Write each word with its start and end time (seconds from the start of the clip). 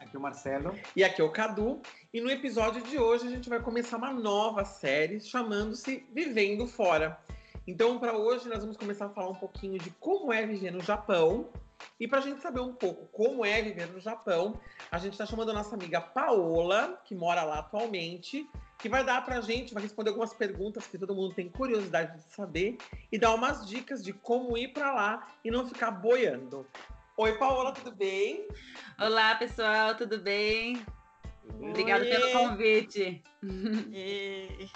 Aqui 0.00 0.14
é 0.14 0.18
o 0.18 0.22
Marcelo. 0.22 0.74
E 0.94 1.02
aqui 1.02 1.20
é 1.20 1.24
o 1.24 1.30
Cadu. 1.30 1.80
E 2.12 2.20
no 2.20 2.30
episódio 2.30 2.82
de 2.82 2.98
hoje 2.98 3.26
a 3.26 3.30
gente 3.30 3.48
vai 3.48 3.60
começar 3.60 3.96
uma 3.96 4.12
nova 4.12 4.64
série 4.64 5.20
chamando-se 5.20 6.06
Vivendo 6.12 6.66
Fora. 6.66 7.18
Então, 7.66 7.98
para 7.98 8.16
hoje, 8.16 8.48
nós 8.48 8.60
vamos 8.60 8.76
começar 8.76 9.06
a 9.06 9.10
falar 9.10 9.28
um 9.28 9.34
pouquinho 9.34 9.78
de 9.78 9.90
como 9.90 10.32
é 10.32 10.46
viver 10.46 10.70
no 10.70 10.80
Japão. 10.80 11.48
E 12.00 12.08
para 12.08 12.20
a 12.20 12.22
gente 12.22 12.40
saber 12.40 12.60
um 12.60 12.72
pouco 12.72 13.06
como 13.12 13.44
é 13.44 13.60
viver 13.60 13.88
no 13.88 14.00
Japão, 14.00 14.58
a 14.90 14.98
gente 14.98 15.12
está 15.12 15.26
chamando 15.26 15.50
a 15.50 15.54
nossa 15.54 15.74
amiga 15.74 16.00
Paola, 16.00 17.00
que 17.04 17.14
mora 17.14 17.42
lá 17.42 17.58
atualmente, 17.58 18.48
que 18.78 18.88
vai 18.88 19.04
dar 19.04 19.24
para 19.24 19.38
a 19.38 19.40
gente, 19.40 19.74
vai 19.74 19.82
responder 19.82 20.10
algumas 20.10 20.32
perguntas 20.32 20.86
que 20.86 20.96
todo 20.96 21.14
mundo 21.14 21.34
tem 21.34 21.48
curiosidade 21.48 22.16
de 22.16 22.32
saber 22.32 22.78
e 23.10 23.18
dar 23.18 23.34
umas 23.34 23.66
dicas 23.66 24.02
de 24.02 24.12
como 24.12 24.56
ir 24.56 24.68
para 24.68 24.94
lá 24.94 25.28
e 25.44 25.50
não 25.50 25.66
ficar 25.66 25.90
boiando. 25.90 26.66
Oi, 27.20 27.36
Paola, 27.36 27.72
tudo 27.72 27.90
bem? 27.90 28.46
Olá, 28.96 29.34
pessoal, 29.34 29.96
tudo 29.96 30.20
bem? 30.20 30.86
Obrigada 31.52 32.04
pelo 32.04 32.30
convite. 32.30 33.24
E... 33.92 34.70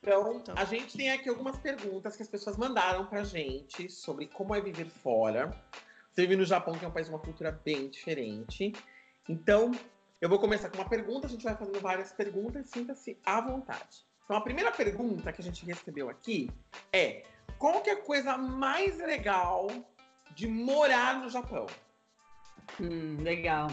Então, 0.00 0.42
a 0.56 0.64
gente 0.64 0.96
tem 0.96 1.12
aqui 1.12 1.28
algumas 1.28 1.56
perguntas 1.58 2.16
que 2.16 2.24
as 2.24 2.28
pessoas 2.28 2.56
mandaram 2.56 3.06
pra 3.06 3.22
gente 3.22 3.88
sobre 3.88 4.26
como 4.26 4.52
é 4.52 4.60
viver 4.60 4.86
fora. 4.86 5.56
Você 6.12 6.22
vive 6.22 6.34
no 6.34 6.44
Japão, 6.44 6.74
que 6.74 6.84
é 6.84 6.88
um 6.88 6.90
país 6.90 7.08
uma 7.08 7.20
cultura 7.20 7.52
bem 7.52 7.88
diferente. 7.88 8.72
Então, 9.28 9.70
eu 10.20 10.28
vou 10.28 10.40
começar 10.40 10.70
com 10.70 10.78
uma 10.78 10.88
pergunta, 10.88 11.28
a 11.28 11.30
gente 11.30 11.44
vai 11.44 11.56
fazendo 11.56 11.78
várias 11.78 12.10
perguntas, 12.10 12.68
sinta-se 12.68 13.16
à 13.24 13.40
vontade. 13.40 14.04
Então, 14.24 14.36
a 14.36 14.40
primeira 14.40 14.72
pergunta 14.72 15.32
que 15.32 15.40
a 15.40 15.44
gente 15.44 15.64
recebeu 15.64 16.10
aqui 16.10 16.50
é: 16.92 17.22
qual 17.60 17.80
que 17.80 17.90
é 17.90 17.92
a 17.92 18.02
coisa 18.02 18.36
mais 18.36 18.98
legal 18.98 19.68
de 20.34 20.48
morar 20.48 21.20
no 21.20 21.28
Japão? 21.28 21.66
Hum, 22.80 23.18
legal. 23.20 23.70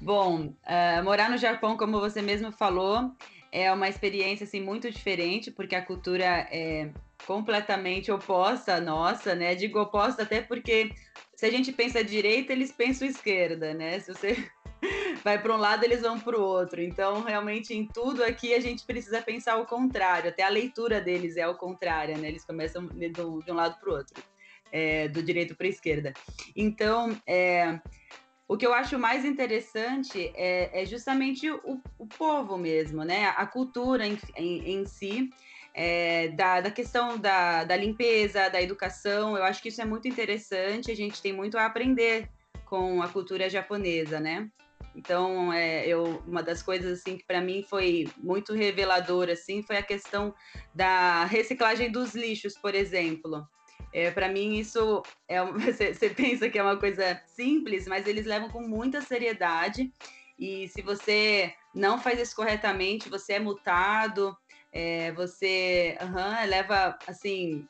Bom, 0.00 0.46
uh, 0.46 1.04
morar 1.04 1.30
no 1.30 1.38
Japão, 1.38 1.76
como 1.76 2.00
você 2.00 2.20
mesmo 2.20 2.50
falou, 2.52 3.12
é 3.52 3.72
uma 3.72 3.88
experiência 3.88 4.44
assim 4.44 4.60
muito 4.60 4.90
diferente, 4.90 5.50
porque 5.50 5.74
a 5.74 5.84
cultura 5.84 6.24
é 6.24 6.90
completamente 7.26 8.10
oposta 8.10 8.74
à 8.74 8.80
nossa, 8.80 9.34
né? 9.34 9.54
Digo 9.54 9.80
oposta 9.80 10.22
até 10.22 10.40
porque 10.40 10.92
se 11.36 11.46
a 11.46 11.50
gente 11.50 11.72
pensa 11.72 12.02
direita, 12.02 12.52
eles 12.52 12.72
pensam 12.72 13.06
esquerda, 13.06 13.72
né? 13.72 14.00
Se 14.00 14.12
você 14.12 14.50
vai 15.22 15.40
para 15.40 15.54
um 15.54 15.58
lado, 15.58 15.84
eles 15.84 16.02
vão 16.02 16.18
para 16.18 16.38
o 16.38 16.42
outro. 16.42 16.82
Então, 16.82 17.22
realmente, 17.22 17.72
em 17.72 17.86
tudo 17.86 18.22
aqui 18.24 18.54
a 18.54 18.60
gente 18.60 18.84
precisa 18.84 19.22
pensar 19.22 19.56
o 19.56 19.66
contrário. 19.66 20.30
Até 20.30 20.42
a 20.42 20.48
leitura 20.48 21.00
deles 21.00 21.36
é 21.36 21.46
o 21.46 21.54
contrário, 21.54 22.18
né? 22.18 22.28
Eles 22.28 22.44
começam 22.44 22.86
de, 22.86 23.08
de 23.08 23.22
um 23.22 23.54
lado 23.54 23.78
para 23.80 23.90
o 23.90 23.96
outro, 23.96 24.22
é, 24.74 25.06
do 25.06 25.22
direito 25.22 25.54
para 25.54 25.68
a 25.68 25.70
esquerda. 25.70 26.12
Então, 26.56 27.16
é, 27.28 27.78
o 28.48 28.56
que 28.56 28.66
eu 28.66 28.74
acho 28.74 28.98
mais 28.98 29.24
interessante 29.24 30.32
é, 30.34 30.82
é 30.82 30.84
justamente 30.84 31.48
o, 31.48 31.80
o, 31.96 32.06
povo 32.08 32.58
mesmo, 32.58 33.04
né? 33.04 33.32
A 33.36 33.46
cultura 33.46 34.04
em, 34.04 34.18
em, 34.36 34.74
em 34.74 34.84
si, 34.84 35.30
é, 35.72 36.28
da, 36.30 36.60
da, 36.60 36.72
questão 36.72 37.16
da, 37.16 37.62
da, 37.62 37.76
limpeza, 37.76 38.48
da 38.48 38.60
educação. 38.60 39.36
Eu 39.36 39.44
acho 39.44 39.62
que 39.62 39.68
isso 39.68 39.80
é 39.80 39.84
muito 39.84 40.08
interessante. 40.08 40.90
A 40.90 40.96
gente 40.96 41.22
tem 41.22 41.32
muito 41.32 41.56
a 41.56 41.66
aprender 41.66 42.28
com 42.64 43.00
a 43.00 43.08
cultura 43.08 43.48
japonesa, 43.48 44.18
né? 44.18 44.50
Então, 44.96 45.52
é, 45.52 45.86
eu, 45.86 46.20
uma 46.26 46.42
das 46.42 46.62
coisas 46.62 46.98
assim 46.98 47.16
que 47.16 47.24
para 47.24 47.40
mim 47.40 47.62
foi 47.62 48.08
muito 48.16 48.52
reveladora 48.52 49.32
assim 49.32 49.62
foi 49.62 49.76
a 49.76 49.82
questão 49.82 50.34
da 50.74 51.24
reciclagem 51.26 51.90
dos 51.92 52.14
lixos, 52.14 52.54
por 52.54 52.74
exemplo. 52.74 53.46
É, 53.94 54.10
para 54.10 54.28
mim, 54.28 54.58
isso 54.58 55.04
é 55.28 55.40
você 55.94 56.10
pensa 56.10 56.50
que 56.50 56.58
é 56.58 56.62
uma 56.62 56.76
coisa 56.76 57.22
simples, 57.28 57.86
mas 57.86 58.08
eles 58.08 58.26
levam 58.26 58.50
com 58.50 58.60
muita 58.60 59.00
seriedade. 59.00 59.92
E 60.36 60.66
se 60.66 60.82
você 60.82 61.54
não 61.72 62.00
faz 62.00 62.20
isso 62.20 62.34
corretamente, 62.34 63.08
você 63.08 63.34
é 63.34 63.38
multado, 63.38 64.36
é, 64.72 65.12
você 65.12 65.96
uhum, 66.02 66.48
leva 66.48 66.98
assim. 67.06 67.64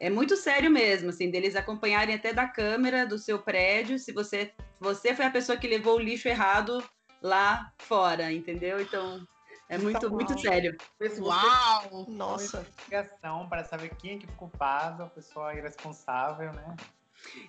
É 0.00 0.10
muito 0.10 0.36
sério 0.36 0.68
mesmo, 0.68 1.10
assim, 1.10 1.30
deles 1.30 1.54
acompanharem 1.54 2.16
até 2.16 2.32
da 2.32 2.48
câmera 2.48 3.06
do 3.06 3.16
seu 3.16 3.38
prédio, 3.38 3.98
se 3.98 4.12
você, 4.12 4.52
você 4.80 5.14
foi 5.14 5.24
a 5.24 5.30
pessoa 5.30 5.56
que 5.56 5.68
levou 5.68 5.96
o 5.96 6.00
lixo 6.00 6.28
errado 6.28 6.82
lá 7.22 7.72
fora, 7.78 8.32
entendeu? 8.32 8.80
Então, 8.80 9.24
é 9.68 9.76
muito, 9.76 10.10
muito 10.10 10.38
sério. 10.40 10.76
Uau! 11.20 12.06
Nossa. 12.08 12.60
investigação 12.60 13.48
para 13.48 13.64
saber 13.64 13.94
quem 13.96 14.16
é 14.16 14.18
que 14.18 14.26
foi 14.26 14.36
culpado, 14.36 15.02
a 15.02 15.06
pessoa 15.06 15.54
irresponsável, 15.54 16.52
né? 16.52 16.76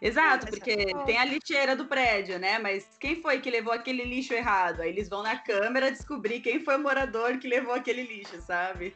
Exato, 0.02 0.48
porque 0.48 0.88
tem 1.06 1.18
a 1.18 1.26
lixeira 1.26 1.76
do 1.76 1.86
prédio, 1.86 2.40
né? 2.40 2.58
Mas 2.60 2.98
quem 3.00 3.22
foi 3.22 3.40
que 3.40 3.50
levou 3.50 3.72
aquele 3.72 4.04
lixo 4.04 4.34
errado? 4.34 4.82
Aí 4.82 4.90
eles 4.90 5.08
vão 5.08 5.24
na 5.24 5.38
câmera 5.38 5.92
descobrir 5.92 6.42
quem 6.42 6.64
foi 6.64 6.76
o 6.76 6.80
morador 6.80 7.38
que 7.38 7.48
levou 7.48 7.74
aquele 7.74 8.04
lixo, 8.04 8.42
sabe? 8.42 8.96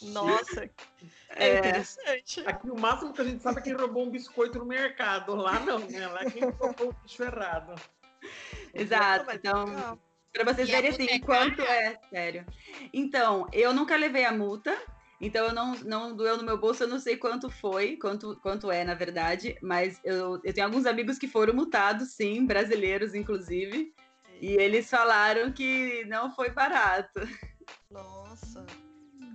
Nossa, 0.00 0.70
é, 1.30 1.48
é 1.48 1.58
interessante. 1.58 2.42
Aqui 2.46 2.70
o 2.70 2.78
máximo 2.78 3.12
que 3.12 3.20
a 3.20 3.24
gente 3.24 3.42
sabe 3.42 3.60
é 3.60 3.62
quem 3.62 3.74
roubou 3.74 4.04
um 4.04 4.10
biscoito 4.10 4.58
no 4.58 4.64
mercado. 4.64 5.34
Lá 5.34 5.60
não, 5.60 5.80
né? 5.80 6.06
Lá 6.06 6.22
é 6.22 6.30
quem 6.30 6.48
roubou 6.48 6.88
o 6.88 6.96
lixo 7.02 7.22
errado. 7.22 7.74
Exato, 8.72 9.30
então. 9.32 9.98
Para 10.32 10.52
vocês 10.52 10.68
verem 10.68 10.90
assim, 10.90 11.20
quanto 11.20 11.60
é 11.62 11.98
sério. 12.08 12.46
Então, 12.92 13.46
eu 13.52 13.74
nunca 13.74 13.96
levei 13.96 14.24
a 14.24 14.32
multa, 14.32 14.74
então 15.20 15.46
eu 15.46 15.52
não, 15.52 15.74
não 15.76 16.16
doeu 16.16 16.38
no 16.38 16.42
meu 16.42 16.58
bolso, 16.58 16.84
eu 16.84 16.88
não 16.88 16.98
sei 16.98 17.16
quanto 17.16 17.50
foi, 17.50 17.96
quanto, 17.96 18.36
quanto 18.40 18.70
é, 18.70 18.82
na 18.82 18.94
verdade, 18.94 19.56
mas 19.62 20.00
eu, 20.02 20.40
eu 20.42 20.52
tenho 20.54 20.66
alguns 20.66 20.86
amigos 20.86 21.18
que 21.18 21.28
foram 21.28 21.54
multados, 21.54 22.12
sim, 22.12 22.46
brasileiros, 22.46 23.14
inclusive, 23.14 23.94
e 24.40 24.54
eles 24.54 24.88
falaram 24.88 25.52
que 25.52 26.04
não 26.06 26.34
foi 26.34 26.50
barato. 26.50 27.20
Nossa. 27.90 28.64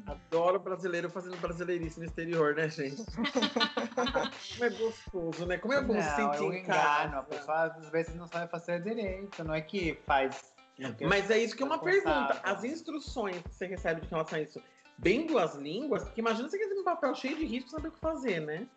Adoro 0.07 0.57
brasileiro 0.59 1.09
fazendo 1.09 1.37
brasileirice 1.37 1.99
no 1.99 2.05
exterior, 2.05 2.55
né, 2.55 2.69
gente? 2.69 3.03
Como 3.05 4.63
é 4.65 4.69
gostoso, 4.69 5.45
né? 5.45 5.57
Como 5.57 5.73
é 5.73 5.81
bom 5.81 5.95
não, 5.95 6.01
sentir 6.01 6.43
é 6.43 6.47
um 6.47 6.53
engano. 6.53 7.17
A 7.17 7.23
pessoa 7.23 7.63
às 7.63 7.89
vezes 7.89 8.15
não 8.15 8.25
sabe 8.27 8.49
fazer 8.49 8.81
direito, 8.81 9.43
não 9.43 9.53
é 9.53 9.61
que 9.61 9.99
faz 10.05 10.56
mas 11.07 11.29
é 11.31 11.37
isso 11.39 11.55
que 11.55 11.63
é 11.63 11.65
uma 11.65 11.79
pergunta. 11.79 12.39
As 12.43 12.63
instruções 12.63 13.41
que 13.41 13.53
você 13.53 13.65
recebe 13.65 14.01
de 14.01 14.07
relação 14.07 14.37
a 14.37 14.41
isso, 14.41 14.61
bem 14.97 15.25
duas 15.25 15.55
línguas, 15.55 16.03
porque 16.03 16.21
imagina 16.21 16.49
você 16.49 16.57
ter 16.57 16.79
um 16.79 16.83
papel 16.83 17.13
cheio 17.15 17.37
de 17.37 17.45
risco 17.45 17.69
saber 17.69 17.89
o 17.89 17.91
que 17.91 17.99
fazer, 17.99 18.39
né? 18.41 18.67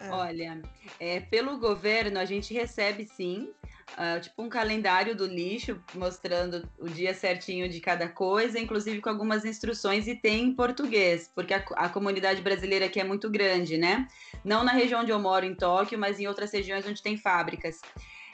É. 0.00 0.10
Olha, 0.10 0.62
é, 1.00 1.20
pelo 1.20 1.58
governo 1.58 2.18
a 2.18 2.24
gente 2.24 2.52
recebe 2.52 3.04
sim, 3.04 3.50
uh, 3.92 4.20
tipo 4.20 4.42
um 4.42 4.48
calendário 4.48 5.16
do 5.16 5.26
lixo 5.26 5.82
mostrando 5.94 6.68
o 6.78 6.88
dia 6.88 7.14
certinho 7.14 7.68
de 7.68 7.80
cada 7.80 8.08
coisa, 8.08 8.58
inclusive 8.58 9.00
com 9.00 9.08
algumas 9.08 9.44
instruções 9.44 10.06
e 10.06 10.14
tem 10.14 10.44
em 10.44 10.54
português, 10.54 11.30
porque 11.34 11.54
a, 11.54 11.64
a 11.76 11.88
comunidade 11.88 12.42
brasileira 12.42 12.86
aqui 12.86 13.00
é 13.00 13.04
muito 13.04 13.30
grande, 13.30 13.78
né? 13.78 14.06
Não 14.44 14.62
na 14.62 14.72
região 14.72 15.00
onde 15.00 15.10
eu 15.10 15.18
moro, 15.18 15.46
em 15.46 15.54
Tóquio, 15.54 15.98
mas 15.98 16.20
em 16.20 16.26
outras 16.26 16.52
regiões 16.52 16.86
onde 16.86 17.02
tem 17.02 17.16
fábricas. 17.16 17.80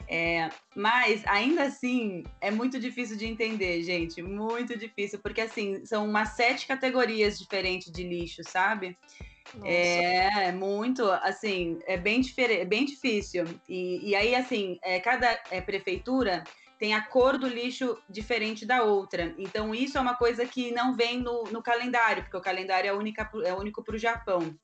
É, 0.07 0.49
mas 0.75 1.25
ainda 1.25 1.63
assim 1.63 2.23
é 2.39 2.51
muito 2.51 2.79
difícil 2.79 3.17
de 3.17 3.25
entender, 3.25 3.81
gente, 3.81 4.21
muito 4.21 4.77
difícil, 4.77 5.19
porque 5.19 5.41
assim 5.41 5.83
são 5.85 6.07
umas 6.07 6.29
sete 6.29 6.67
categorias 6.67 7.39
diferentes 7.39 7.91
de 7.91 8.03
lixo, 8.03 8.43
sabe? 8.43 8.95
Nossa. 9.53 9.67
É 9.67 10.51
muito, 10.51 11.09
assim, 11.11 11.79
é 11.85 11.97
bem 11.97 12.21
diferente, 12.21 12.61
é 12.61 12.65
bem 12.65 12.85
difícil. 12.85 13.45
E, 13.69 14.09
e 14.09 14.15
aí, 14.15 14.35
assim, 14.35 14.79
é, 14.83 14.99
cada 14.99 15.39
é, 15.51 15.61
prefeitura 15.61 16.43
tem 16.77 16.93
a 16.93 17.01
cor 17.01 17.37
do 17.37 17.47
lixo 17.47 17.97
diferente 18.09 18.65
da 18.65 18.83
outra. 18.83 19.33
Então, 19.37 19.73
isso 19.73 19.97
é 19.97 20.01
uma 20.01 20.15
coisa 20.15 20.45
que 20.45 20.71
não 20.71 20.95
vem 20.95 21.19
no, 21.19 21.43
no 21.45 21.61
calendário, 21.61 22.23
porque 22.23 22.37
o 22.37 22.41
calendário 22.41 22.89
é, 22.89 22.93
única, 22.93 23.29
é 23.45 23.53
único 23.53 23.83
para 23.83 23.95
o 23.95 23.99
Japão. 23.99 24.55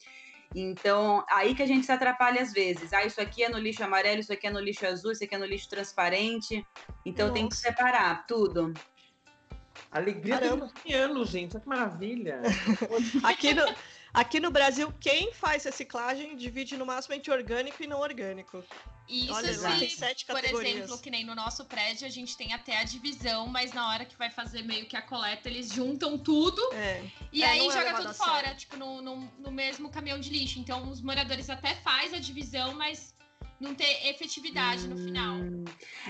Então, 0.53 1.23
aí 1.29 1.55
que 1.55 1.63
a 1.63 1.65
gente 1.65 1.85
se 1.85 1.91
atrapalha 1.91 2.41
às 2.41 2.51
vezes. 2.51 2.91
Ah, 2.91 3.05
isso 3.05 3.21
aqui 3.21 3.43
é 3.43 3.49
no 3.49 3.57
lixo 3.57 3.83
amarelo, 3.83 4.19
isso 4.19 4.33
aqui 4.33 4.47
é 4.47 4.51
no 4.51 4.59
lixo 4.59 4.85
azul, 4.85 5.11
isso 5.11 5.23
aqui 5.23 5.35
é 5.35 5.37
no 5.37 5.45
lixo 5.45 5.69
transparente. 5.69 6.65
Então 7.05 7.27
Nossa. 7.27 7.39
tem 7.39 7.49
que 7.49 7.55
separar 7.55 8.25
tudo. 8.27 8.73
Alegria 9.89 10.39
Caramba. 10.39 10.71
de 10.85 10.93
anos, 10.93 11.29
gente. 11.29 11.55
Olha 11.55 11.61
que 11.61 11.69
maravilha. 11.69 12.41
aqui, 13.23 13.53
no, 13.53 13.63
Aqui 14.13 14.39
no 14.41 14.51
Brasil, 14.51 14.93
quem 14.99 15.31
faz 15.33 15.63
reciclagem 15.63 16.35
divide 16.35 16.75
no 16.75 16.85
máximo 16.85 17.15
entre 17.15 17.31
orgânico 17.31 17.81
e 17.81 17.87
não 17.87 17.99
orgânico. 17.99 18.63
Isso 19.07 19.33
Olha, 19.33 19.57
tem 19.79 19.89
sete 19.89 20.25
por 20.25 20.35
categorias. 20.35 20.75
exemplo, 20.75 20.97
que 20.99 21.09
nem 21.09 21.25
no 21.25 21.33
nosso 21.35 21.65
prédio, 21.65 22.05
a 22.05 22.09
gente 22.09 22.35
tem 22.37 22.53
até 22.53 22.77
a 22.77 22.83
divisão, 22.83 23.47
mas 23.47 23.73
na 23.73 23.89
hora 23.89 24.05
que 24.05 24.17
vai 24.17 24.29
fazer 24.29 24.63
meio 24.63 24.85
que 24.85 24.95
a 24.95 25.01
coleta, 25.01 25.49
eles 25.49 25.71
juntam 25.71 26.17
tudo 26.17 26.61
É. 26.73 27.03
e 27.31 27.41
É, 27.43 27.47
aí 27.47 27.59
é 27.59 27.71
joga 27.71 27.83
levado 27.85 28.01
tudo 28.03 28.13
sério. 28.13 28.31
fora, 28.33 28.55
tipo, 28.55 28.77
no, 28.77 29.01
no, 29.01 29.31
no 29.39 29.51
mesmo 29.51 29.89
caminhão 29.89 30.19
de 30.19 30.29
lixo. 30.29 30.59
Então, 30.59 30.89
os 30.89 31.01
moradores 31.01 31.49
até 31.49 31.75
faz 31.75 32.13
a 32.13 32.19
divisão, 32.19 32.73
mas 32.75 33.13
não 33.59 33.75
tem 33.75 34.07
efetividade 34.09 34.87
no 34.87 34.97
final. 34.97 35.35
Hum. 35.35 35.65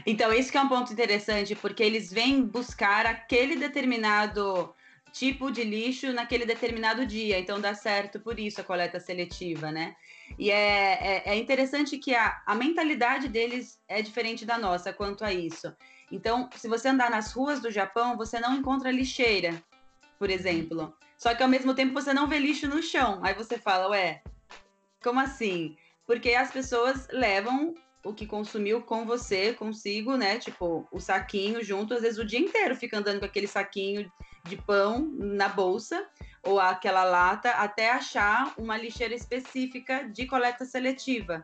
Então, 0.06 0.32
isso 0.34 0.52
que 0.52 0.58
é 0.58 0.62
um 0.62 0.70
ponto 0.70 0.92
interessante, 0.94 1.56
porque 1.56 1.82
eles 1.84 2.12
vêm 2.12 2.44
buscar 2.44 3.06
aquele 3.06 3.56
determinado 3.56 4.74
tipo 5.12 5.52
de 5.52 5.64
lixo 5.64 6.12
naquele 6.14 6.46
determinado 6.46 7.06
dia. 7.06 7.40
Então, 7.40 7.60
dá 7.60 7.74
certo 7.74 8.20
por 8.20 8.40
isso 8.40 8.62
a 8.62 8.64
coleta 8.64 9.00
seletiva, 9.00 9.72
né? 9.72 9.96
E 10.40 10.50
é, 10.50 11.24
é, 11.24 11.24
é 11.26 11.36
interessante 11.36 11.98
que 11.98 12.16
a, 12.16 12.42
a 12.46 12.56
mentalidade 12.56 13.28
deles 13.28 13.82
é 13.88 14.02
diferente 14.02 14.46
da 14.46 14.58
nossa 14.58 14.94
quanto 14.94 15.24
a 15.24 15.34
isso. 15.34 15.76
Então, 16.12 16.50
se 16.56 16.68
você 16.68 16.90
andar 16.90 17.10
nas 17.10 17.32
ruas 17.32 17.62
do 17.62 17.72
Japão, 17.72 18.18
você 18.18 18.40
não 18.40 18.56
encontra 18.56 18.92
lixeira, 18.92 19.62
por 20.18 20.30
exemplo. 20.30 20.94
Só 21.18 21.36
que 21.36 21.44
ao 21.44 21.50
mesmo 21.50 21.74
tempo 21.74 21.94
você 21.94 22.14
não 22.14 22.28
vê 22.28 22.40
lixo 22.40 22.68
no 22.68 22.82
chão. 22.82 23.20
Aí 23.24 23.34
você 23.34 23.58
fala, 23.58 23.90
ué, 23.90 24.24
como 25.04 25.20
assim? 25.20 25.78
Porque 26.06 26.34
as 26.34 26.52
pessoas 26.52 27.08
levam 27.12 27.76
o 28.04 28.14
que 28.14 28.26
consumiu 28.26 28.82
com 28.82 29.06
você, 29.06 29.54
consigo, 29.54 30.16
né? 30.16 30.38
Tipo, 30.38 30.88
o 30.92 31.00
saquinho 31.00 31.64
junto, 31.64 31.94
às 31.94 32.02
vezes 32.02 32.18
o 32.18 32.26
dia 32.26 32.40
inteiro 32.40 32.76
fica 32.76 32.98
andando 32.98 33.20
com 33.20 33.26
aquele 33.26 33.48
saquinho 33.48 34.12
de 34.46 34.58
pão 34.58 35.12
na 35.18 35.48
bolsa 35.48 36.08
ou 36.44 36.60
aquela 36.60 37.04
lata 37.04 37.52
até 37.52 37.92
achar 37.92 38.54
uma 38.58 38.76
lixeira 38.76 39.14
específica 39.14 40.04
de 40.10 40.26
coleta 40.26 40.66
seletiva. 40.66 41.44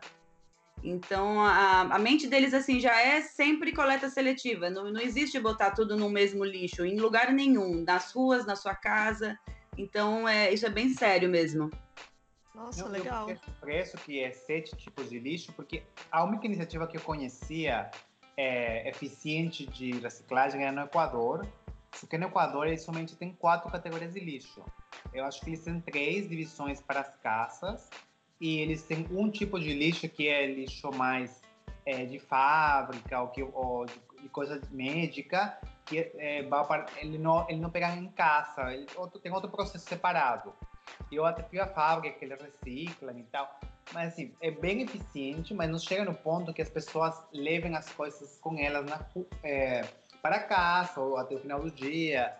Então, 0.82 1.40
a, 1.40 1.82
a 1.82 1.98
mente 1.98 2.26
deles, 2.26 2.54
assim, 2.54 2.78
já 2.80 3.00
é 3.00 3.20
sempre 3.20 3.72
coleta 3.72 4.08
seletiva. 4.08 4.70
Não, 4.70 4.90
não 4.90 5.00
existe 5.00 5.38
botar 5.40 5.72
tudo 5.72 5.96
no 5.96 6.08
mesmo 6.08 6.44
lixo, 6.44 6.84
em 6.84 6.98
lugar 6.98 7.32
nenhum, 7.32 7.84
nas 7.84 8.12
ruas, 8.12 8.46
na 8.46 8.54
sua 8.54 8.74
casa. 8.74 9.38
Então, 9.76 10.28
é, 10.28 10.52
isso 10.52 10.66
é 10.66 10.70
bem 10.70 10.88
sério 10.90 11.28
mesmo. 11.28 11.70
Nossa, 12.58 12.82
Eu- 12.82 12.88
legal. 12.88 13.30
Eu 13.30 13.36
surpreso 13.36 13.96
que 13.98 14.20
é 14.22 14.30
sete 14.32 14.76
tipos 14.76 15.08
de 15.08 15.18
lixo, 15.18 15.52
porque 15.52 15.82
a 16.10 16.24
única 16.24 16.44
iniciativa 16.46 16.86
que 16.86 16.96
eu 16.96 17.00
conhecia 17.00 17.90
é, 18.36 18.88
eficiente 18.88 19.66
de 19.66 19.92
reciclagem 20.00 20.62
era 20.62 20.72
no 20.72 20.82
Equador. 20.82 21.46
Só 21.94 22.06
que 22.06 22.18
no 22.18 22.26
Equador 22.26 22.66
eles 22.66 22.82
somente 22.82 23.16
têm 23.16 23.32
quatro 23.32 23.70
categorias 23.70 24.12
de 24.14 24.20
lixo. 24.20 24.62
Eu 25.12 25.24
acho 25.24 25.40
que 25.40 25.50
eles 25.50 25.64
têm 25.64 25.80
três 25.80 26.28
divisões 26.28 26.80
para 26.80 27.00
as 27.00 27.16
casas 27.16 27.88
e 28.40 28.58
eles 28.58 28.82
têm 28.82 29.06
um 29.10 29.30
tipo 29.30 29.58
de 29.58 29.72
lixo 29.72 30.08
que 30.08 30.28
é 30.28 30.46
lixo 30.46 30.90
mais 30.92 31.40
é, 31.86 32.04
de 32.04 32.18
fábrica 32.18 33.20
ou, 33.20 33.28
que, 33.28 33.42
ou 33.42 33.86
de, 33.86 34.28
coisa 34.28 34.60
médica 34.70 35.58
que 35.86 35.98
é, 36.18 36.42
para- 36.42 36.86
ele 36.98 37.16
não 37.18 37.48
ele 37.48 37.58
não 37.60 37.70
pega 37.70 37.88
em 37.96 38.08
casa. 38.10 38.72
Ele, 38.74 38.86
outro, 38.96 39.18
tem 39.18 39.32
outro 39.32 39.50
processo 39.50 39.88
separado. 39.88 40.52
E 41.10 41.16
eu 41.16 41.24
até 41.24 41.42
fui 41.42 41.58
à 41.58 41.66
fábrica 41.66 42.18
que 42.18 42.24
eles 42.24 42.40
reciclam 42.40 43.18
e 43.18 43.22
tal. 43.24 43.58
Mas 43.92 44.12
assim, 44.12 44.34
é 44.40 44.50
bem 44.50 44.82
eficiente, 44.82 45.54
mas 45.54 45.70
não 45.70 45.78
chega 45.78 46.04
no 46.04 46.14
ponto 46.14 46.52
que 46.52 46.60
as 46.60 46.68
pessoas 46.68 47.14
levem 47.32 47.74
as 47.74 47.90
coisas 47.92 48.38
com 48.40 48.58
elas 48.58 48.84
na, 48.84 49.04
é, 49.42 49.82
para 50.22 50.40
casa 50.40 51.00
ou 51.00 51.16
até 51.16 51.34
o 51.34 51.40
final 51.40 51.62
do 51.62 51.70
dia. 51.70 52.36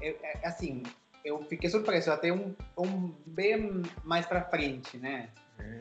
É, 0.00 0.08
é, 0.10 0.46
assim, 0.46 0.82
eu 1.24 1.44
fiquei 1.44 1.70
surpreso, 1.70 2.10
até 2.10 2.32
um, 2.32 2.54
um 2.76 3.14
bem 3.26 3.88
mais 4.02 4.26
para 4.26 4.42
frente, 4.42 4.96
né? 4.96 5.30
É, 5.58 5.80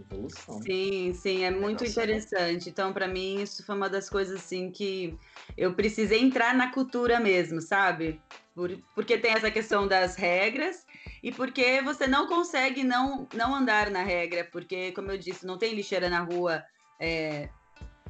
evolução. 0.00 0.60
Sim, 0.62 1.12
sim, 1.12 1.44
é 1.44 1.50
muito 1.50 1.84
Nossa. 1.84 2.00
interessante. 2.00 2.68
Então, 2.68 2.92
para 2.92 3.06
mim, 3.06 3.42
isso 3.42 3.64
foi 3.64 3.76
uma 3.76 3.88
das 3.88 4.10
coisas 4.10 4.42
assim 4.42 4.70
que 4.70 5.16
eu 5.56 5.74
precisei 5.74 6.20
entrar 6.20 6.54
na 6.54 6.72
cultura 6.72 7.20
mesmo, 7.20 7.60
sabe? 7.60 8.20
Por- 8.54 8.78
porque 8.94 9.16
tem 9.18 9.32
essa 9.32 9.50
questão 9.50 9.86
das 9.86 10.16
regras 10.16 10.84
e 11.22 11.30
porque 11.30 11.80
você 11.82 12.06
não 12.06 12.26
consegue 12.26 12.82
não, 12.82 13.28
não 13.32 13.54
andar 13.54 13.90
na 13.90 14.02
regra, 14.02 14.48
porque, 14.50 14.90
como 14.92 15.10
eu 15.10 15.18
disse, 15.18 15.46
não 15.46 15.56
tem 15.56 15.74
lixeira 15.74 16.10
na 16.10 16.20
rua 16.20 16.64
é, 16.98 17.48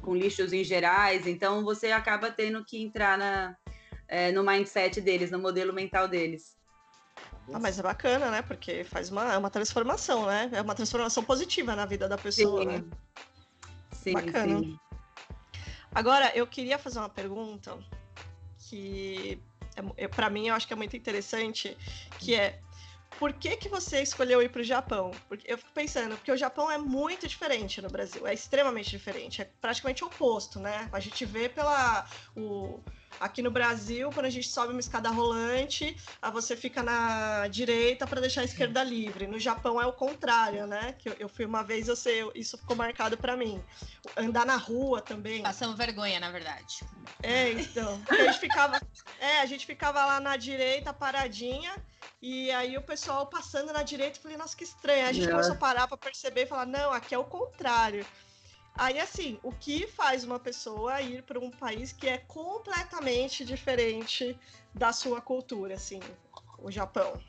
com 0.01 0.15
lixos 0.15 0.51
em 0.51 0.63
gerais, 0.63 1.27
então 1.27 1.63
você 1.63 1.91
acaba 1.91 2.31
tendo 2.31 2.65
que 2.65 2.81
entrar 2.81 3.17
na, 3.17 3.55
é, 4.07 4.31
no 4.31 4.43
mindset 4.43 4.99
deles, 4.99 5.29
no 5.29 5.37
modelo 5.37 5.73
mental 5.73 6.07
deles. 6.07 6.57
Ah, 7.53 7.59
mas 7.59 7.77
é 7.77 7.83
bacana, 7.83 8.31
né? 8.31 8.41
Porque 8.41 8.83
faz 8.85 9.11
uma, 9.11 9.33
é 9.33 9.37
uma 9.37 9.49
transformação, 9.49 10.25
né? 10.25 10.49
É 10.53 10.61
uma 10.61 10.73
transformação 10.73 11.23
positiva 11.23 11.75
na 11.75 11.85
vida 11.85 12.07
da 12.07 12.17
pessoa, 12.17 12.63
né? 12.63 12.83
Sim, 13.91 14.13
Bacana. 14.13 14.59
sim. 14.59 14.79
Agora, 15.93 16.31
eu 16.35 16.47
queria 16.47 16.79
fazer 16.79 16.99
uma 16.99 17.09
pergunta 17.09 17.77
que, 18.57 19.39
é, 19.97 20.07
para 20.07 20.29
mim, 20.29 20.47
eu 20.47 20.55
acho 20.55 20.65
que 20.65 20.73
é 20.73 20.75
muito 20.75 20.95
interessante, 20.95 21.77
que 22.17 22.33
é 22.33 22.59
por 23.19 23.33
que, 23.33 23.55
que 23.57 23.69
você 23.69 24.01
escolheu 24.01 24.41
ir 24.41 24.49
para 24.49 24.61
o 24.61 24.63
Japão? 24.63 25.11
Porque 25.27 25.51
eu 25.51 25.57
fico 25.57 25.71
pensando, 25.73 26.15
porque 26.15 26.31
o 26.31 26.37
Japão 26.37 26.69
é 26.69 26.77
muito 26.77 27.27
diferente 27.27 27.81
no 27.81 27.89
Brasil, 27.89 28.25
é 28.25 28.33
extremamente 28.33 28.89
diferente, 28.89 29.41
é 29.41 29.45
praticamente 29.61 30.03
oposto, 30.03 30.59
né? 30.59 30.89
A 30.91 30.99
gente 30.99 31.25
vê 31.25 31.49
pela. 31.49 32.05
O, 32.35 32.79
aqui 33.23 33.41
no 33.41 33.49
Brasil, 33.49 34.11
quando 34.11 34.25
a 34.25 34.29
gente 34.29 34.47
sobe 34.47 34.73
uma 34.73 34.79
escada 34.79 35.09
rolante, 35.09 35.95
aí 36.21 36.31
você 36.31 36.57
fica 36.57 36.83
na 36.83 37.47
direita 37.47 38.05
para 38.05 38.19
deixar 38.19 38.41
a 38.41 38.43
esquerda 38.43 38.83
livre. 38.83 39.27
No 39.27 39.39
Japão 39.39 39.81
é 39.81 39.85
o 39.85 39.93
contrário, 39.93 40.67
né? 40.67 40.93
Que 40.99 41.09
eu, 41.09 41.15
eu 41.19 41.29
fui 41.29 41.45
uma 41.45 41.63
vez, 41.63 41.87
eu 41.87 41.95
sei, 41.95 42.29
isso 42.35 42.57
ficou 42.57 42.75
marcado 42.75 43.17
para 43.17 43.37
mim. 43.37 43.63
Andar 44.17 44.45
na 44.45 44.57
rua 44.57 45.01
também. 45.01 45.41
Passando 45.41 45.75
vergonha, 45.75 46.19
na 46.19 46.31
verdade. 46.31 46.81
É, 47.21 47.51
então. 47.53 48.01
Porque 48.01 48.21
A 48.21 48.25
gente 48.25 48.39
ficava, 48.39 48.81
é, 49.19 49.39
a 49.39 49.45
gente 49.45 49.65
ficava 49.65 50.05
lá 50.05 50.19
na 50.19 50.35
direita, 50.35 50.93
paradinha, 50.93 51.73
e 52.21 52.51
aí 52.51 52.77
o 52.77 52.81
pessoal 52.81 53.27
passando 53.27 53.71
na 53.71 53.83
direita, 53.83 54.17
eu 54.17 54.21
falei, 54.21 54.37
nossa, 54.37 54.55
que 54.55 54.65
estranho. 54.65 55.03
Aí 55.03 55.09
a 55.09 55.13
gente 55.13 55.29
Nossa. 55.29 55.31
começou 55.31 55.55
a 55.55 55.57
parar 55.57 55.87
pra 55.87 55.97
perceber 55.97 56.43
e 56.43 56.45
falar, 56.45 56.65
não, 56.65 56.91
aqui 56.91 57.15
é 57.15 57.17
o 57.17 57.23
contrário. 57.23 58.05
Aí, 58.75 58.99
assim, 58.99 59.39
o 59.43 59.51
que 59.51 59.87
faz 59.87 60.23
uma 60.23 60.39
pessoa 60.39 60.99
ir 61.01 61.23
para 61.23 61.39
um 61.39 61.51
país 61.51 61.91
que 61.91 62.07
é 62.07 62.17
completamente 62.17 63.45
diferente 63.45 64.37
da 64.73 64.91
sua 64.91 65.21
cultura, 65.21 65.75
assim, 65.75 65.99
o 66.57 66.71
Japão? 66.71 67.21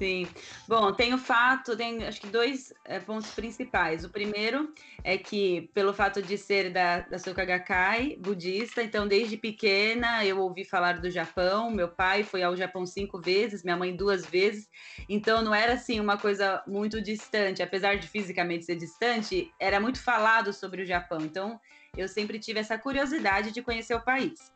Sim. 0.00 0.26
Bom, 0.66 0.94
tem 0.94 1.12
o 1.12 1.18
fato, 1.18 1.76
tem 1.76 2.04
acho 2.04 2.22
que 2.22 2.26
dois 2.28 2.72
eh, 2.86 3.00
pontos 3.00 3.30
principais. 3.32 4.02
O 4.02 4.08
primeiro 4.08 4.72
é 5.04 5.18
que, 5.18 5.70
pelo 5.74 5.92
fato 5.92 6.22
de 6.22 6.38
ser 6.38 6.72
da, 6.72 7.00
da 7.00 7.18
Soka 7.18 7.44
Gakkai, 7.44 8.16
budista, 8.16 8.82
então 8.82 9.06
desde 9.06 9.36
pequena 9.36 10.24
eu 10.24 10.38
ouvi 10.40 10.64
falar 10.64 11.02
do 11.02 11.10
Japão. 11.10 11.70
Meu 11.70 11.86
pai 11.86 12.22
foi 12.24 12.42
ao 12.42 12.56
Japão 12.56 12.86
cinco 12.86 13.20
vezes, 13.20 13.62
minha 13.62 13.76
mãe 13.76 13.94
duas 13.94 14.24
vezes. 14.24 14.70
Então 15.06 15.42
não 15.42 15.54
era 15.54 15.74
assim 15.74 16.00
uma 16.00 16.16
coisa 16.16 16.64
muito 16.66 17.02
distante, 17.02 17.62
apesar 17.62 17.98
de 17.98 18.08
fisicamente 18.08 18.64
ser 18.64 18.76
distante, 18.76 19.54
era 19.60 19.78
muito 19.78 20.02
falado 20.02 20.50
sobre 20.50 20.80
o 20.80 20.86
Japão. 20.86 21.18
Então 21.20 21.60
eu 21.94 22.08
sempre 22.08 22.38
tive 22.38 22.58
essa 22.58 22.78
curiosidade 22.78 23.52
de 23.52 23.60
conhecer 23.60 23.94
o 23.94 24.00
país. 24.00 24.50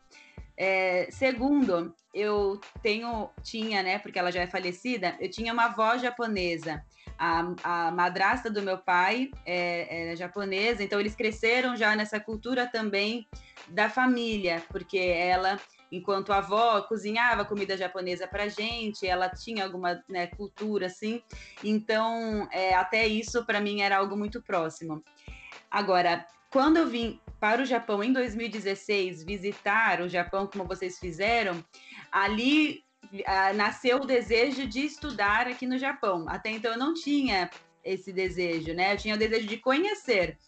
É, 0.56 1.08
segundo, 1.11 1.94
eu 2.12 2.61
tenho, 2.82 3.28
tinha, 3.42 3.82
né, 3.82 3.99
porque 3.99 4.18
ela 4.18 4.30
já 4.30 4.42
é 4.42 4.46
falecida, 4.46 5.16
eu 5.20 5.28
tinha 5.28 5.52
uma 5.52 5.64
avó 5.64 5.96
japonesa. 5.99 6.84
A, 7.18 7.54
a 7.62 7.90
madrasta 7.92 8.50
do 8.50 8.62
meu 8.62 8.78
pai 8.78 9.30
é, 9.46 10.12
é 10.12 10.16
japonesa, 10.16 10.82
então 10.82 10.99
eles 10.99 11.14
cresceram 11.14 11.76
já 11.76 11.94
nessa 11.94 12.18
cultura 12.18 12.66
também 12.66 13.26
da 13.68 13.88
família, 13.88 14.62
porque 14.68 14.99
ela, 14.99 15.61
enquanto 15.92 16.32
avó, 16.32 16.82
cozinhava 16.82 17.44
comida 17.44 17.76
japonesa 17.76 18.26
pra 18.26 18.49
gente, 18.49 19.06
ela 19.06 19.28
tinha 19.28 19.64
alguma 19.64 20.02
né, 20.08 20.26
cultura 20.28 20.87
assim, 20.87 21.23
então 21.62 22.49
é, 22.52 22.75
até 22.75 23.06
isso 23.06 23.44
para 23.44 23.61
mim 23.61 23.80
era 23.80 23.99
algo 23.99 24.16
muito 24.16 24.42
próximo. 24.42 25.02
Agora, 25.70 26.26
quando 26.50 26.76
eu 26.76 26.87
vim 26.87 27.20
para 27.44 27.60
o 27.60 27.66
Japão 27.66 28.02
em 28.02 28.10
2016 28.10 29.22
visitar 29.22 30.00
o 30.00 30.08
Japão 30.08 30.46
como 30.46 30.64
vocês 30.64 30.98
fizeram, 30.98 31.62
ali 32.10 32.82
ah, 33.26 33.52
nasceu 33.52 33.98
o 33.98 34.06
desejo 34.06 34.66
de 34.66 34.86
estudar 34.86 35.46
aqui 35.46 35.66
no 35.66 35.76
Japão. 35.76 36.24
Até 36.26 36.48
então 36.48 36.72
eu 36.72 36.78
não 36.78 36.94
tinha 36.94 37.50
esse 37.84 38.14
desejo, 38.14 38.72
né? 38.72 38.94
Eu 38.94 38.96
tinha 38.96 39.14
o 39.14 39.18
desejo 39.18 39.46
de 39.46 39.58
conhecer. 39.58 40.38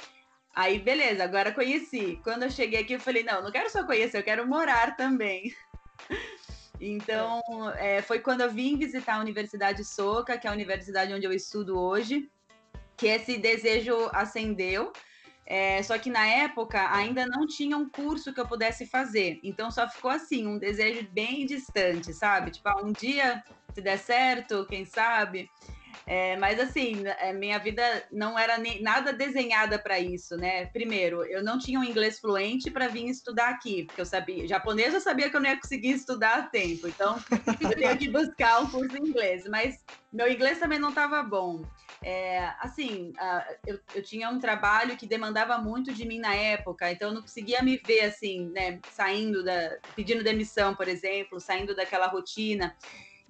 Aí, 0.54 0.78
beleza, 0.78 1.22
agora 1.22 1.52
conheci. 1.52 2.18
Quando 2.24 2.44
eu 2.44 2.50
cheguei 2.50 2.80
aqui, 2.80 2.94
eu 2.94 3.00
falei: 3.00 3.22
não, 3.22 3.42
não 3.42 3.52
quero 3.52 3.68
só 3.68 3.84
conhecer, 3.84 4.16
eu 4.16 4.24
quero 4.24 4.48
morar 4.48 4.96
também. 4.96 5.54
Então, 6.78 7.40
é, 7.78 8.02
foi 8.02 8.18
quando 8.20 8.42
eu 8.42 8.50
vim 8.50 8.76
visitar 8.76 9.14
a 9.14 9.20
Universidade 9.20 9.82
Soka, 9.82 10.36
que 10.36 10.46
é 10.46 10.50
a 10.50 10.52
universidade 10.52 11.10
onde 11.10 11.24
eu 11.24 11.32
estudo 11.32 11.78
hoje, 11.78 12.30
que 12.98 13.06
esse 13.06 13.38
desejo 13.38 13.96
acendeu. 14.12 14.92
É, 15.46 15.80
só 15.84 15.96
que 15.96 16.10
na 16.10 16.26
época 16.26 16.92
ainda 16.92 17.24
não 17.24 17.46
tinha 17.46 17.76
um 17.76 17.88
curso 17.88 18.34
que 18.34 18.40
eu 18.40 18.48
pudesse 18.48 18.84
fazer. 18.84 19.38
Então 19.44 19.70
só 19.70 19.88
ficou 19.88 20.10
assim, 20.10 20.46
um 20.46 20.58
desejo 20.58 21.08
bem 21.12 21.46
distante, 21.46 22.12
sabe? 22.12 22.50
Tipo, 22.50 22.68
ah, 22.68 22.82
um 22.82 22.92
dia, 22.92 23.42
se 23.72 23.80
der 23.80 23.98
certo, 23.98 24.66
quem 24.66 24.84
sabe. 24.84 25.48
É, 26.06 26.36
mas 26.36 26.60
assim, 26.60 27.02
é, 27.18 27.32
minha 27.32 27.58
vida 27.58 27.82
não 28.12 28.38
era 28.38 28.58
nem, 28.58 28.80
nada 28.80 29.12
desenhada 29.12 29.76
para 29.76 29.98
isso, 29.98 30.36
né? 30.36 30.66
Primeiro, 30.66 31.24
eu 31.24 31.42
não 31.42 31.58
tinha 31.58 31.80
um 31.80 31.84
inglês 31.84 32.20
fluente 32.20 32.70
para 32.70 32.86
vir 32.86 33.08
estudar 33.08 33.48
aqui, 33.48 33.84
porque 33.84 34.00
eu 34.00 34.06
sabia, 34.06 34.46
japonês 34.46 34.94
eu 34.94 35.00
sabia 35.00 35.28
que 35.28 35.36
eu 35.36 35.40
não 35.40 35.50
ia 35.50 35.60
conseguir 35.60 35.90
estudar 35.90 36.38
a 36.38 36.42
tempo, 36.42 36.86
então 36.86 37.18
eu 37.60 37.70
tenho 37.70 37.98
que 37.98 38.08
buscar 38.08 38.60
um 38.60 38.70
curso 38.70 38.96
em 38.96 39.08
inglês, 39.08 39.48
mas 39.48 39.84
meu 40.12 40.30
inglês 40.30 40.60
também 40.60 40.78
não 40.78 40.90
estava 40.90 41.22
bom. 41.24 41.64
É, 42.02 42.52
assim, 42.60 43.12
eu, 43.66 43.80
eu, 43.94 44.02
tinha 44.02 44.28
um 44.28 44.38
trabalho 44.38 44.96
que 44.96 45.06
demandava 45.06 45.58
muito 45.58 45.92
de 45.92 46.06
mim 46.06 46.18
na 46.18 46.34
época, 46.34 46.90
então 46.90 47.08
eu 47.08 47.14
não 47.14 47.22
conseguia 47.22 47.62
me 47.62 47.78
ver 47.78 48.00
assim, 48.00 48.50
né, 48.50 48.78
saindo 48.90 49.42
da, 49.42 49.78
pedindo 49.94 50.22
demissão, 50.22 50.74
por 50.74 50.88
exemplo, 50.88 51.40
saindo 51.40 51.74
daquela 51.74 52.06
rotina. 52.06 52.76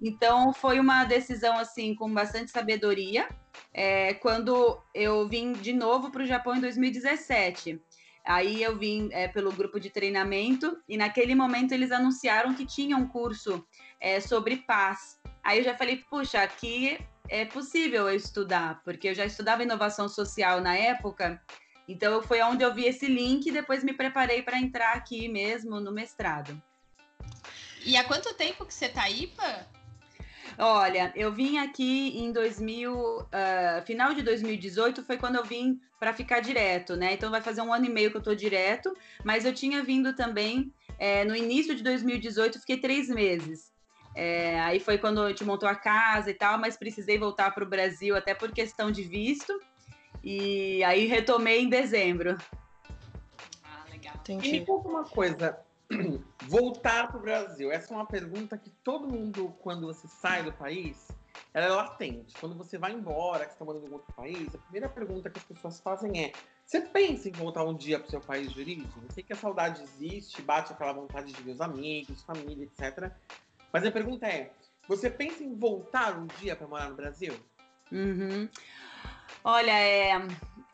Então 0.01 0.53
foi 0.53 0.79
uma 0.79 1.05
decisão 1.05 1.57
assim 1.57 1.95
com 1.95 2.11
bastante 2.13 2.51
sabedoria. 2.51 3.27
É, 3.73 4.13
quando 4.15 4.79
eu 4.93 5.27
vim 5.27 5.53
de 5.53 5.73
novo 5.73 6.11
para 6.11 6.23
o 6.23 6.27
Japão 6.27 6.55
em 6.55 6.61
2017. 6.61 7.81
Aí 8.23 8.61
eu 8.61 8.77
vim 8.77 9.07
é, 9.13 9.27
pelo 9.29 9.53
grupo 9.53 9.79
de 9.79 9.89
treinamento 9.89 10.77
e 10.87 10.97
naquele 10.97 11.33
momento 11.33 11.71
eles 11.71 11.93
anunciaram 11.93 12.53
que 12.53 12.65
tinha 12.65 12.97
um 12.97 13.07
curso 13.07 13.65
é, 14.01 14.19
sobre 14.19 14.57
paz. 14.57 15.17
Aí 15.41 15.59
eu 15.59 15.63
já 15.63 15.73
falei, 15.73 16.03
puxa, 16.09 16.41
aqui 16.41 16.99
é 17.29 17.45
possível 17.45 18.07
eu 18.07 18.15
estudar, 18.15 18.81
porque 18.83 19.09
eu 19.09 19.15
já 19.15 19.25
estudava 19.25 19.63
inovação 19.63 20.07
social 20.07 20.61
na 20.61 20.75
época. 20.75 21.41
Então 21.87 22.21
foi 22.21 22.41
onde 22.41 22.63
eu 22.63 22.73
vi 22.73 22.85
esse 22.85 23.07
link 23.07 23.45
e 23.45 23.51
depois 23.51 23.83
me 23.83 23.93
preparei 23.93 24.41
para 24.41 24.59
entrar 24.59 24.93
aqui 24.93 25.27
mesmo 25.27 25.79
no 25.79 25.91
mestrado. 25.91 26.61
E 27.85 27.95
há 27.95 28.03
quanto 28.03 28.33
tempo 28.33 28.65
que 28.65 28.73
você 28.73 28.87
está 28.87 29.03
aí, 29.03 29.27
Pã? 29.27 29.65
Olha, 30.57 31.13
eu 31.15 31.31
vim 31.31 31.59
aqui 31.59 32.17
em 32.17 32.31
2000, 32.31 32.91
uh, 32.91 33.27
ah, 33.31 33.83
final 33.85 34.13
de 34.13 34.23
2018 34.23 35.03
foi 35.03 35.17
quando 35.17 35.35
eu 35.35 35.45
vim 35.45 35.79
para 35.99 36.13
ficar 36.13 36.39
direto, 36.39 36.95
né? 36.95 37.13
Então 37.13 37.29
vai 37.29 37.41
fazer 37.41 37.61
um 37.61 37.71
ano 37.71 37.85
e 37.85 37.89
meio 37.89 38.09
que 38.09 38.17
eu 38.17 38.23
tô 38.23 38.33
direto, 38.33 38.95
mas 39.23 39.45
eu 39.45 39.53
tinha 39.53 39.83
vindo 39.83 40.15
também 40.15 40.73
é, 40.97 41.23
no 41.23 41.35
início 41.35 41.75
de 41.75 41.83
2018, 41.83 42.59
fiquei 42.59 42.77
três 42.77 43.07
meses. 43.07 43.71
É, 44.19 44.59
aí 44.61 44.79
foi 44.79 44.97
quando 44.97 45.21
a 45.21 45.29
gente 45.29 45.43
montou 45.43 45.69
a 45.69 45.75
casa 45.75 46.31
e 46.31 46.33
tal, 46.33 46.57
mas 46.57 46.75
precisei 46.75 47.19
voltar 47.19 47.53
para 47.53 47.63
o 47.63 47.67
Brasil 47.67 48.15
até 48.15 48.33
por 48.33 48.51
questão 48.51 48.89
de 48.91 49.03
visto. 49.03 49.53
E 50.23 50.83
aí 50.83 51.05
retomei 51.05 51.61
em 51.61 51.69
dezembro. 51.69 52.35
Ah, 53.63 53.85
legal. 53.91 54.15
Entendi. 54.15 54.47
E 54.55 54.59
me 54.59 54.65
conta 54.65 54.89
uma 54.89 55.03
coisa, 55.03 55.59
Voltar 56.47 57.07
para 57.07 57.17
o 57.17 57.21
Brasil. 57.21 57.71
Essa 57.71 57.93
é 57.93 57.97
uma 57.97 58.05
pergunta 58.05 58.57
que 58.57 58.69
todo 58.83 59.07
mundo, 59.07 59.55
quando 59.61 59.87
você 59.87 60.07
sai 60.07 60.43
do 60.43 60.51
país, 60.51 61.07
ela 61.53 61.65
é 61.65 61.69
latente. 61.69 62.33
Quando 62.39 62.55
você 62.55 62.77
vai 62.77 62.93
embora, 62.93 63.45
que 63.45 63.51
você 63.51 63.53
está 63.53 63.65
morando 63.65 63.87
em 63.87 63.93
outro 63.93 64.11
país, 64.13 64.53
a 64.53 64.57
primeira 64.57 64.89
pergunta 64.89 65.29
que 65.29 65.39
as 65.39 65.45
pessoas 65.45 65.79
fazem 65.79 66.25
é: 66.25 66.31
você 66.65 66.81
pensa 66.81 67.29
em 67.29 67.31
voltar 67.31 67.63
um 67.63 67.73
dia 67.73 67.99
para 67.99 68.07
o 68.07 68.11
seu 68.11 68.21
país 68.21 68.51
de 68.51 68.59
origem? 68.59 68.87
Eu 69.01 69.11
sei 69.11 69.23
que 69.23 69.33
a 69.33 69.35
saudade 69.35 69.81
existe, 69.83 70.41
bate 70.41 70.73
aquela 70.73 70.93
vontade 70.93 71.31
de 71.31 71.41
ver 71.41 71.51
os 71.51 71.61
amigos, 71.61 72.21
família, 72.23 72.65
etc. 72.65 73.11
Mas 73.77 73.85
a 73.85 73.91
pergunta 73.91 74.25
é: 74.25 74.49
você 74.87 75.07
pensa 75.07 75.43
em 75.43 75.53
voltar 75.53 76.17
um 76.17 76.25
dia 76.39 76.55
para 76.55 76.67
morar 76.67 76.89
no 76.89 76.95
Brasil? 76.95 77.35
Uhum. 77.91 78.49
Olha, 79.43 79.71
é, 79.71 80.13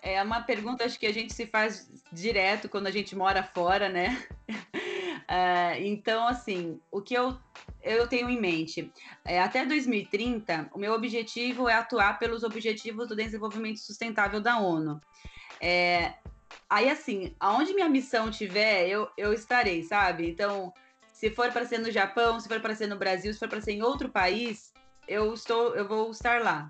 é 0.01 0.23
uma 0.23 0.41
pergunta 0.41 0.85
acho 0.85 0.97
que 0.97 1.05
a 1.05 1.13
gente 1.13 1.33
se 1.33 1.45
faz 1.45 1.91
direto 2.13 2.69
quando 2.69 2.87
a 2.87 2.91
gente 2.91 3.13
mora 3.13 3.43
fora, 3.43 3.89
né? 3.89 4.25
Uh, 4.47 5.83
então, 5.83 6.25
assim, 6.25 6.79
o 6.89 7.01
que 7.01 7.13
eu, 7.13 7.37
eu 7.81 8.07
tenho 8.07 8.29
em 8.29 8.39
mente? 8.39 8.89
É, 9.25 9.41
até 9.41 9.65
2030, 9.65 10.69
o 10.73 10.79
meu 10.79 10.93
objetivo 10.93 11.67
é 11.67 11.73
atuar 11.73 12.17
pelos 12.17 12.41
Objetivos 12.41 13.09
do 13.09 13.17
Desenvolvimento 13.17 13.81
Sustentável 13.81 14.39
da 14.39 14.59
ONU. 14.59 15.01
É, 15.59 16.13
aí, 16.69 16.89
assim, 16.89 17.35
aonde 17.37 17.73
minha 17.73 17.89
missão 17.89 18.31
tiver, 18.31 18.87
eu, 18.87 19.09
eu 19.17 19.33
estarei, 19.33 19.83
sabe? 19.83 20.29
Então, 20.29 20.73
se 21.23 21.29
for 21.29 21.49
para 21.53 21.63
ser 21.63 21.77
no 21.77 21.89
Japão, 21.89 22.37
se 22.37 22.49
for 22.49 22.59
para 22.59 22.75
ser 22.75 22.85
no 22.87 22.97
Brasil, 22.97 23.31
se 23.31 23.39
for 23.39 23.47
para 23.47 23.61
ser 23.61 23.71
em 23.71 23.81
outro 23.81 24.09
país, 24.09 24.73
eu 25.07 25.33
estou, 25.33 25.73
eu 25.73 25.87
vou 25.87 26.11
estar 26.11 26.41
lá, 26.41 26.69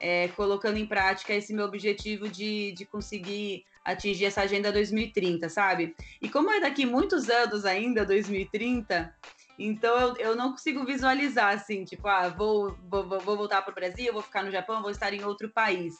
é, 0.00 0.26
colocando 0.26 0.76
em 0.76 0.84
prática 0.84 1.32
esse 1.32 1.54
meu 1.54 1.64
objetivo 1.66 2.28
de, 2.28 2.72
de 2.72 2.84
conseguir 2.84 3.64
atingir 3.84 4.24
essa 4.24 4.42
agenda 4.42 4.72
2030, 4.72 5.48
sabe? 5.48 5.94
E 6.20 6.28
como 6.28 6.50
é 6.50 6.58
daqui 6.58 6.84
muitos 6.84 7.30
anos 7.30 7.64
ainda, 7.64 8.04
2030, 8.04 9.14
então 9.56 9.96
eu, 9.96 10.16
eu 10.16 10.34
não 10.34 10.50
consigo 10.50 10.84
visualizar 10.84 11.54
assim, 11.54 11.84
tipo, 11.84 12.08
ah, 12.08 12.28
vou, 12.28 12.76
vou, 12.90 13.06
vou 13.20 13.36
voltar 13.36 13.62
para 13.62 13.70
o 13.70 13.74
Brasil, 13.76 14.12
vou 14.12 14.22
ficar 14.22 14.42
no 14.42 14.50
Japão, 14.50 14.82
vou 14.82 14.90
estar 14.90 15.14
em 15.14 15.22
outro 15.22 15.48
país. 15.48 15.94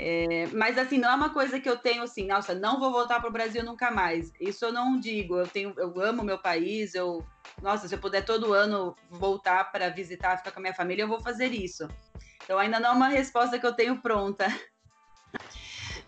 É, 0.00 0.46
mas 0.52 0.78
assim, 0.78 0.96
não 0.96 1.10
é 1.10 1.14
uma 1.16 1.30
coisa 1.30 1.58
que 1.58 1.68
eu 1.68 1.76
tenho 1.76 2.04
assim, 2.04 2.24
nossa, 2.24 2.54
não 2.54 2.78
vou 2.78 2.92
voltar 2.92 3.18
para 3.18 3.28
o 3.28 3.32
Brasil 3.32 3.64
nunca 3.64 3.90
mais. 3.90 4.32
Isso 4.40 4.64
eu 4.64 4.72
não 4.72 4.98
digo. 4.98 5.36
Eu 5.36 5.48
tenho, 5.48 5.74
eu 5.76 6.00
amo 6.00 6.22
meu 6.22 6.38
país. 6.38 6.94
Eu, 6.94 7.26
nossa, 7.60 7.88
se 7.88 7.94
eu 7.96 7.98
puder 7.98 8.24
todo 8.24 8.52
ano 8.52 8.94
voltar 9.10 9.72
para 9.72 9.88
visitar, 9.88 10.36
ficar 10.36 10.52
com 10.52 10.60
a 10.60 10.62
minha 10.62 10.74
família, 10.74 11.02
eu 11.02 11.08
vou 11.08 11.20
fazer 11.20 11.52
isso. 11.52 11.88
Então 12.44 12.60
ainda 12.60 12.78
não 12.78 12.90
é 12.90 12.92
uma 12.92 13.08
resposta 13.08 13.58
que 13.58 13.66
eu 13.66 13.74
tenho 13.74 14.00
pronta. 14.00 14.46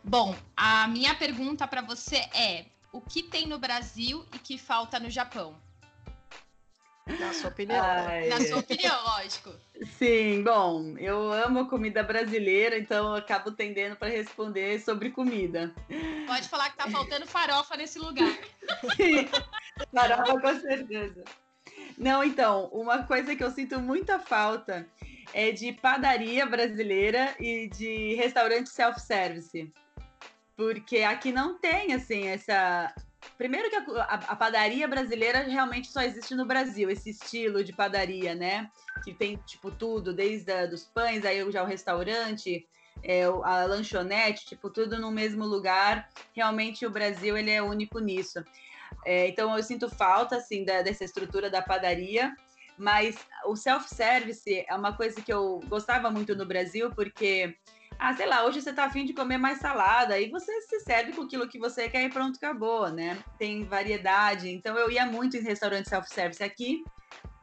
Bom, 0.05 0.37
a 0.57 0.87
minha 0.87 1.15
pergunta 1.17 1.67
para 1.67 1.83
você 1.83 2.19
é: 2.33 2.67
o 2.93 3.01
que 3.01 3.25
tem 3.25 3.49
no 3.49 3.59
Brasil 3.59 4.25
e 4.33 4.39
que 4.39 4.57
falta 4.57 5.01
no 5.01 5.11
Japão? 5.11 5.61
Na 7.19 7.33
sua 7.33 7.51
opinião. 7.51 7.81
Ai. 7.85 8.29
Na 8.29 8.41
sua 8.41 8.59
opinião, 8.59 9.03
lógico. 9.05 9.55
Sim, 9.99 10.43
bom, 10.43 10.97
eu 10.99 11.33
amo 11.33 11.69
comida 11.69 12.03
brasileira, 12.03 12.79
então 12.79 13.11
eu 13.11 13.15
acabo 13.17 13.51
tendendo 13.53 13.97
para 13.97 14.09
responder 14.09 14.81
sobre 14.81 15.11
comida. 15.11 15.75
Pode 16.27 16.49
falar 16.49 16.71
que 16.71 16.77
tá 16.77 16.91
faltando 16.91 17.27
farofa 17.27 17.77
nesse 17.77 17.99
lugar. 17.99 18.39
Sim, 18.97 19.29
farofa 19.93 20.41
com 20.41 20.61
certeza. 20.61 21.25
Não, 21.97 22.23
então, 22.23 22.67
uma 22.73 23.03
coisa 23.05 23.35
que 23.35 23.43
eu 23.43 23.51
sinto 23.51 23.81
muita 23.81 24.19
falta 24.19 24.87
é 25.33 25.53
de 25.53 25.73
padaria 25.73 26.47
brasileira 26.47 27.35
e 27.39 27.69
de 27.69 28.15
restaurante 28.15 28.69
self-service 28.71 29.73
porque 30.61 30.99
aqui 30.99 31.33
não 31.33 31.57
tem, 31.57 31.95
assim, 31.95 32.27
essa. 32.27 32.95
Primeiro 33.37 33.71
que 33.71 33.77
a, 33.77 34.03
a, 34.03 34.15
a, 34.15 34.37
padaria 34.37 34.87
brasileira 34.89 35.41
realmente 35.41 35.89
só 35.89 36.03
existe 36.03 36.35
no 36.35 36.47
Brasil, 36.47 36.91
esse 36.91 37.11
estilo 37.11 37.63
de 37.63 37.73
padaria, 37.73 38.35
né? 38.35 38.71
Que 39.05 39.13
tem, 39.13 39.37
tipo, 39.47 39.71
tudo, 39.71 40.13
desde 40.13 40.53
a, 40.53 40.67
dos 40.67 40.85
pães, 40.85 41.25
aí 41.25 41.51
já 41.51 41.63
o 41.63 41.67
restaurante, 41.67 42.67
é, 43.03 43.25
a 43.25 43.65
lanchonete, 43.65 44.47
tipo, 44.47 44.71
tudo 44.71 44.99
no 44.99 45.11
mesmo 45.11 45.45
lugar. 45.45 46.09
Realmente 46.35 46.87
o 46.87 46.91
Brasil, 46.91 47.37
ele 47.37 47.51
é 47.51 47.63
único 47.63 47.99
nisso. 47.99 48.43
É, 49.05 49.29
então 49.29 49.57
eu 49.57 49.63
sinto 49.63 49.89
falta, 49.89 50.37
assim, 50.37 50.65
da, 50.65 50.83
dessa 50.83 51.05
estrutura 51.05 51.51
da 51.51 51.63
padaria, 51.63 52.35
mas 52.77 53.17
o 53.47 53.57
self-service 53.57 54.65
é 54.67 54.75
uma 54.75 54.97
coisa 54.97 55.21
que 55.21 55.33
eu 55.33 55.61
gostava 55.69 56.11
muito 56.11 56.35
no 56.35 56.47
Brasil, 56.47 56.91
porque 56.91 57.57
ah, 58.01 58.15
sei 58.17 58.27
lá, 58.27 58.47
hoje 58.47 58.63
você 58.63 58.73
tá 58.73 58.85
afim 58.85 59.05
de 59.05 59.13
comer 59.13 59.37
mais 59.37 59.59
salada, 59.59 60.15
aí 60.15 60.31
você 60.31 60.61
se 60.63 60.81
serve 60.81 61.13
com 61.13 61.23
aquilo 61.23 61.47
que 61.47 61.59
você 61.59 61.87
quer 61.87 62.03
e 62.03 62.09
pronto, 62.09 62.37
acabou, 62.37 62.89
né? 62.89 63.23
Tem 63.39 63.65
variedade. 63.65 64.49
Então 64.49 64.77
eu 64.79 64.91
ia 64.91 65.05
muito 65.05 65.37
em 65.37 65.43
restaurante 65.43 65.91
self-service 65.91 66.43
aqui, 66.43 66.83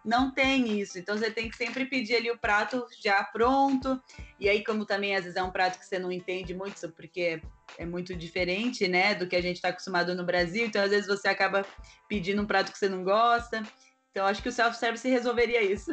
não 0.04 0.32
tem 0.34 0.80
isso. 0.80 0.98
Então 0.98 1.16
você 1.16 1.30
tem 1.30 1.48
que 1.48 1.56
sempre 1.56 1.86
pedir 1.86 2.16
ali 2.16 2.32
o 2.32 2.40
prato 2.40 2.84
já 3.00 3.24
pronto. 3.24 4.02
E 4.40 4.50
aí, 4.50 4.64
como 4.64 4.84
também 4.84 5.16
às 5.16 5.26
vezes 5.26 5.38
é 5.38 5.44
um 5.44 5.52
prato 5.52 5.78
que 5.78 5.86
você 5.86 6.00
não 6.00 6.12
entende 6.12 6.56
muito, 6.56 6.90
porque 6.94 7.40
é 7.78 7.86
muito 7.86 8.16
diferente, 8.16 8.88
né, 8.88 9.14
do 9.14 9.28
que 9.28 9.36
a 9.36 9.42
gente 9.42 9.58
está 9.58 9.70
acostumado 9.70 10.16
no 10.16 10.26
Brasil. 10.26 10.66
Então, 10.66 10.84
às 10.84 10.90
vezes 10.90 11.08
você 11.08 11.28
acaba 11.28 11.64
pedindo 12.10 12.42
um 12.42 12.48
prato 12.48 12.72
que 12.72 12.80
você 12.80 12.90
não 12.90 13.04
gosta. 13.04 13.62
Então, 14.10 14.26
acho 14.26 14.42
que 14.42 14.50
o 14.50 14.52
self-service 14.52 15.08
resolveria 15.08 15.62
isso. 15.62 15.92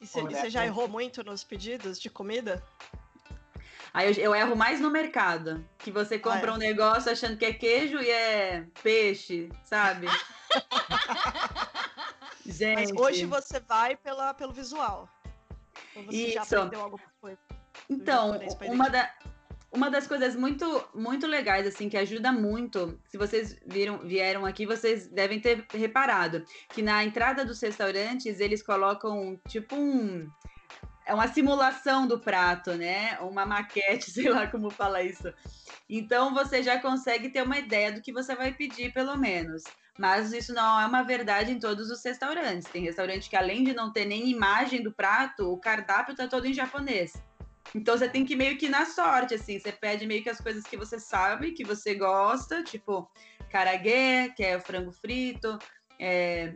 E 0.00 0.06
você 0.06 0.50
já 0.50 0.64
errou 0.64 0.86
muito 0.86 1.24
nos 1.24 1.42
pedidos 1.42 1.98
de 1.98 2.08
comida? 2.08 2.62
Aí 3.94 4.08
eu, 4.08 4.14
eu, 4.24 4.34
erro 4.34 4.56
mais 4.56 4.80
no 4.80 4.90
mercado. 4.90 5.64
Que 5.78 5.92
você 5.92 6.18
compra 6.18 6.50
ah, 6.50 6.54
é. 6.54 6.56
um 6.56 6.58
negócio 6.58 7.12
achando 7.12 7.36
que 7.36 7.44
é 7.44 7.52
queijo 7.52 7.98
e 7.98 8.10
é 8.10 8.66
peixe, 8.82 9.48
sabe? 9.62 10.08
Gente. 12.44 12.92
Mas 12.92 13.00
hoje 13.00 13.24
você 13.24 13.60
vai 13.60 13.96
pela, 13.96 14.34
pelo 14.34 14.52
visual. 14.52 15.08
Ou 15.94 16.02
você 16.02 16.16
Isso. 16.16 16.34
já 16.34 16.42
aprendeu 16.42 16.80
alguma 16.80 17.04
coisa? 17.20 17.38
Então, 17.88 18.40
uma, 18.62 18.90
da, 18.90 19.14
uma 19.72 19.88
das 19.88 20.08
coisas 20.08 20.34
muito, 20.34 20.88
muito 20.92 21.28
legais, 21.28 21.64
assim, 21.64 21.88
que 21.88 21.96
ajuda 21.96 22.32
muito, 22.32 22.98
se 23.06 23.16
vocês 23.16 23.56
viram, 23.64 23.98
vieram 23.98 24.44
aqui, 24.44 24.66
vocês 24.66 25.06
devem 25.08 25.40
ter 25.40 25.64
reparado, 25.72 26.44
que 26.70 26.82
na 26.82 27.04
entrada 27.04 27.44
dos 27.44 27.60
restaurantes 27.60 28.40
eles 28.40 28.60
colocam 28.62 29.40
tipo 29.48 29.76
um 29.76 30.28
é 31.06 31.14
uma 31.14 31.28
simulação 31.28 32.06
do 32.06 32.18
prato, 32.18 32.74
né? 32.74 33.18
Uma 33.20 33.44
maquete, 33.44 34.10
sei 34.12 34.28
lá 34.28 34.46
como 34.46 34.70
fala 34.70 35.02
isso. 35.02 35.32
Então 35.88 36.32
você 36.32 36.62
já 36.62 36.78
consegue 36.80 37.28
ter 37.28 37.42
uma 37.42 37.58
ideia 37.58 37.92
do 37.92 38.00
que 38.00 38.12
você 38.12 38.34
vai 38.34 38.52
pedir, 38.52 38.92
pelo 38.92 39.16
menos. 39.16 39.62
Mas 39.98 40.32
isso 40.32 40.52
não 40.52 40.80
é 40.80 40.86
uma 40.86 41.02
verdade 41.02 41.52
em 41.52 41.58
todos 41.58 41.90
os 41.90 42.04
restaurantes. 42.04 42.68
Tem 42.68 42.82
restaurante 42.82 43.30
que, 43.30 43.36
além 43.36 43.62
de 43.62 43.72
não 43.72 43.92
ter 43.92 44.04
nem 44.04 44.28
imagem 44.28 44.82
do 44.82 44.92
prato, 44.92 45.52
o 45.52 45.58
cardápio 45.58 46.12
está 46.12 46.26
todo 46.26 46.46
em 46.46 46.52
japonês. 46.52 47.12
Então 47.74 47.96
você 47.96 48.08
tem 48.08 48.24
que 48.24 48.34
meio 48.34 48.58
que 48.58 48.68
na 48.68 48.86
sorte, 48.86 49.34
assim. 49.34 49.58
Você 49.58 49.70
pede 49.70 50.06
meio 50.06 50.22
que 50.22 50.30
as 50.30 50.40
coisas 50.40 50.64
que 50.64 50.76
você 50.76 50.98
sabe, 50.98 51.52
que 51.52 51.64
você 51.64 51.94
gosta, 51.94 52.62
tipo 52.62 53.08
caragué, 53.50 54.30
que 54.30 54.42
é 54.42 54.56
o 54.56 54.60
frango 54.60 54.90
frito, 54.90 55.56
é, 56.00 56.54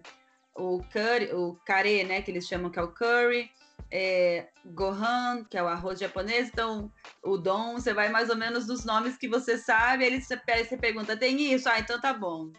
o 0.57 0.83
curry, 0.93 1.33
o 1.33 1.55
kare, 1.65 2.03
né, 2.03 2.21
que 2.21 2.31
eles 2.31 2.47
chamam 2.47 2.71
que 2.71 2.79
é 2.79 2.83
o 2.83 2.93
curry, 2.93 3.49
é, 3.91 4.49
gohan, 4.67 5.45
que 5.49 5.57
é 5.57 5.63
o 5.63 5.67
arroz 5.67 5.99
japonês, 5.99 6.49
então 6.49 6.93
o 7.23 7.37
don, 7.37 7.75
você 7.75 7.95
vai 7.95 8.09
mais 8.09 8.29
ou 8.29 8.37
menos 8.37 8.67
dos 8.67 8.85
nomes 8.85 9.17
que 9.17 9.29
você 9.29 9.57
sabe, 9.57 10.05
aí 10.05 10.21
você, 10.21 10.37
você 10.37 10.77
pergunta, 10.77 11.17
tem 11.17 11.53
isso? 11.53 11.69
Ah, 11.69 11.79
então 11.79 12.01
tá 12.01 12.13
bom. 12.13 12.51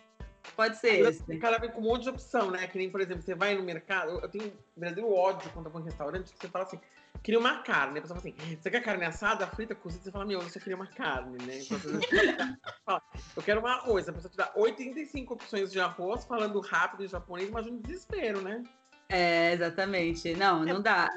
Pode 0.55 0.77
ser 0.77 1.07
esse. 1.07 1.21
O 1.31 1.39
cara 1.39 1.57
vem 1.59 1.69
com 1.69 1.79
um 1.79 1.83
monte 1.83 2.03
de 2.03 2.09
opção, 2.09 2.49
né? 2.49 2.67
Que 2.67 2.77
nem, 2.77 2.89
por 2.89 3.01
exemplo, 3.01 3.21
você 3.21 3.35
vai 3.35 3.55
no 3.55 3.63
mercado, 3.63 4.19
eu 4.19 4.29
tenho 4.29 4.51
verdadeiro 4.75 5.13
ódio 5.13 5.49
quando 5.51 5.67
eu 5.67 5.71
vou 5.71 5.81
em 5.81 5.85
restaurante, 5.85 6.33
que 6.33 6.39
você 6.39 6.47
fala 6.47 6.65
assim, 6.65 6.79
queria 7.21 7.39
uma 7.39 7.61
carne. 7.61 7.99
A 7.99 8.01
pessoa 8.01 8.19
fala 8.19 8.33
assim, 8.33 8.57
você 8.57 8.71
quer 8.71 8.81
carne 8.81 9.05
assada, 9.05 9.45
frita, 9.47 9.75
cozida? 9.75 10.03
Você 10.03 10.11
fala, 10.11 10.25
meu, 10.25 10.41
eu 10.41 10.49
só 10.49 10.59
queria 10.59 10.75
uma 10.75 10.87
carne, 10.87 11.37
né? 11.45 11.59
Então, 11.59 11.79
fala, 12.85 13.01
eu 13.35 13.43
quero 13.43 13.61
um 13.61 13.67
arroz. 13.67 14.09
A 14.09 14.13
pessoa 14.13 14.31
te 14.31 14.37
dá 14.37 14.51
85 14.55 15.33
opções 15.33 15.71
de 15.71 15.79
arroz, 15.79 16.25
falando 16.25 16.59
rápido 16.61 17.03
em 17.03 17.07
japonês, 17.07 17.49
imagina 17.49 17.77
um 17.77 17.81
desespero, 17.81 18.41
né? 18.41 18.63
É, 19.09 19.53
exatamente. 19.53 20.35
Não, 20.35 20.63
não 20.63 20.81
dá. 20.81 21.09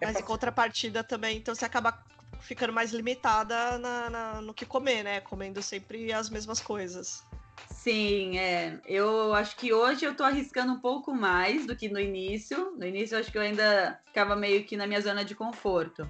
Mas 0.00 0.16
em 0.16 0.22
contrapartida 0.22 1.02
também, 1.02 1.38
então 1.38 1.54
você 1.54 1.64
acaba 1.64 2.04
ficando 2.40 2.72
mais 2.72 2.92
limitada 2.92 3.78
na, 3.78 4.10
na, 4.10 4.40
no 4.42 4.52
que 4.52 4.66
comer, 4.66 5.02
né? 5.02 5.20
Comendo 5.20 5.62
sempre 5.62 6.12
as 6.12 6.28
mesmas 6.28 6.60
coisas. 6.60 7.24
Sim, 7.70 8.38
é. 8.38 8.80
Eu 8.84 9.32
acho 9.34 9.56
que 9.56 9.72
hoje 9.72 10.04
eu 10.04 10.14
tô 10.14 10.24
arriscando 10.24 10.72
um 10.72 10.80
pouco 10.80 11.14
mais 11.14 11.66
do 11.66 11.74
que 11.74 11.88
no 11.88 11.98
início. 11.98 12.72
No 12.76 12.86
início 12.86 13.14
eu 13.14 13.20
acho 13.20 13.32
que 13.32 13.38
eu 13.38 13.42
ainda 13.42 14.00
ficava 14.06 14.36
meio 14.36 14.64
que 14.64 14.76
na 14.76 14.86
minha 14.86 15.00
zona 15.00 15.24
de 15.24 15.34
conforto. 15.34 16.08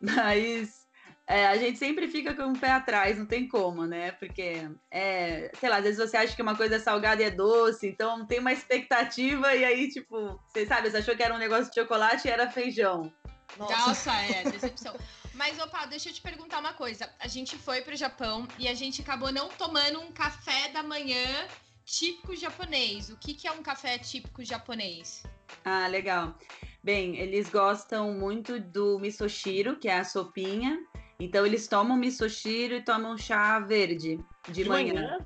Mas 0.00 0.83
é, 1.26 1.46
a 1.46 1.56
gente 1.56 1.78
sempre 1.78 2.06
fica 2.06 2.34
com 2.34 2.52
o 2.52 2.58
pé 2.58 2.72
atrás, 2.72 3.18
não 3.18 3.24
tem 3.24 3.48
como, 3.48 3.86
né? 3.86 4.12
Porque, 4.12 4.68
é, 4.90 5.50
sei 5.58 5.68
lá, 5.70 5.76
às 5.76 5.84
vezes 5.84 5.98
você 5.98 6.16
acha 6.16 6.36
que 6.36 6.42
uma 6.42 6.56
coisa 6.56 6.76
é 6.76 6.78
salgada 6.78 7.22
e 7.22 7.24
é 7.24 7.30
doce, 7.30 7.86
então 7.86 8.26
tem 8.26 8.40
uma 8.40 8.52
expectativa 8.52 9.54
e 9.54 9.64
aí, 9.64 9.88
tipo, 9.88 10.38
você 10.46 10.66
sabe, 10.66 10.90
você 10.90 10.98
achou 10.98 11.16
que 11.16 11.22
era 11.22 11.34
um 11.34 11.38
negócio 11.38 11.72
de 11.72 11.80
chocolate 11.80 12.28
e 12.28 12.30
era 12.30 12.50
feijão. 12.50 13.10
Nossa, 13.56 13.86
Nossa 13.86 14.12
é, 14.12 14.44
decepção. 14.50 14.94
Mas, 15.32 15.58
opa, 15.58 15.86
deixa 15.86 16.10
eu 16.10 16.12
te 16.12 16.20
perguntar 16.20 16.60
uma 16.60 16.74
coisa. 16.74 17.08
A 17.18 17.26
gente 17.26 17.56
foi 17.56 17.80
pro 17.80 17.96
Japão 17.96 18.46
e 18.58 18.68
a 18.68 18.74
gente 18.74 19.00
acabou 19.00 19.32
não 19.32 19.48
tomando 19.48 20.00
um 20.00 20.12
café 20.12 20.68
da 20.68 20.82
manhã 20.82 21.48
típico 21.84 22.36
japonês. 22.36 23.10
O 23.10 23.16
que, 23.16 23.34
que 23.34 23.48
é 23.48 23.52
um 23.52 23.62
café 23.62 23.98
típico 23.98 24.44
japonês? 24.44 25.22
Ah, 25.64 25.86
legal. 25.86 26.34
Bem, 26.82 27.16
eles 27.16 27.48
gostam 27.48 28.12
muito 28.12 28.60
do 28.60 28.98
misoshiro, 28.98 29.76
que 29.76 29.88
é 29.88 29.98
a 29.98 30.04
sopinha. 30.04 30.78
Então, 31.24 31.46
eles 31.46 31.66
tomam 31.66 31.96
misoshiro 31.96 32.74
e 32.74 32.82
tomam 32.82 33.16
chá 33.16 33.58
verde 33.58 34.18
de, 34.48 34.62
de 34.62 34.68
manhã. 34.68 35.18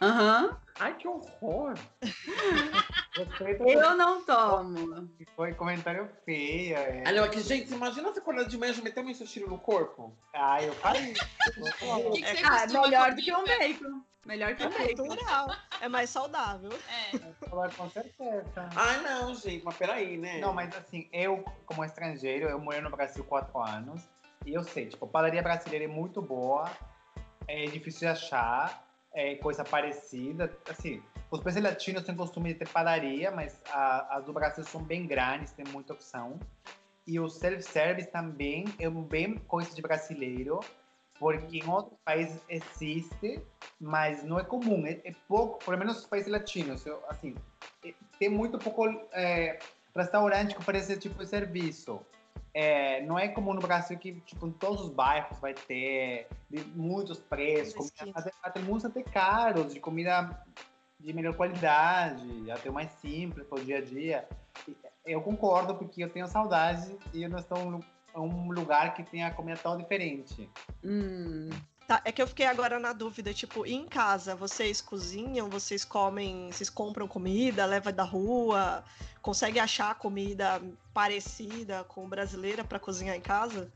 Aham. 0.00 0.44
Uhum. 0.44 0.56
Ai, 0.78 0.94
que 0.94 1.08
horror! 1.08 1.74
Eu 3.66 3.96
não 3.96 4.22
tomo. 4.24 5.08
Foi 5.34 5.54
comentário 5.54 6.06
feio. 6.24 6.76
É. 6.76 7.04
Olha 7.06 7.24
aqui, 7.24 7.40
gente, 7.40 7.72
imagina 7.72 8.12
você 8.12 8.18
acordar 8.18 8.44
de 8.44 8.58
manhã 8.58 8.74
e 8.76 8.82
meter 8.82 9.02
um 9.02 9.14
sushi 9.14 9.40
no 9.40 9.58
corpo. 9.58 10.14
Ai, 10.34 10.68
eu 10.68 10.74
falei. 10.74 11.14
que 12.12 12.20
que 12.20 12.24
é, 12.26 12.44
ah, 12.44 12.66
melhor 12.66 13.14
do 13.14 13.22
que 13.22 13.34
um 13.34 13.44
bacon. 13.44 14.02
Melhor 14.26 14.54
que 14.54 14.64
um 14.64 14.66
é 14.66 14.86
bacon. 14.86 15.06
Natural. 15.06 15.56
É 15.80 15.88
mais 15.88 16.10
saudável. 16.10 16.70
É. 16.90 17.18
Com 17.74 17.88
certeza. 17.88 18.68
Ai, 18.76 19.00
não, 19.00 19.34
gente, 19.34 19.64
mas 19.64 19.76
peraí, 19.76 20.18
né? 20.18 20.40
Não, 20.40 20.52
mas 20.52 20.76
assim, 20.76 21.08
eu, 21.10 21.42
como 21.64 21.82
estrangeiro, 21.84 22.50
eu 22.50 22.58
morei 22.58 22.82
no 22.82 22.90
Brasil 22.90 23.24
quatro 23.24 23.58
anos. 23.62 24.02
Eu 24.46 24.62
sei, 24.62 24.86
tipo, 24.86 25.06
padaria 25.06 25.42
brasileira 25.42 25.84
é 25.84 25.88
muito 25.88 26.22
boa. 26.22 26.70
É 27.48 27.64
difícil 27.64 28.00
de 28.00 28.06
achar 28.06 28.86
é, 29.12 29.34
coisa 29.36 29.64
parecida. 29.64 30.56
Assim, 30.68 31.02
os 31.30 31.40
países 31.40 31.62
latinos 31.62 32.04
têm 32.04 32.14
costume 32.14 32.52
de 32.52 32.60
ter 32.60 32.68
padaria, 32.68 33.30
mas 33.30 33.60
a, 33.70 34.16
as 34.16 34.24
do 34.24 34.32
Brasil 34.32 34.62
são 34.64 34.82
bem 34.82 35.06
grandes, 35.06 35.52
tem 35.52 35.64
muita 35.66 35.92
opção. 35.92 36.38
E 37.06 37.18
o 37.18 37.28
self-service 37.28 38.10
também 38.10 38.64
é 38.78 38.88
bem 38.88 39.36
coisa 39.38 39.74
de 39.74 39.82
brasileiro, 39.82 40.60
porque 41.18 41.58
em 41.58 41.68
outros 41.68 41.98
países 42.04 42.40
existe, 42.48 43.40
mas 43.80 44.22
não 44.22 44.38
é 44.38 44.44
comum. 44.44 44.86
É, 44.86 45.00
é 45.04 45.12
pouco, 45.26 45.64
pelo 45.64 45.78
menos 45.78 45.96
nos 45.96 46.06
países 46.06 46.30
latinos, 46.30 46.84
eu, 46.86 47.02
assim, 47.08 47.34
é, 47.84 47.94
tem 48.18 48.28
muito 48.28 48.58
pouco 48.58 48.86
é, 49.12 49.58
restaurante 49.94 50.54
que 50.54 50.60
oferece 50.60 50.92
esse 50.92 51.00
tipo 51.00 51.18
de 51.18 51.26
serviço. 51.26 52.00
É, 52.58 53.02
não 53.02 53.18
é 53.18 53.28
como 53.28 53.52
no 53.52 53.60
Brasil 53.60 53.98
que, 53.98 54.14
tipo, 54.22 54.46
em 54.46 54.50
todos 54.50 54.80
os 54.80 54.88
bairros 54.88 55.38
vai 55.40 55.52
ter 55.52 56.26
muitos 56.74 57.18
preços, 57.18 57.90
comida, 57.90 58.32
até, 58.42 58.60
muitos 58.60 58.86
até 58.86 59.02
caros, 59.02 59.74
de 59.74 59.78
comida 59.78 60.42
de 60.98 61.12
melhor 61.12 61.36
qualidade, 61.36 62.50
até 62.50 62.70
mais 62.70 62.90
simples 62.92 63.46
para 63.46 63.58
o 63.58 63.62
dia 63.62 63.76
a 63.76 63.80
dia. 63.82 64.26
Eu 65.04 65.20
concordo, 65.20 65.74
porque 65.74 66.02
eu 66.02 66.08
tenho 66.08 66.26
saudade 66.28 66.96
e 67.12 67.28
não 67.28 67.38
estou 67.38 67.58
em 67.58 68.18
um 68.18 68.50
lugar 68.50 68.94
que 68.94 69.02
tenha 69.02 69.30
comida 69.32 69.60
tão 69.62 69.76
diferente. 69.76 70.48
Hum. 70.82 71.50
Tá, 71.86 72.02
é 72.04 72.10
que 72.10 72.20
eu 72.20 72.26
fiquei 72.26 72.46
agora 72.46 72.80
na 72.80 72.92
dúvida, 72.92 73.32
tipo, 73.32 73.64
em 73.64 73.86
casa, 73.86 74.34
vocês 74.34 74.80
cozinham, 74.80 75.48
vocês 75.48 75.84
comem, 75.84 76.50
vocês 76.50 76.68
compram 76.68 77.06
comida, 77.06 77.64
leva 77.64 77.92
da 77.92 78.02
rua, 78.02 78.82
consegue 79.22 79.60
achar 79.60 79.94
comida 79.94 80.60
parecida 80.92 81.84
com 81.84 82.08
brasileira 82.08 82.64
para 82.64 82.80
cozinhar 82.80 83.14
em 83.14 83.20
casa? 83.20 83.70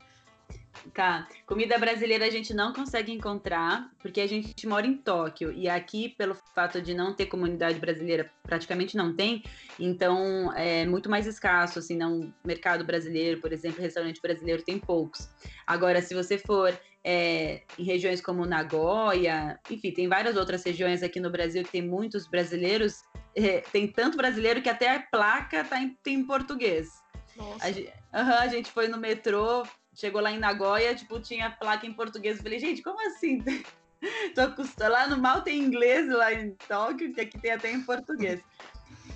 Tá. 0.95 1.29
Comida 1.47 1.79
brasileira 1.79 2.27
a 2.27 2.31
gente 2.31 2.55
não 2.55 2.73
consegue 2.73 3.13
encontrar, 3.13 3.91
porque 4.01 4.21
a 4.21 4.27
gente 4.27 4.67
mora 4.67 4.87
em 4.87 4.97
Tóquio. 4.97 5.53
E 5.53 5.69
aqui, 5.69 6.09
pelo 6.09 6.35
fato 6.55 6.81
de 6.81 6.95
não 6.95 7.15
ter 7.15 7.27
comunidade 7.27 7.79
brasileira, 7.79 8.31
praticamente 8.43 8.97
não 8.97 9.15
tem, 9.15 9.45
então 9.79 10.53
é 10.57 10.87
muito 10.87 11.09
mais 11.09 11.27
escasso, 11.27 11.79
assim, 11.79 11.97
não. 11.97 12.33
Mercado 12.45 12.85
brasileiro, 12.85 13.41
por 13.41 13.53
exemplo, 13.53 13.83
restaurante 13.83 14.21
brasileiro 14.21 14.63
tem 14.63 14.79
poucos. 14.79 15.29
Agora, 15.67 16.01
se 16.03 16.15
você 16.15 16.39
for 16.39 16.77
é, 17.05 17.63
em 17.79 17.85
regiões 17.85 18.21
como 18.21 18.45
Nagoya, 18.45 19.59
enfim, 19.71 19.91
tem 19.91 20.09
várias 20.09 20.37
outras 20.37 20.63
regiões 20.65 21.03
aqui 21.03 21.19
no 21.19 21.31
Brasil 21.31 21.63
que 21.65 21.71
tem 21.71 21.83
muitos 21.83 22.27
brasileiros, 22.27 23.03
é, 23.35 23.61
tem 23.73 23.89
tanto 23.89 24.17
brasileiro 24.17 24.61
que 24.61 24.69
até 24.69 24.95
a 24.95 25.01
placa 25.01 25.65
tá 25.65 25.81
em, 25.81 25.97
tem 26.03 26.17
em 26.17 26.27
português. 26.27 26.89
Nossa. 27.37 27.67
A, 28.13 28.23
uhum, 28.23 28.35
a 28.35 28.49
gente 28.49 28.71
foi 28.71 28.89
no 28.89 28.99
metrô, 28.99 29.63
chegou 29.95 30.21
lá 30.21 30.31
em 30.31 30.39
Nagoya, 30.39 30.95
tipo, 30.95 31.21
tinha 31.21 31.51
placa 31.51 31.87
em 31.87 31.93
português. 31.93 32.37
Eu 32.37 32.43
falei, 32.43 32.59
gente, 32.59 32.83
como 32.83 33.01
assim? 33.07 33.43
Tô 34.35 34.43
acostumada. 34.43 34.93
Lá 34.93 35.07
no 35.09 35.19
mal 35.19 35.43
tem 35.43 35.59
inglês, 35.59 36.09
lá 36.09 36.33
em 36.33 36.53
Tóquio, 36.69 37.13
que 37.13 37.21
aqui 37.21 37.39
tem 37.39 37.53
até 37.53 37.71
em 37.71 37.83
português. 37.83 38.41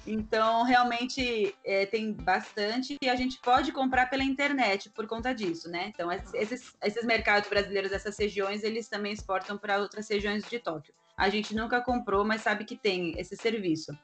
Então, 0.07 0.65
realmente, 0.65 1.55
é, 1.65 1.87
tem 1.87 2.13
bastante 2.13 2.97
e 3.01 3.09
a 3.09 3.17
gente 3.17 3.39
pode 3.41 3.73
comprar 3.73 4.07
pela 4.11 4.23
internet 4.23 4.91
por 4.91 5.07
conta 5.07 5.35
disso, 5.35 5.71
né? 5.71 5.93
Então, 5.95 6.11
esses, 6.13 6.77
esses 6.83 7.05
mercados 7.05 7.49
brasileiros, 7.49 7.93
essas 7.93 8.19
regiões, 8.19 8.63
eles 8.63 8.89
também 8.89 9.13
exportam 9.13 9.57
para 9.57 9.79
outras 9.79 10.09
regiões 10.09 10.45
de 10.45 10.59
Tóquio. 10.59 10.93
A 11.17 11.29
gente 11.29 11.55
nunca 11.55 11.81
comprou, 11.81 12.25
mas 12.25 12.43
sabe 12.43 12.65
que 12.65 12.77
tem 12.77 13.15
esse 13.19 13.37
serviço. 13.37 13.97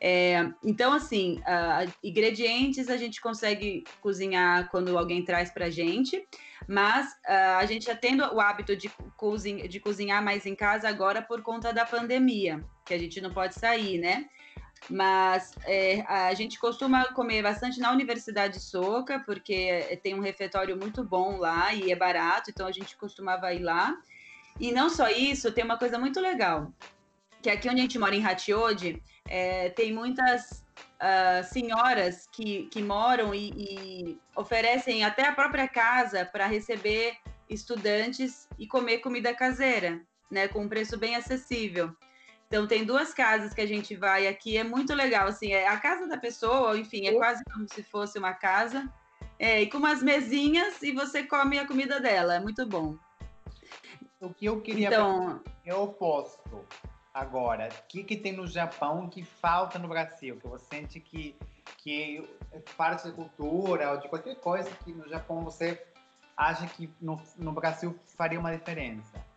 É, 0.00 0.48
então, 0.64 0.92
assim, 0.92 1.40
uh, 1.40 1.92
ingredientes 2.02 2.88
a 2.88 2.96
gente 2.96 3.20
consegue 3.20 3.82
cozinhar 4.00 4.68
quando 4.70 4.96
alguém 4.96 5.24
traz 5.24 5.50
para 5.50 5.66
a 5.66 5.70
gente, 5.70 6.24
mas 6.68 7.08
uh, 7.28 7.58
a 7.58 7.66
gente 7.66 7.86
já 7.86 7.96
tendo 7.96 8.22
o 8.32 8.40
hábito 8.40 8.76
de, 8.76 8.88
cozinha, 9.16 9.66
de 9.66 9.80
cozinhar 9.80 10.22
mais 10.22 10.46
em 10.46 10.54
casa 10.54 10.88
agora 10.88 11.20
por 11.20 11.42
conta 11.42 11.72
da 11.72 11.84
pandemia, 11.84 12.64
que 12.86 12.94
a 12.94 12.98
gente 12.98 13.20
não 13.20 13.32
pode 13.32 13.54
sair, 13.54 13.98
né? 13.98 14.28
Mas 14.90 15.54
é, 15.64 16.02
a 16.08 16.34
gente 16.34 16.58
costuma 16.58 17.04
comer 17.12 17.42
bastante 17.42 17.78
na 17.78 17.92
Universidade 17.92 18.60
Soca, 18.60 19.20
porque 19.20 19.98
tem 20.02 20.14
um 20.14 20.20
refeitório 20.20 20.76
muito 20.76 21.04
bom 21.04 21.36
lá 21.36 21.72
e 21.72 21.92
é 21.92 21.96
barato, 21.96 22.50
então 22.50 22.66
a 22.66 22.72
gente 22.72 22.96
costumava 22.96 23.52
ir 23.52 23.60
lá. 23.60 23.96
E 24.58 24.72
não 24.72 24.90
só 24.90 25.08
isso, 25.08 25.52
tem 25.52 25.64
uma 25.64 25.78
coisa 25.78 25.98
muito 25.98 26.20
legal, 26.20 26.72
que 27.40 27.48
aqui 27.48 27.68
onde 27.68 27.78
a 27.80 27.82
gente 27.82 27.98
mora, 27.98 28.14
em 28.14 28.24
Hatiode, 28.24 29.02
é, 29.28 29.70
tem 29.70 29.92
muitas 29.92 30.64
uh, 30.78 31.44
senhoras 31.44 32.28
que, 32.30 32.68
que 32.70 32.82
moram 32.82 33.34
e, 33.34 33.50
e 33.56 34.20
oferecem 34.36 35.04
até 35.04 35.26
a 35.26 35.32
própria 35.32 35.66
casa 35.66 36.24
para 36.24 36.46
receber 36.46 37.16
estudantes 37.48 38.48
e 38.58 38.66
comer 38.66 38.98
comida 38.98 39.34
caseira, 39.34 40.00
né, 40.30 40.48
com 40.48 40.62
um 40.62 40.68
preço 40.68 40.96
bem 40.96 41.16
acessível. 41.16 41.94
Então 42.52 42.66
tem 42.66 42.84
duas 42.84 43.14
casas 43.14 43.54
que 43.54 43.62
a 43.62 43.66
gente 43.66 43.96
vai 43.96 44.26
aqui, 44.26 44.58
é 44.58 44.62
muito 44.62 44.92
legal, 44.92 45.26
assim, 45.26 45.54
é 45.54 45.66
a 45.66 45.78
casa 45.78 46.06
da 46.06 46.18
pessoa, 46.18 46.76
enfim, 46.76 47.06
é 47.06 47.14
quase 47.14 47.42
como 47.44 47.66
se 47.66 47.82
fosse 47.82 48.18
uma 48.18 48.34
casa, 48.34 48.92
é, 49.38 49.62
e 49.62 49.70
com 49.70 49.78
umas 49.78 50.02
mesinhas 50.02 50.82
e 50.82 50.92
você 50.92 51.22
come 51.22 51.58
a 51.58 51.66
comida 51.66 51.98
dela, 51.98 52.34
é 52.34 52.40
muito 52.40 52.66
bom. 52.66 52.98
O 54.20 54.34
que 54.34 54.44
eu 54.44 54.60
queria 54.60 54.88
então, 54.88 55.42
é 55.64 55.74
o 55.74 55.84
oposto. 55.84 56.62
Agora, 57.14 57.70
o 57.70 57.88
que, 57.88 58.04
que 58.04 58.18
tem 58.18 58.34
no 58.34 58.46
Japão 58.46 59.08
que 59.08 59.24
falta 59.24 59.78
no 59.78 59.88
Brasil? 59.88 60.36
Que 60.36 60.46
você 60.46 60.66
sente 60.66 61.00
que, 61.00 61.34
que 61.78 62.22
é 62.52 62.58
parte 62.76 63.08
da 63.08 63.14
cultura 63.14 63.92
ou 63.92 63.96
de 63.96 64.10
qualquer 64.10 64.36
coisa 64.36 64.70
que 64.84 64.92
no 64.92 65.08
Japão 65.08 65.40
você 65.40 65.82
acha 66.36 66.66
que 66.66 66.92
no, 67.00 67.18
no 67.38 67.52
Brasil 67.52 67.98
faria 68.14 68.38
uma 68.38 68.54
diferença? 68.54 69.31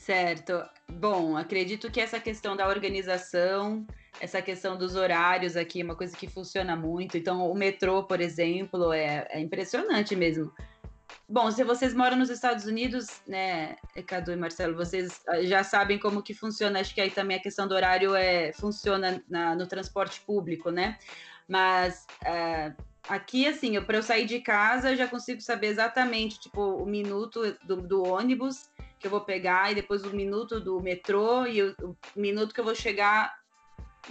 Certo. 0.00 0.64
Bom, 0.90 1.36
acredito 1.36 1.90
que 1.90 2.00
essa 2.00 2.18
questão 2.18 2.56
da 2.56 2.66
organização, 2.66 3.86
essa 4.18 4.40
questão 4.40 4.74
dos 4.78 4.96
horários 4.96 5.58
aqui 5.58 5.82
é 5.82 5.84
uma 5.84 5.94
coisa 5.94 6.16
que 6.16 6.26
funciona 6.26 6.74
muito. 6.74 7.18
Então, 7.18 7.50
o 7.50 7.54
metrô, 7.54 8.02
por 8.04 8.18
exemplo, 8.18 8.94
é, 8.94 9.28
é 9.28 9.38
impressionante 9.38 10.16
mesmo. 10.16 10.50
Bom, 11.28 11.50
se 11.50 11.62
vocês 11.64 11.92
moram 11.92 12.16
nos 12.16 12.30
Estados 12.30 12.64
Unidos, 12.64 13.20
né, 13.26 13.76
Cadu 14.06 14.32
e 14.32 14.36
Marcelo, 14.36 14.74
vocês 14.74 15.20
ah, 15.28 15.42
já 15.42 15.62
sabem 15.62 15.98
como 15.98 16.22
que 16.22 16.32
funciona. 16.32 16.80
Acho 16.80 16.94
que 16.94 17.00
aí 17.02 17.10
também 17.10 17.36
a 17.36 17.42
questão 17.42 17.68
do 17.68 17.74
horário 17.74 18.14
é 18.14 18.54
funciona 18.54 19.22
na, 19.28 19.54
no 19.54 19.66
transporte 19.66 20.22
público, 20.22 20.70
né? 20.70 20.98
Mas 21.46 22.06
uh, 22.22 22.74
aqui, 23.06 23.46
assim, 23.46 23.78
para 23.82 23.98
eu 23.98 24.02
sair 24.02 24.24
de 24.24 24.40
casa, 24.40 24.92
eu 24.92 24.96
já 24.96 25.06
consigo 25.06 25.42
saber 25.42 25.66
exatamente, 25.66 26.40
tipo, 26.40 26.60
o 26.60 26.86
minuto 26.86 27.54
do, 27.66 27.76
do 27.76 28.02
ônibus 28.02 28.70
que 29.00 29.06
eu 29.06 29.10
vou 29.10 29.22
pegar 29.22 29.72
e 29.72 29.74
depois 29.74 30.04
o 30.04 30.14
minuto 30.14 30.60
do 30.60 30.78
metrô 30.80 31.46
e 31.46 31.62
o, 31.62 31.74
o 31.82 31.96
minuto 32.14 32.54
que 32.54 32.60
eu 32.60 32.64
vou 32.64 32.74
chegar 32.74 33.34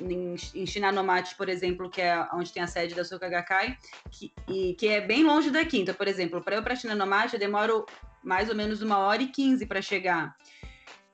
em, 0.02 0.36
em 0.56 0.66
Shinanomate, 0.66 1.36
por 1.36 1.48
exemplo, 1.48 1.90
que 1.90 2.02
é 2.02 2.28
onde 2.34 2.52
tem 2.52 2.64
a 2.64 2.68
sede 2.68 2.96
da 2.96 3.06
Soka 3.06 3.30
Gakkai, 3.30 3.78
que, 4.12 4.34
e, 4.48 4.74
que 4.74 4.88
é 4.88 5.00
bem 5.00 5.24
longe 5.24 5.52
daqui. 5.52 5.80
Então, 5.80 5.94
por 5.94 6.08
exemplo, 6.08 6.42
para 6.42 6.56
eu 6.56 6.64
para 6.64 6.76
Shinanomate, 6.76 7.36
eu 7.36 7.40
demoro 7.40 7.86
mais 8.24 8.50
ou 8.50 8.56
menos 8.56 8.82
uma 8.82 8.98
hora 8.98 9.22
e 9.22 9.28
quinze 9.28 9.66
para 9.66 9.82
chegar. 9.82 10.36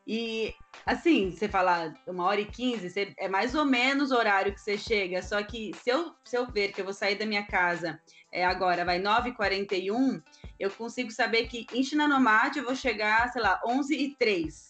E 0.07 0.53
assim, 0.85 1.31
você 1.31 1.47
fala 1.47 1.93
uma 2.05 2.25
hora 2.25 2.39
e 2.39 2.45
quinze, 2.45 3.13
é 3.17 3.27
mais 3.27 3.55
ou 3.55 3.65
menos 3.65 4.11
o 4.11 4.15
horário 4.15 4.53
que 4.53 4.61
você 4.61 4.77
chega. 4.77 5.21
Só 5.21 5.41
que 5.43 5.71
se 5.81 5.89
eu, 5.89 6.13
se 6.23 6.37
eu 6.37 6.45
ver 6.47 6.71
que 6.71 6.81
eu 6.81 6.85
vou 6.85 6.93
sair 6.93 7.15
da 7.15 7.25
minha 7.25 7.45
casa 7.45 7.99
é, 8.31 8.45
agora, 8.45 8.85
vai 8.85 9.01
9h41, 9.01 10.21
eu 10.59 10.69
consigo 10.71 11.11
saber 11.11 11.47
que 11.47 11.65
em 11.73 11.83
Shinanomate 11.83 12.59
eu 12.59 12.65
vou 12.65 12.75
chegar, 12.75 13.31
sei 13.31 13.41
lá, 13.41 13.61
11 13.65 13.95
e 13.95 14.15
03 14.15 14.67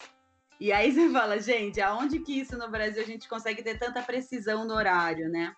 e 0.58 0.72
aí 0.72 0.92
você 0.92 1.08
fala, 1.12 1.38
gente, 1.40 1.80
aonde 1.80 2.18
que 2.20 2.40
isso 2.40 2.56
no 2.56 2.68
Brasil 2.68 3.02
a 3.02 3.06
gente 3.06 3.28
consegue 3.28 3.62
ter 3.62 3.78
tanta 3.78 4.02
precisão 4.02 4.64
no 4.64 4.74
horário, 4.74 5.28
né? 5.28 5.54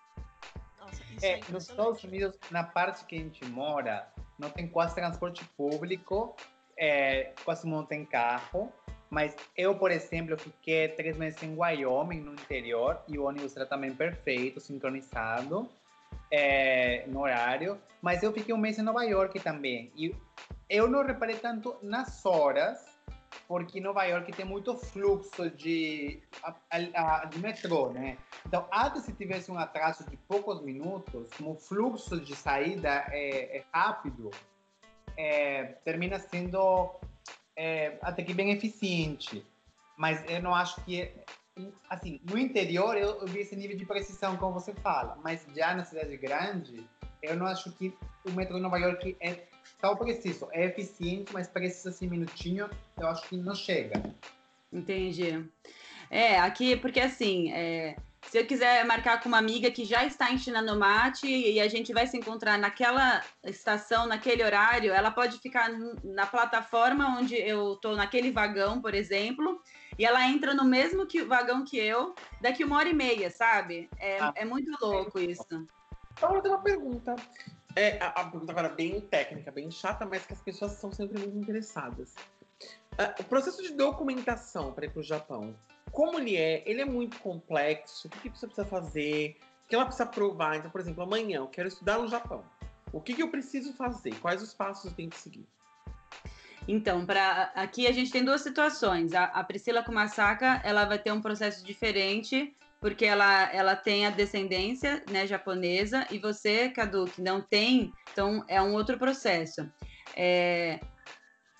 Nossa, 0.79 1.01
é, 1.21 1.39
é 1.39 1.41
nos 1.49 1.69
Estados 1.69 2.03
Unidos, 2.03 2.37
na 2.51 2.63
parte 2.63 3.05
que 3.05 3.15
a 3.15 3.19
gente 3.19 3.45
mora, 3.45 4.07
não 4.37 4.49
tem 4.49 4.67
quase 4.67 4.95
transporte 4.95 5.43
público, 5.57 6.35
é, 6.77 7.33
quase 7.43 7.67
não 7.67 7.85
tem 7.85 8.05
carro. 8.05 8.71
Mas 9.09 9.35
eu, 9.57 9.75
por 9.75 9.89
exemplo, 9.89 10.37
fiquei 10.37 10.87
três 10.89 11.17
meses 11.17 11.41
em 11.41 11.57
Wyoming, 11.57 12.19
no 12.19 12.33
interior, 12.33 13.01
e 13.07 13.17
o 13.17 13.23
ônibus 13.23 13.55
era 13.55 13.65
também 13.65 13.91
perfeito, 13.91 14.59
sincronizado 14.59 15.67
é, 16.31 17.05
no 17.07 17.21
horário. 17.21 17.79
Mas 18.01 18.23
eu 18.23 18.31
fiquei 18.31 18.53
um 18.53 18.57
mês 18.57 18.77
em 18.77 18.81
Nova 18.81 19.03
York 19.03 19.39
também. 19.39 19.91
E 19.95 20.15
eu 20.69 20.87
não 20.87 21.03
reparei 21.03 21.35
tanto 21.35 21.75
nas 21.81 22.25
horas, 22.25 22.99
porque 23.47 23.81
Nova 23.81 24.03
York 24.05 24.31
tem 24.31 24.45
muito 24.45 24.77
fluxo 24.77 25.49
de, 25.49 26.21
de 27.29 27.39
metrô, 27.39 27.91
né? 27.91 28.17
Então, 28.45 28.67
até 28.71 28.99
se 28.99 29.11
tivesse 29.13 29.51
um 29.51 29.57
atraso 29.57 30.09
de 30.09 30.15
poucos 30.15 30.61
minutos, 30.61 31.29
como 31.35 31.51
o 31.51 31.55
fluxo 31.55 32.19
de 32.19 32.35
saída 32.35 33.05
é, 33.09 33.57
é 33.57 33.63
rápido, 33.73 34.31
é, 35.17 35.63
termina 35.83 36.19
sendo 36.19 36.95
é, 37.55 37.97
até 38.01 38.23
que 38.23 38.33
bem 38.33 38.51
eficiente. 38.51 39.45
Mas 39.97 40.23
eu 40.29 40.41
não 40.41 40.55
acho 40.55 40.81
que 40.85 41.11
assim, 41.89 42.19
no 42.29 42.37
interior 42.37 42.97
eu, 42.97 43.19
eu, 43.21 43.27
vi 43.27 43.39
esse 43.39 43.55
nível 43.55 43.77
de 43.77 43.85
precisão 43.85 44.37
como 44.37 44.53
você 44.53 44.73
fala, 44.73 45.17
mas 45.23 45.45
já 45.55 45.73
na 45.73 45.83
cidade 45.83 46.15
grande, 46.17 46.87
eu 47.21 47.35
não 47.35 47.45
acho 47.45 47.71
que 47.73 47.93
o 48.25 48.31
metrô 48.31 48.57
de 48.57 48.61
Nova 48.61 48.77
York 48.77 49.17
é 49.19 49.47
tão 49.79 49.95
preciso. 49.95 50.47
É 50.51 50.65
eficiente, 50.65 51.33
mas 51.33 51.47
precisa 51.47 51.89
assim 51.89 52.07
minutinho, 52.07 52.69
eu 52.97 53.07
acho 53.07 53.27
que 53.27 53.37
não 53.37 53.55
chega. 53.55 54.01
Entendi. 54.71 55.45
É, 56.09 56.39
aqui, 56.39 56.75
porque 56.75 56.99
assim, 56.99 57.51
é, 57.51 57.95
se 58.27 58.37
eu 58.37 58.45
quiser 58.45 58.85
marcar 58.85 59.21
com 59.21 59.29
uma 59.29 59.37
amiga 59.37 59.71
que 59.71 59.85
já 59.85 60.05
está 60.05 60.31
em 60.31 60.37
Chinanomate 60.37 61.27
e 61.27 61.59
a 61.59 61.67
gente 61.67 61.93
vai 61.93 62.05
se 62.05 62.17
encontrar 62.17 62.57
naquela 62.57 63.23
estação, 63.43 64.05
naquele 64.05 64.43
horário, 64.43 64.91
ela 64.91 65.09
pode 65.09 65.39
ficar 65.39 65.69
na 66.03 66.25
plataforma 66.25 67.17
onde 67.17 67.35
eu 67.35 67.73
estou 67.73 67.95
naquele 67.95 68.31
vagão, 68.31 68.81
por 68.81 68.93
exemplo, 68.93 69.61
e 69.99 70.05
ela 70.05 70.25
entra 70.25 70.53
no 70.53 70.63
mesmo 70.63 71.05
que, 71.05 71.21
vagão 71.21 71.65
que 71.65 71.77
eu 71.77 72.15
daqui 72.39 72.63
uma 72.63 72.77
hora 72.77 72.87
e 72.87 72.93
meia, 72.93 73.29
sabe? 73.29 73.89
É, 73.97 74.17
ah, 74.21 74.31
é 74.33 74.45
muito 74.45 74.71
louco 74.81 75.19
isso. 75.19 75.45
Então, 76.13 76.35
eu 76.35 76.41
tenho 76.41 76.55
uma 76.55 76.63
pergunta. 76.63 77.17
É, 77.75 78.01
a, 78.01 78.07
a, 78.07 78.23
pergunta 78.29 78.53
agora 78.53 78.69
bem 78.69 79.01
técnica, 79.01 79.51
bem 79.51 79.69
chata, 79.69 80.05
mas 80.05 80.25
que 80.25 80.31
as 80.31 80.41
pessoas 80.41 80.71
são 80.71 80.89
sempre 80.89 81.19
muito 81.19 81.37
interessadas. 81.37 82.15
Uh, 82.93 83.19
o 83.19 83.23
processo 83.25 83.61
de 83.61 83.73
documentação 83.73 84.71
para 84.71 84.85
ir 84.85 84.89
para 84.89 85.01
o 85.01 85.03
Japão, 85.03 85.53
como 85.91 86.17
ele 86.17 86.37
é? 86.37 86.63
Ele 86.65 86.79
é 86.79 86.85
muito 86.85 87.19
complexo? 87.19 88.07
O 88.07 88.09
que, 88.09 88.29
que 88.29 88.39
você 88.39 88.47
precisa 88.47 88.65
fazer? 88.65 89.37
O 89.65 89.67
que 89.67 89.75
ela 89.75 89.85
precisa 89.85 90.05
provar? 90.05 90.55
Então, 90.55 90.71
por 90.71 90.79
exemplo, 90.79 91.03
amanhã 91.03 91.39
eu 91.39 91.47
quero 91.47 91.67
estudar 91.67 91.99
no 91.99 92.07
Japão. 92.07 92.41
O 92.93 93.01
que, 93.01 93.13
que 93.13 93.21
eu 93.21 93.29
preciso 93.29 93.73
fazer? 93.73 94.17
Quais 94.21 94.41
os 94.41 94.53
passos 94.53 94.85
eu 94.85 94.93
tenho 94.93 95.09
que 95.09 95.19
seguir? 95.19 95.45
Então, 96.67 97.05
para 97.05 97.51
aqui 97.55 97.87
a 97.87 97.91
gente 97.91 98.11
tem 98.11 98.23
duas 98.23 98.41
situações. 98.41 99.13
A, 99.13 99.25
a 99.25 99.43
Priscila 99.43 99.83
Kumasaka, 99.83 100.61
ela 100.63 100.85
vai 100.85 100.99
ter 100.99 101.11
um 101.11 101.21
processo 101.21 101.65
diferente 101.65 102.55
porque 102.79 103.05
ela, 103.05 103.51
ela 103.53 103.75
tem 103.75 104.05
a 104.05 104.09
descendência 104.09 105.03
né, 105.11 105.27
japonesa 105.27 106.07
e 106.09 106.17
você, 106.17 106.69
Cadu, 106.69 107.05
que 107.05 107.21
não 107.21 107.41
tem, 107.41 107.91
então 108.11 108.43
é 108.47 108.61
um 108.61 108.73
outro 108.73 108.97
processo. 108.97 109.69
É, 110.15 110.79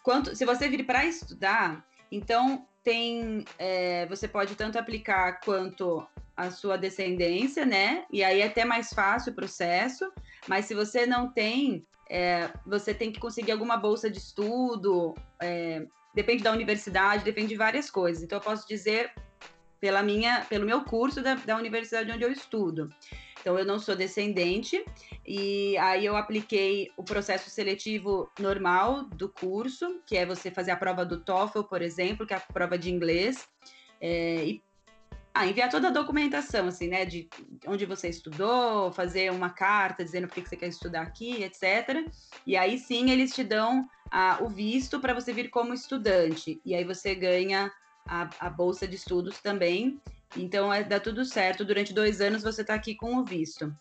quanto, 0.01 0.35
se 0.35 0.45
você 0.45 0.69
vir 0.69 0.85
para 0.85 1.05
estudar, 1.05 1.85
então 2.09 2.65
tem, 2.83 3.43
é, 3.57 4.05
você 4.05 4.27
pode 4.27 4.55
tanto 4.55 4.79
aplicar 4.79 5.41
quanto 5.41 6.07
a 6.35 6.49
sua 6.49 6.77
descendência, 6.77 7.65
né? 7.65 8.05
E 8.09 8.23
aí 8.23 8.39
é 8.39 8.45
até 8.45 8.63
mais 8.63 8.93
fácil 8.93 9.33
o 9.33 9.35
processo. 9.35 10.09
Mas 10.47 10.65
se 10.65 10.73
você 10.73 11.05
não 11.05 11.29
tem, 11.29 11.85
é, 12.09 12.49
você 12.65 12.93
tem 12.93 13.11
que 13.11 13.19
conseguir 13.19 13.51
alguma 13.51 13.77
bolsa 13.77 14.09
de 14.09 14.17
estudo. 14.17 15.13
É, 15.41 15.85
depende 16.13 16.43
da 16.43 16.51
universidade, 16.51 17.23
depende 17.23 17.49
de 17.49 17.55
várias 17.55 17.89
coisas. 17.91 18.23
Então 18.23 18.37
eu 18.37 18.43
posso 18.43 18.67
dizer 18.67 19.11
pela 19.79 20.03
minha, 20.03 20.45
pelo 20.49 20.65
meu 20.65 20.83
curso 20.83 21.21
da, 21.21 21.35
da 21.35 21.55
universidade 21.55 22.11
onde 22.11 22.23
eu 22.23 22.31
estudo. 22.31 22.89
Então, 23.39 23.57
eu 23.57 23.65
não 23.65 23.79
sou 23.79 23.95
descendente, 23.95 24.83
e 25.25 25.77
aí 25.77 26.05
eu 26.05 26.17
apliquei 26.17 26.91
o 26.97 27.03
processo 27.03 27.49
seletivo 27.49 28.29
normal 28.37 29.03
do 29.03 29.29
curso, 29.29 30.01
que 30.05 30.17
é 30.17 30.25
você 30.25 30.51
fazer 30.51 30.71
a 30.71 30.75
prova 30.75 31.05
do 31.05 31.21
TOEFL, 31.21 31.63
por 31.63 31.81
exemplo, 31.81 32.27
que 32.27 32.33
é 32.33 32.37
a 32.37 32.41
prova 32.41 32.77
de 32.77 32.91
inglês, 32.91 33.47
é, 34.01 34.43
e 34.43 34.61
ah, 35.33 35.47
enviar 35.47 35.69
toda 35.69 35.87
a 35.87 35.91
documentação, 35.91 36.67
assim, 36.67 36.87
né, 36.87 37.05
de 37.05 37.29
onde 37.65 37.85
você 37.85 38.09
estudou, 38.09 38.91
fazer 38.91 39.31
uma 39.31 39.49
carta 39.49 40.03
dizendo 40.03 40.27
por 40.27 40.35
que 40.35 40.49
você 40.49 40.57
quer 40.57 40.67
estudar 40.67 41.01
aqui, 41.01 41.43
etc. 41.43 42.05
E 42.45 42.57
aí 42.57 42.77
sim 42.77 43.11
eles 43.11 43.33
te 43.33 43.43
dão 43.43 43.87
ah, 44.11 44.39
o 44.41 44.49
visto 44.49 44.99
para 44.99 45.13
você 45.13 45.31
vir 45.31 45.49
como 45.49 45.73
estudante, 45.73 46.59
e 46.65 46.73
aí 46.75 46.83
você 46.83 47.13
ganha 47.15 47.71
a, 48.05 48.29
a 48.39 48.49
bolsa 48.49 48.87
de 48.87 48.95
estudos 48.95 49.39
também. 49.39 50.01
Então, 50.35 50.71
é, 50.73 50.83
dá 50.83 50.99
tudo 50.99 51.25
certo. 51.25 51.65
Durante 51.65 51.93
dois 51.93 52.21
anos 52.21 52.43
você 52.43 52.61
está 52.61 52.73
aqui 52.73 52.95
com 52.95 53.15
o 53.15 53.23
visto. 53.23 53.73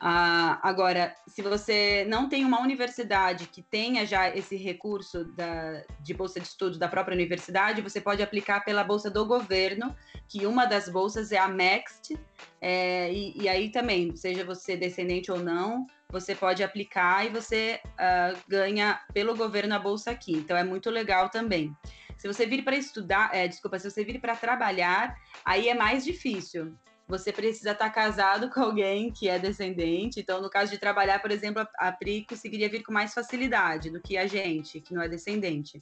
Ah, 0.00 0.58
agora, 0.62 1.14
se 1.26 1.42
você 1.42 2.04
não 2.08 2.28
tem 2.28 2.44
uma 2.44 2.60
universidade 2.60 3.46
que 3.46 3.62
tenha 3.62 4.06
já 4.06 4.28
esse 4.28 4.56
recurso 4.56 5.24
da, 5.24 5.82
de 6.00 6.14
bolsa 6.14 6.40
de 6.40 6.46
estudos 6.46 6.78
da 6.78 6.88
própria 6.88 7.14
universidade, 7.14 7.82
você 7.82 8.00
pode 8.00 8.22
aplicar 8.22 8.64
pela 8.64 8.84
bolsa 8.84 9.10
do 9.10 9.24
governo, 9.24 9.94
que 10.28 10.46
uma 10.46 10.66
das 10.66 10.88
bolsas 10.88 11.32
é 11.32 11.38
a 11.38 11.48
MEXT, 11.48 12.18
é, 12.60 13.12
e, 13.12 13.42
e, 13.42 13.48
aí 13.48 13.70
também, 13.70 14.14
seja 14.16 14.44
você 14.44 14.76
descendente 14.76 15.30
ou 15.30 15.38
não, 15.38 15.86
você 16.10 16.34
pode 16.34 16.62
aplicar 16.62 17.24
e 17.26 17.30
você 17.30 17.80
uh, 17.84 18.38
ganha 18.46 19.00
pelo 19.12 19.34
governo 19.34 19.74
a 19.74 19.78
bolsa 19.78 20.10
aqui. 20.10 20.32
Então 20.32 20.56
é 20.56 20.62
muito 20.62 20.90
legal 20.90 21.28
também. 21.28 21.74
Se 22.18 22.28
você 22.28 22.46
vir 22.46 22.62
para 22.62 22.76
estudar, 22.76 23.30
é, 23.34 23.48
desculpa, 23.48 23.78
se 23.80 23.90
você 23.90 24.04
vir 24.04 24.20
para 24.20 24.36
trabalhar, 24.36 25.16
aí 25.44 25.68
é 25.68 25.74
mais 25.74 26.04
difícil. 26.04 26.72
Você 27.08 27.32
precisa 27.32 27.72
estar 27.72 27.86
tá 27.86 27.90
casado 27.90 28.48
com 28.48 28.60
alguém 28.60 29.10
que 29.10 29.28
é 29.28 29.38
descendente. 29.38 30.20
Então, 30.20 30.40
no 30.40 30.48
caso 30.48 30.70
de 30.70 30.78
trabalhar, 30.78 31.20
por 31.20 31.30
exemplo, 31.30 31.66
a 31.78 31.92
Pri 31.92 32.24
conseguiria 32.28 32.68
vir 32.68 32.82
com 32.82 32.92
mais 32.92 33.12
facilidade 33.12 33.90
do 33.90 34.00
que 34.00 34.16
a 34.16 34.26
gente, 34.26 34.80
que 34.80 34.94
não 34.94 35.02
é 35.02 35.08
descendente. 35.08 35.80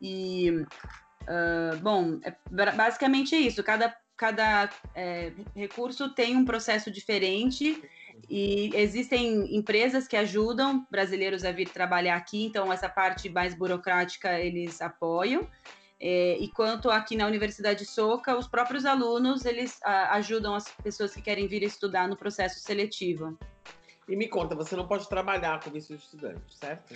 E, 0.00 0.50
uh, 0.50 1.76
bom, 1.80 2.20
é 2.22 2.34
basicamente 2.72 3.34
é 3.34 3.38
isso. 3.38 3.62
Cada, 3.62 3.94
cada 4.16 4.70
é, 4.94 5.32
recurso 5.56 6.14
tem 6.14 6.36
um 6.36 6.44
processo 6.44 6.90
diferente 6.90 7.82
e 8.28 8.70
existem 8.74 9.54
empresas 9.56 10.06
que 10.06 10.16
ajudam 10.16 10.86
brasileiros 10.90 11.44
a 11.44 11.52
vir 11.52 11.68
trabalhar 11.68 12.16
aqui, 12.16 12.44
então 12.44 12.72
essa 12.72 12.88
parte 12.88 13.28
mais 13.28 13.54
burocrática 13.54 14.38
eles 14.38 14.80
apoiam. 14.80 15.46
É, 16.00 16.36
e 16.38 16.48
quanto 16.48 16.90
aqui 16.90 17.16
na 17.16 17.26
Universidade 17.26 17.84
Soca, 17.84 18.36
os 18.36 18.46
próprios 18.46 18.84
alunos 18.84 19.44
eles 19.44 19.80
a, 19.82 20.14
ajudam 20.16 20.54
as 20.54 20.68
pessoas 20.82 21.14
que 21.14 21.22
querem 21.22 21.46
vir 21.46 21.62
estudar 21.62 22.08
no 22.08 22.16
processo 22.16 22.60
seletivo. 22.60 23.38
E 24.08 24.16
me 24.16 24.28
conta, 24.28 24.54
você 24.54 24.76
não 24.76 24.86
pode 24.86 25.08
trabalhar 25.08 25.62
com 25.62 25.70
visto 25.70 25.96
de 25.96 26.02
estudante, 26.02 26.56
certo? 26.56 26.94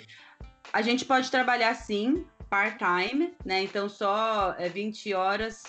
A 0.72 0.82
gente 0.82 1.04
pode 1.04 1.30
trabalhar 1.30 1.74
sim, 1.74 2.26
part-time, 2.50 3.34
né? 3.44 3.62
Então 3.62 3.88
só 3.88 4.54
é 4.58 4.68
20 4.68 5.14
horas 5.14 5.62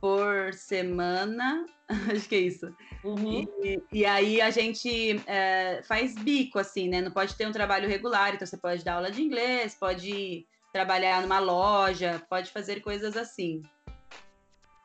por 0.00 0.52
semana, 0.52 1.64
acho 2.14 2.28
que 2.28 2.34
é 2.34 2.40
isso. 2.40 2.74
Uhum. 3.04 3.46
E, 3.62 3.82
e, 3.92 4.04
aí 4.04 4.40
a 4.40 4.50
gente 4.50 5.22
é, 5.26 5.82
faz 5.84 6.14
bico, 6.14 6.58
assim, 6.58 6.88
né? 6.88 7.00
Não 7.00 7.10
pode 7.10 7.34
ter 7.36 7.46
um 7.46 7.52
trabalho 7.52 7.88
regular, 7.88 8.34
então 8.34 8.46
você 8.46 8.56
pode 8.56 8.84
dar 8.84 8.94
aula 8.94 9.10
de 9.10 9.22
inglês, 9.22 9.74
pode 9.74 10.46
trabalhar 10.72 11.22
numa 11.22 11.38
loja, 11.38 12.22
pode 12.28 12.50
fazer 12.50 12.80
coisas 12.80 13.16
assim. 13.16 13.62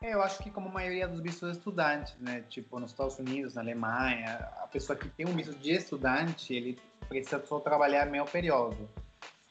É, 0.02 0.14
eu 0.14 0.22
acho 0.22 0.44
que 0.44 0.52
como 0.52 0.70
a 0.70 0.72
maioria 0.72 1.08
dos 1.08 1.22
vistos 1.22 1.58
estudantes, 1.58 2.16
né? 2.20 2.44
Tipo, 2.50 2.80
nos 2.80 2.92
Estados 2.92 3.18
Unidos, 3.18 3.56
na 3.56 3.62
Alemanha, 3.62 4.36
a 4.62 4.68
pessoa 4.68 4.98
que 4.98 5.10
tem 5.10 5.28
um 5.28 5.36
visto 5.36 5.54
de 5.56 5.72
estudante, 5.72 6.54
ele 6.54 6.80
precisa 7.08 7.44
só 7.46 7.60
trabalhar 7.60 8.06
meio 8.06 8.26
período. 8.26 8.90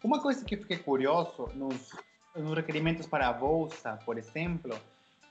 Uma 0.03 0.21
coisa 0.21 0.45
que 0.45 0.57
fiquei 0.57 0.79
curioso 0.79 1.49
nos, 1.55 1.91
nos 2.37 2.55
requerimentos 2.55 3.07
para 3.07 3.29
a 3.29 3.33
bolsa, 3.33 3.99
por 4.05 4.19
exemplo, 4.19 4.79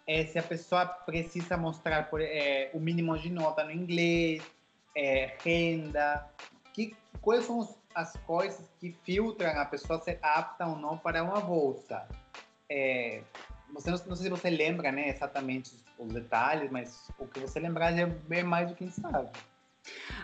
é 0.07 0.25
se 0.25 0.37
a 0.39 0.43
pessoa 0.43 0.85
precisa 0.85 1.55
mostrar 1.55 2.09
por, 2.09 2.19
é, 2.21 2.69
o 2.73 2.79
mínimo 2.79 3.17
de 3.17 3.29
nota 3.29 3.63
no 3.63 3.71
inglês, 3.71 4.43
é, 4.95 5.37
renda, 5.43 6.27
que, 6.73 6.95
quais 7.21 7.45
são 7.45 7.59
os, 7.59 7.69
as 7.93 8.13
coisas 8.25 8.69
que 8.79 8.91
filtram 9.03 9.49
a 9.59 9.65
pessoa 9.65 9.99
ser 10.01 10.19
apta 10.21 10.65
ou 10.65 10.75
não 10.75 10.97
para 10.97 11.23
uma 11.23 11.39
bolsa. 11.39 12.07
É, 12.69 13.21
você 13.73 13.91
não, 13.91 13.97
não, 14.07 14.15
sei 14.15 14.25
se 14.25 14.29
você 14.29 14.49
lembra 14.49 14.91
né, 14.91 15.09
exatamente 15.09 15.73
os 15.97 16.13
detalhes, 16.13 16.71
mas 16.71 17.09
o 17.19 17.27
que 17.27 17.39
você 17.39 17.59
lembrar 17.59 17.93
já 17.93 18.09
é 18.29 18.43
mais 18.43 18.69
do 18.69 18.75
que 18.75 18.89
sabe. 18.89 19.29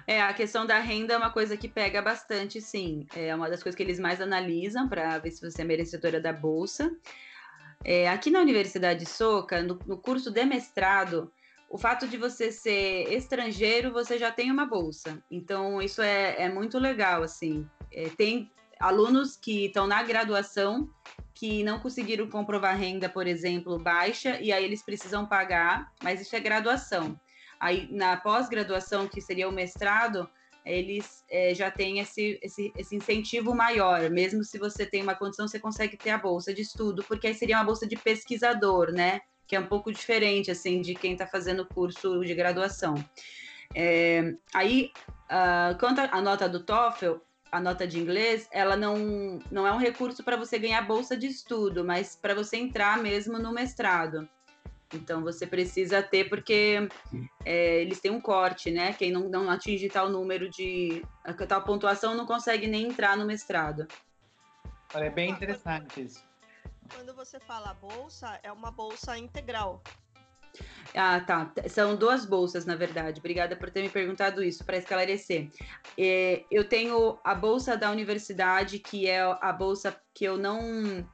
É, 0.08 0.22
a 0.22 0.34
questão 0.34 0.66
da 0.66 0.80
renda 0.80 1.14
é 1.14 1.18
uma 1.18 1.32
coisa 1.32 1.58
que 1.58 1.68
pega 1.68 2.02
bastante, 2.02 2.62
sim. 2.62 3.06
É 3.16 3.34
uma 3.36 3.50
das 3.50 3.62
coisas 3.62 3.76
que 3.76 3.84
eles 3.84 4.00
mais 4.00 4.22
analisam 4.22 4.88
para 4.88 5.18
ver 5.20 5.32
se 5.32 5.42
você 5.42 5.62
é 5.62 5.66
merecedora 5.66 6.20
da 6.20 6.32
bolsa. 6.32 6.96
É, 7.84 8.10
aqui 8.10 8.30
na 8.30 8.40
Universidade 8.40 9.06
Soca, 9.06 9.62
no, 9.62 9.80
no 9.86 9.98
curso 9.98 10.32
de 10.32 10.46
mestrado, 10.46 11.32
o 11.70 11.78
fato 11.78 12.08
de 12.08 12.18
você 12.18 12.52
ser 12.52 13.14
estrangeiro, 13.14 13.94
você 13.94 14.18
já 14.18 14.32
tem 14.32 14.52
uma 14.52 14.66
bolsa. 14.66 15.22
Então, 15.30 15.82
isso 15.82 16.02
é, 16.02 16.44
é 16.44 16.50
muito 16.50 16.80
legal, 16.80 17.22
assim. 17.22 17.70
É, 17.92 18.10
tem 18.10 18.52
alunos 18.80 19.38
que 19.38 19.66
estão 19.66 19.86
na 19.86 20.02
graduação 20.02 20.90
que 21.34 21.64
não 21.64 21.80
conseguiram 21.80 22.28
comprovar 22.28 22.76
renda, 22.76 23.08
por 23.08 23.26
exemplo, 23.26 23.80
baixa, 23.80 24.42
e 24.42 24.52
aí 24.52 24.66
eles 24.66 24.84
precisam 24.84 25.26
pagar, 25.26 25.94
mas 26.04 26.20
isso 26.20 26.36
é 26.36 26.40
graduação. 26.40 27.18
Aí, 27.60 27.88
na 27.92 28.18
pós-graduação, 28.18 29.08
que 29.08 29.22
seria 29.22 29.48
o 29.48 29.52
mestrado, 29.52 30.30
eles 30.66 31.24
é, 31.30 31.54
já 31.54 31.72
têm 31.72 32.00
esse, 32.00 32.40
esse, 32.42 32.74
esse, 32.76 32.96
incentivo 32.96 33.56
maior. 33.56 34.10
Mesmo 34.10 34.44
se 34.44 34.58
você 34.58 34.86
tem 34.86 35.02
uma 35.02 35.16
condição, 35.16 35.48
você 35.48 35.60
consegue 35.60 35.96
ter 35.96 36.10
a 36.10 36.18
bolsa 36.18 36.54
de 36.54 36.62
estudo, 36.62 37.04
porque 37.08 37.28
aí 37.28 37.34
seria 37.34 37.58
uma 37.58 37.64
bolsa 37.64 37.88
de 37.88 37.96
pesquisador, 37.96 38.92
né? 38.92 39.22
Que 39.50 39.58
é 39.58 39.60
um 39.60 39.66
pouco 39.66 39.92
diferente, 39.92 40.50
assim, 40.50 40.80
de 40.80 40.96
quem 40.96 41.14
está 41.14 41.28
fazendo 41.28 41.66
curso 41.66 42.24
de 42.24 42.34
graduação. 42.34 42.96
É, 43.76 44.34
aí, 44.54 44.92
uh, 45.26 45.78
quanto 45.78 46.00
à 46.00 46.22
nota 46.22 46.48
do 46.48 46.64
TOEFL, 46.64 47.16
a 47.52 47.60
nota 47.60 47.88
de 47.88 48.00
inglês, 48.00 48.48
ela 48.52 48.76
não, 48.78 49.40
não 49.52 49.66
é 49.66 49.72
um 49.72 49.78
recurso 49.78 50.24
para 50.24 50.38
você 50.38 50.58
ganhar 50.58 50.82
bolsa 50.84 51.18
de 51.18 51.28
estudo, 51.28 51.84
mas 51.84 52.16
para 52.16 52.36
você 52.36 52.58
entrar 52.58 52.98
mesmo 53.00 53.40
no 53.40 53.52
mestrado. 53.52 54.30
Então 54.94 55.22
você 55.22 55.46
precisa 55.46 56.02
ter, 56.02 56.30
porque 56.30 56.88
é, 57.46 57.82
eles 57.82 58.00
têm 58.00 58.12
um 58.12 58.22
corte, 58.22 58.72
né? 58.72 58.94
Quem 58.94 59.12
não, 59.12 59.30
não 59.30 59.50
atinge 59.50 59.88
tal 59.88 60.10
número 60.10 60.50
de. 60.50 61.04
tal 61.48 61.64
pontuação 61.64 62.16
não 62.16 62.26
consegue 62.26 62.68
nem 62.68 62.88
entrar 62.88 63.16
no 63.16 63.26
mestrado. 63.26 63.88
Olha, 64.94 65.06
é 65.06 65.10
bem 65.10 65.30
interessante 65.30 66.02
isso. 66.02 66.29
Quando 66.94 67.14
você 67.14 67.40
fala 67.40 67.74
bolsa, 67.74 68.40
é 68.44 68.52
uma 68.52 68.72
bolsa 68.72 69.18
integral. 69.18 69.82
Ah, 70.96 71.20
tá. 71.20 71.52
São 71.68 71.96
duas 71.96 72.26
bolsas, 72.26 72.66
na 72.66 72.76
verdade. 72.76 73.20
Obrigada 73.20 73.56
por 73.56 73.70
ter 73.70 73.82
me 73.82 73.90
perguntado 73.90 74.44
isso, 74.44 74.66
para 74.66 74.78
esclarecer. 74.78 75.50
É, 75.98 76.44
eu 76.50 76.68
tenho 76.68 77.20
a 77.24 77.36
bolsa 77.36 77.78
da 77.78 77.92
universidade, 77.92 78.80
que 78.80 79.08
é 79.08 79.22
a 79.22 79.54
bolsa 79.54 79.96
que 80.14 80.26
eu 80.26 80.38
não 80.38 81.08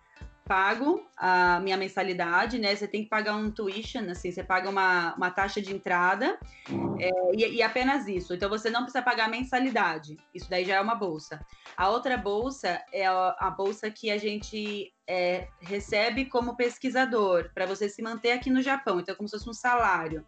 pago 0.47 1.03
a 1.17 1.59
minha 1.59 1.75
mensalidade, 1.75 2.59
né? 2.59 2.75
Você 2.75 2.87
tem 2.87 3.03
que 3.03 3.09
pagar 3.09 3.35
um 3.35 3.49
tuition, 3.49 4.09
assim, 4.09 4.31
você 4.31 4.43
paga 4.43 4.69
uma, 4.69 5.15
uma 5.15 5.31
taxa 5.31 5.59
de 5.61 5.73
entrada 5.73 6.37
uhum. 6.69 6.95
é, 6.99 7.09
e, 7.33 7.55
e, 7.55 7.63
apenas 7.63 8.07
isso. 8.07 8.33
Então 8.33 8.47
você 8.47 8.69
não 8.69 8.83
precisa 8.83 9.01
pagar 9.01 9.27
mensalidade. 9.27 10.17
Isso 10.33 10.49
daí 10.49 10.63
já 10.63 10.75
é 10.75 10.81
uma 10.81 10.95
bolsa. 10.95 11.43
A 11.75 11.89
outra 11.89 12.15
bolsa 12.15 12.81
é 12.93 13.07
a, 13.07 13.35
a 13.39 13.49
bolsa 13.49 13.89
que 13.89 14.11
a 14.11 14.17
gente 14.17 14.93
é, 15.07 15.47
recebe 15.59 16.25
como 16.25 16.55
pesquisador 16.55 17.49
para 17.53 17.65
você 17.65 17.89
se 17.89 18.01
manter 18.01 18.31
aqui 18.31 18.49
no 18.49 18.61
Japão. 18.61 18.99
Então 18.99 19.13
é 19.13 19.17
como 19.17 19.27
se 19.27 19.35
fosse 19.37 19.49
um 19.49 19.53
salário. 19.53 20.25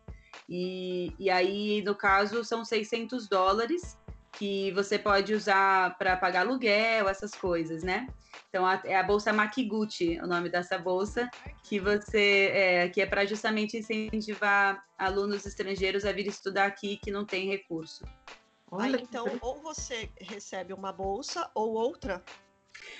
E, 0.50 1.14
e 1.20 1.30
aí, 1.30 1.84
no 1.84 1.94
caso, 1.94 2.44
são 2.44 2.66
600 2.66 3.28
dólares 3.28 3.98
que 4.38 4.72
você 4.72 5.00
pode 5.00 5.34
usar 5.34 5.98
para 5.98 6.16
pagar 6.16 6.42
aluguel, 6.42 7.10
essas 7.10 7.32
coisas, 7.32 7.84
né? 7.84 8.08
Então 8.50 8.66
a, 8.66 8.82
é 8.86 8.96
a 8.96 9.04
bolsa 9.04 9.34
Makiguchi, 9.34 10.20
o 10.20 10.28
nome 10.28 10.50
dessa 10.50 10.78
bolsa, 10.78 11.30
que 11.64 11.80
você 11.80 12.52
é, 12.54 12.90
que 12.90 13.02
é 13.02 13.06
para 13.06 13.26
justamente 13.26 13.78
incentivar 13.78 14.84
alunos 14.98 15.46
estrangeiros 15.46 16.06
a 16.06 16.12
vir 16.12 16.28
estudar 16.28 16.66
aqui 16.66 16.98
que 16.98 17.12
não 17.12 17.26
tem 17.26 17.48
recurso. 17.48 18.06
Aí, 18.80 18.96
então, 18.96 19.26
ou 19.42 19.62
você 19.62 20.10
recebe 20.20 20.74
uma 20.74 20.92
bolsa 20.92 21.50
ou 21.56 21.74
outra. 21.74 22.24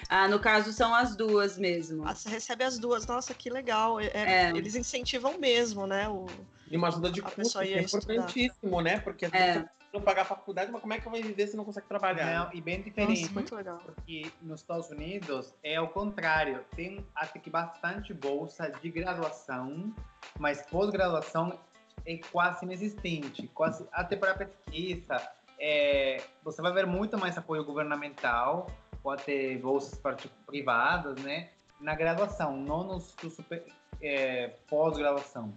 Ah, 0.10 0.28
no 0.28 0.40
caso 0.40 0.72
são 0.72 0.96
as 0.96 1.16
duas 1.16 1.58
mesmo. 1.58 2.08
Ah, 2.08 2.16
você 2.16 2.30
recebe 2.30 2.64
as 2.64 2.80
duas, 2.80 3.06
nossa, 3.06 3.34
que 3.34 3.50
legal. 3.50 4.00
É, 4.00 4.08
é. 4.14 4.50
Eles 4.56 4.76
incentivam 4.76 5.38
mesmo, 5.38 5.86
né? 5.86 6.10
O, 6.10 6.26
e 6.70 6.76
uma 6.76 6.88
ajuda 6.88 7.12
de 7.12 7.22
custo, 7.22 7.60
é 7.60 7.82
importantíssimo, 7.82 8.82
né? 8.82 9.00
Porque 9.00 9.26
é 9.26 9.66
não 9.94 10.02
pagar 10.02 10.24
a 10.24 10.26
faculdade, 10.26 10.72
mas 10.72 10.82
como 10.82 10.94
é 10.94 11.00
que 11.00 11.10
vai 11.10 11.22
viver 11.22 11.48
se 11.48 11.56
não 11.56 11.64
consegue 11.64 11.88
trabalhar? 11.88 12.46
Não, 12.46 12.54
e 12.54 12.62
bem 12.62 12.82
diferente. 12.82 13.22
Nossa, 13.22 13.34
muito 13.34 13.56
legal. 13.56 13.78
Porque 13.78 14.32
nos 14.42 14.62
Estados 14.62 14.90
Unidos 14.90 15.54
é 15.64 15.80
o 15.80 15.88
contrário. 15.88 16.64
Tem 16.76 17.06
até 17.16 17.40
que 17.40 17.50
bastante 17.50 18.14
bolsa 18.14 18.70
de 18.70 18.90
graduação, 18.90 19.94
mas 20.38 20.62
pós-graduação 20.68 21.58
é 22.06 22.18
quase 22.32 22.66
inexistente. 22.66 23.48
Quase, 23.54 23.88
até 23.92 24.16
para 24.16 24.34
pesquisa, 24.34 25.22
é, 25.60 26.22
você 26.44 26.62
vai 26.62 26.72
ver 26.74 26.86
muito 26.86 27.18
mais 27.18 27.38
apoio 27.38 27.64
governamental, 27.64 28.68
pode 29.02 29.24
ter 29.24 29.58
bolsas 29.60 30.00
privadas, 30.46 31.22
né? 31.22 31.50
Na 31.80 31.96
graduação, 31.96 32.58
não 32.58 32.84
no, 32.84 32.94
no 32.96 33.30
super, 33.30 33.64
é, 34.02 34.50
pós-graduação. 34.68 35.54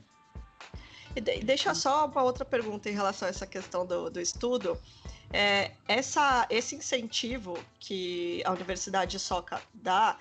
E 1.16 1.20
deixa 1.20 1.75
só 1.75 2.07
uma 2.07 2.23
outra 2.23 2.44
pergunta 2.44 2.88
em 2.88 2.92
relação 2.92 3.27
a 3.27 3.31
essa 3.31 3.46
questão 3.46 3.85
do, 3.85 4.11
do 4.11 4.20
estudo. 4.20 4.81
É, 5.33 5.73
essa, 5.87 6.46
esse 6.51 6.75
incentivo 6.75 7.59
que 7.79 8.42
a 8.44 8.53
Universidade 8.53 9.18
Soca 9.18 9.61
dá 9.73 10.18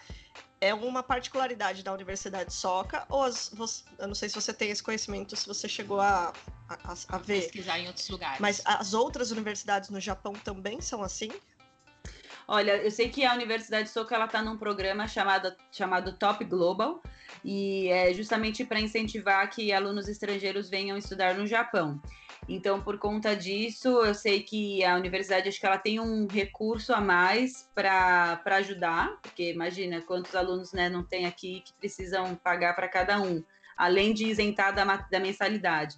é 0.61 0.73
uma 0.73 1.01
particularidade 1.01 1.83
da 1.83 1.93
Universidade 1.93 2.53
Soca 2.53 3.05
ou 3.09 3.23
as, 3.23 3.49
você, 3.53 3.83
eu 3.97 4.07
não 4.07 4.15
sei 4.15 4.29
se 4.29 4.35
você 4.35 4.53
tem 4.53 4.69
esse 4.69 4.83
conhecimento, 4.83 5.35
se 5.35 5.47
você 5.47 5.69
chegou 5.69 5.99
a, 5.99 6.33
a, 6.67 6.95
a 7.07 7.17
ver. 7.17 7.43
Pesquisar 7.43 7.79
em 7.79 7.87
outros 7.87 8.09
lugares. 8.09 8.39
Mas 8.39 8.61
as 8.65 8.93
outras 8.93 9.31
universidades 9.31 9.89
no 9.89 9.99
Japão 9.99 10.33
também 10.33 10.81
são 10.81 11.01
assim? 11.01 11.31
Olha, 12.47 12.77
eu 12.77 12.91
sei 12.91 13.09
que 13.09 13.23
a 13.23 13.33
Universidade 13.33 13.89
Soca 13.89 14.15
ela 14.15 14.25
está 14.25 14.41
num 14.41 14.57
programa 14.57 15.07
chamado, 15.07 15.55
chamado 15.71 16.13
Top 16.13 16.43
Global 16.43 17.01
e 17.43 17.87
é 17.89 18.13
justamente 18.13 18.65
para 18.65 18.79
incentivar 18.79 19.49
que 19.49 19.71
alunos 19.71 20.07
estrangeiros 20.07 20.69
venham 20.69 20.97
estudar 20.97 21.35
no 21.35 21.47
Japão. 21.47 22.01
Então, 22.47 22.81
por 22.81 22.97
conta 22.97 23.35
disso, 23.35 23.87
eu 24.03 24.15
sei 24.15 24.41
que 24.41 24.83
a 24.83 24.95
universidade 24.95 25.47
acho 25.47 25.59
que 25.59 25.65
ela 25.65 25.77
tem 25.77 25.99
um 25.99 26.27
recurso 26.27 26.93
a 26.93 26.99
mais 26.99 27.69
para 27.75 28.41
ajudar, 28.57 29.17
porque 29.21 29.51
imagina 29.51 30.01
quantos 30.01 30.33
alunos 30.35 30.73
né, 30.73 30.89
não 30.89 31.03
tem 31.03 31.25
aqui 31.25 31.61
que 31.63 31.73
precisam 31.73 32.35
pagar 32.35 32.75
para 32.75 32.87
cada 32.87 33.21
um 33.21 33.43
além 33.79 34.13
de 34.13 34.25
isentar 34.25 34.75
da, 34.75 34.83
da 34.83 35.19
mensalidade. 35.21 35.95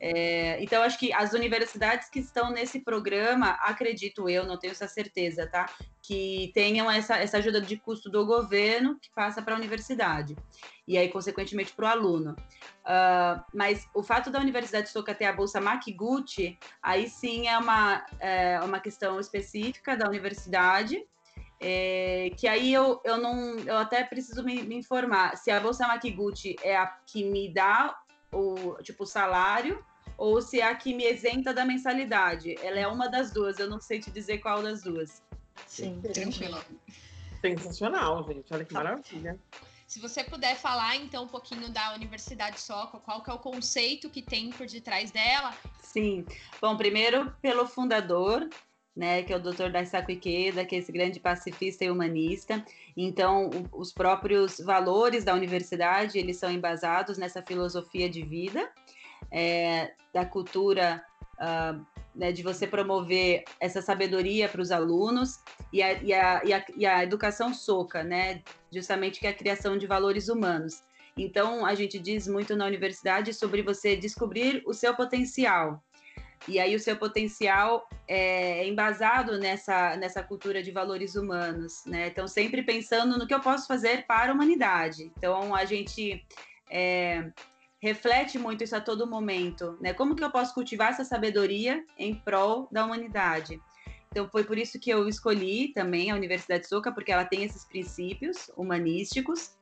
É, 0.00 0.60
então, 0.60 0.82
acho 0.82 0.98
que 0.98 1.12
as 1.12 1.32
universidades 1.32 2.10
que 2.10 2.18
estão 2.18 2.50
nesse 2.50 2.80
programa, 2.80 3.50
acredito 3.60 4.28
eu, 4.28 4.44
não 4.44 4.58
tenho 4.58 4.72
essa 4.72 4.88
certeza, 4.88 5.46
tá? 5.46 5.70
Que 6.02 6.50
tenham 6.52 6.90
essa, 6.90 7.16
essa 7.16 7.38
ajuda 7.38 7.60
de 7.60 7.76
custo 7.76 8.10
do 8.10 8.26
governo 8.26 8.98
que 9.00 9.08
passa 9.14 9.40
para 9.40 9.54
a 9.54 9.56
universidade. 9.56 10.36
E 10.86 10.98
aí, 10.98 11.08
consequentemente, 11.08 11.72
para 11.72 11.84
o 11.84 11.88
aluno. 11.88 12.32
Uh, 12.32 13.40
mas 13.54 13.88
o 13.94 14.02
fato 14.02 14.30
da 14.30 14.40
Universidade 14.40 14.86
de 14.86 14.92
Soka 14.92 15.14
ter 15.14 15.26
a 15.26 15.32
bolsa 15.32 15.60
Makiguchi, 15.60 16.58
aí 16.82 17.08
sim 17.08 17.46
é 17.46 17.56
uma, 17.56 18.04
é 18.18 18.60
uma 18.60 18.80
questão 18.80 19.20
específica 19.20 19.96
da 19.96 20.08
universidade, 20.08 21.06
é, 21.64 22.30
que 22.36 22.48
aí 22.48 22.74
eu, 22.74 23.00
eu 23.04 23.18
não 23.18 23.56
eu 23.60 23.78
até 23.78 24.02
preciso 24.02 24.42
me, 24.42 24.64
me, 24.64 24.74
informar 24.74 25.36
se 25.36 25.48
a 25.48 25.60
bolsa 25.60 25.86
Makiguchi 25.86 26.56
é 26.60 26.76
a 26.76 26.88
que 27.06 27.22
me 27.22 27.54
dá 27.54 27.96
o 28.32 28.74
tipo 28.82 29.06
salário 29.06 29.84
ou 30.18 30.42
se 30.42 30.60
é 30.60 30.64
a 30.64 30.74
que 30.74 30.92
me 30.92 31.08
isenta 31.08 31.54
da 31.54 31.64
mensalidade. 31.64 32.56
Ela 32.60 32.80
é 32.80 32.88
uma 32.88 33.08
das 33.08 33.30
duas, 33.30 33.60
eu 33.60 33.70
não 33.70 33.80
sei 33.80 34.00
te 34.00 34.10
dizer 34.10 34.38
qual 34.38 34.60
das 34.60 34.82
duas. 34.82 35.22
Sim, 35.66 36.00
Tranquilo. 36.02 36.58
Sensacional, 37.40 38.24
gente. 38.26 38.52
Olha 38.52 38.64
que 38.64 38.72
Tá. 38.72 38.82
maravilha. 38.82 39.38
Se 39.86 40.00
você 40.00 40.24
puder 40.24 40.56
falar 40.56 40.96
então 40.96 41.24
um 41.24 41.28
pouquinho 41.28 41.68
da 41.70 41.94
Universidade 41.94 42.60
Soco, 42.60 42.98
qual 43.00 43.22
que 43.22 43.30
é 43.30 43.34
o 43.34 43.38
conceito 43.38 44.08
que 44.08 44.22
tem 44.22 44.50
por 44.50 44.66
detrás 44.66 45.10
dela? 45.10 45.54
Sim. 45.82 46.24
Bom, 46.60 46.76
primeiro 46.76 47.30
pelo 47.42 47.66
fundador, 47.66 48.48
né, 48.96 49.22
que 49.22 49.32
é 49.32 49.36
o 49.36 49.40
Dr. 49.40 49.70
Daisaku 49.70 50.12
Ikeda, 50.12 50.64
que 50.64 50.76
é 50.76 50.78
esse 50.78 50.90
grande 50.92 51.18
pacifista 51.20 51.84
e 51.84 51.90
humanista. 51.90 52.64
Então, 52.96 53.50
o- 53.50 53.80
os 53.80 53.92
próprios 53.92 54.58
valores 54.60 55.24
da 55.24 55.34
universidade, 55.34 56.18
eles 56.18 56.38
são 56.38 56.50
embasados 56.50 57.18
nessa 57.18 57.42
filosofia 57.42 58.08
de 58.08 58.22
vida, 58.22 58.70
é, 59.30 59.92
da 60.12 60.24
cultura, 60.24 61.04
ah, 61.38 61.78
né, 62.14 62.32
de 62.32 62.42
você 62.42 62.66
promover 62.66 63.44
essa 63.58 63.80
sabedoria 63.80 64.48
para 64.48 64.60
os 64.60 64.70
alunos 64.70 65.40
e 65.72 65.82
a, 65.82 65.92
e, 66.02 66.12
a, 66.12 66.42
e, 66.44 66.52
a, 66.52 66.64
e 66.76 66.86
a 66.86 67.02
educação 67.02 67.54
soca, 67.54 68.04
né, 68.04 68.42
justamente 68.70 69.18
que 69.18 69.26
é 69.26 69.30
a 69.30 69.34
criação 69.34 69.76
de 69.76 69.86
valores 69.86 70.28
humanos. 70.28 70.82
Então, 71.16 71.66
a 71.66 71.74
gente 71.74 71.98
diz 71.98 72.26
muito 72.26 72.56
na 72.56 72.66
universidade 72.66 73.34
sobre 73.34 73.62
você 73.62 73.96
descobrir 73.96 74.62
o 74.66 74.72
seu 74.72 74.94
potencial. 74.94 75.82
E 76.48 76.58
aí, 76.58 76.74
o 76.74 76.80
seu 76.80 76.96
potencial 76.96 77.86
é 78.08 78.66
embasado 78.66 79.38
nessa, 79.38 79.96
nessa 79.96 80.22
cultura 80.22 80.62
de 80.62 80.70
valores 80.70 81.14
humanos, 81.14 81.84
né? 81.86 82.08
Então, 82.08 82.26
sempre 82.26 82.62
pensando 82.62 83.18
no 83.18 83.26
que 83.26 83.34
eu 83.34 83.40
posso 83.40 83.66
fazer 83.68 84.06
para 84.06 84.32
a 84.32 84.34
humanidade. 84.34 85.12
Então, 85.16 85.54
a 85.54 85.64
gente 85.64 86.24
é, 86.68 87.30
reflete 87.82 88.38
muito 88.38 88.62
isso 88.62 88.76
a 88.76 88.80
todo 88.80 89.10
momento, 89.10 89.76
né? 89.80 89.92
Como 89.92 90.14
que 90.14 90.22
eu 90.22 90.30
posso 90.30 90.54
cultivar 90.54 90.90
essa 90.90 91.04
sabedoria 91.04 91.84
em 91.98 92.14
prol 92.14 92.68
da 92.70 92.84
humanidade? 92.84 93.60
Então, 94.10 94.28
foi 94.30 94.44
por 94.44 94.56
isso 94.56 94.78
que 94.78 94.90
eu 94.90 95.08
escolhi 95.08 95.72
também 95.72 96.10
a 96.10 96.14
Universidade 96.14 96.68
Soca, 96.68 96.92
porque 96.92 97.10
ela 97.10 97.24
tem 97.24 97.42
esses 97.42 97.64
princípios 97.64 98.50
humanísticos. 98.56 99.56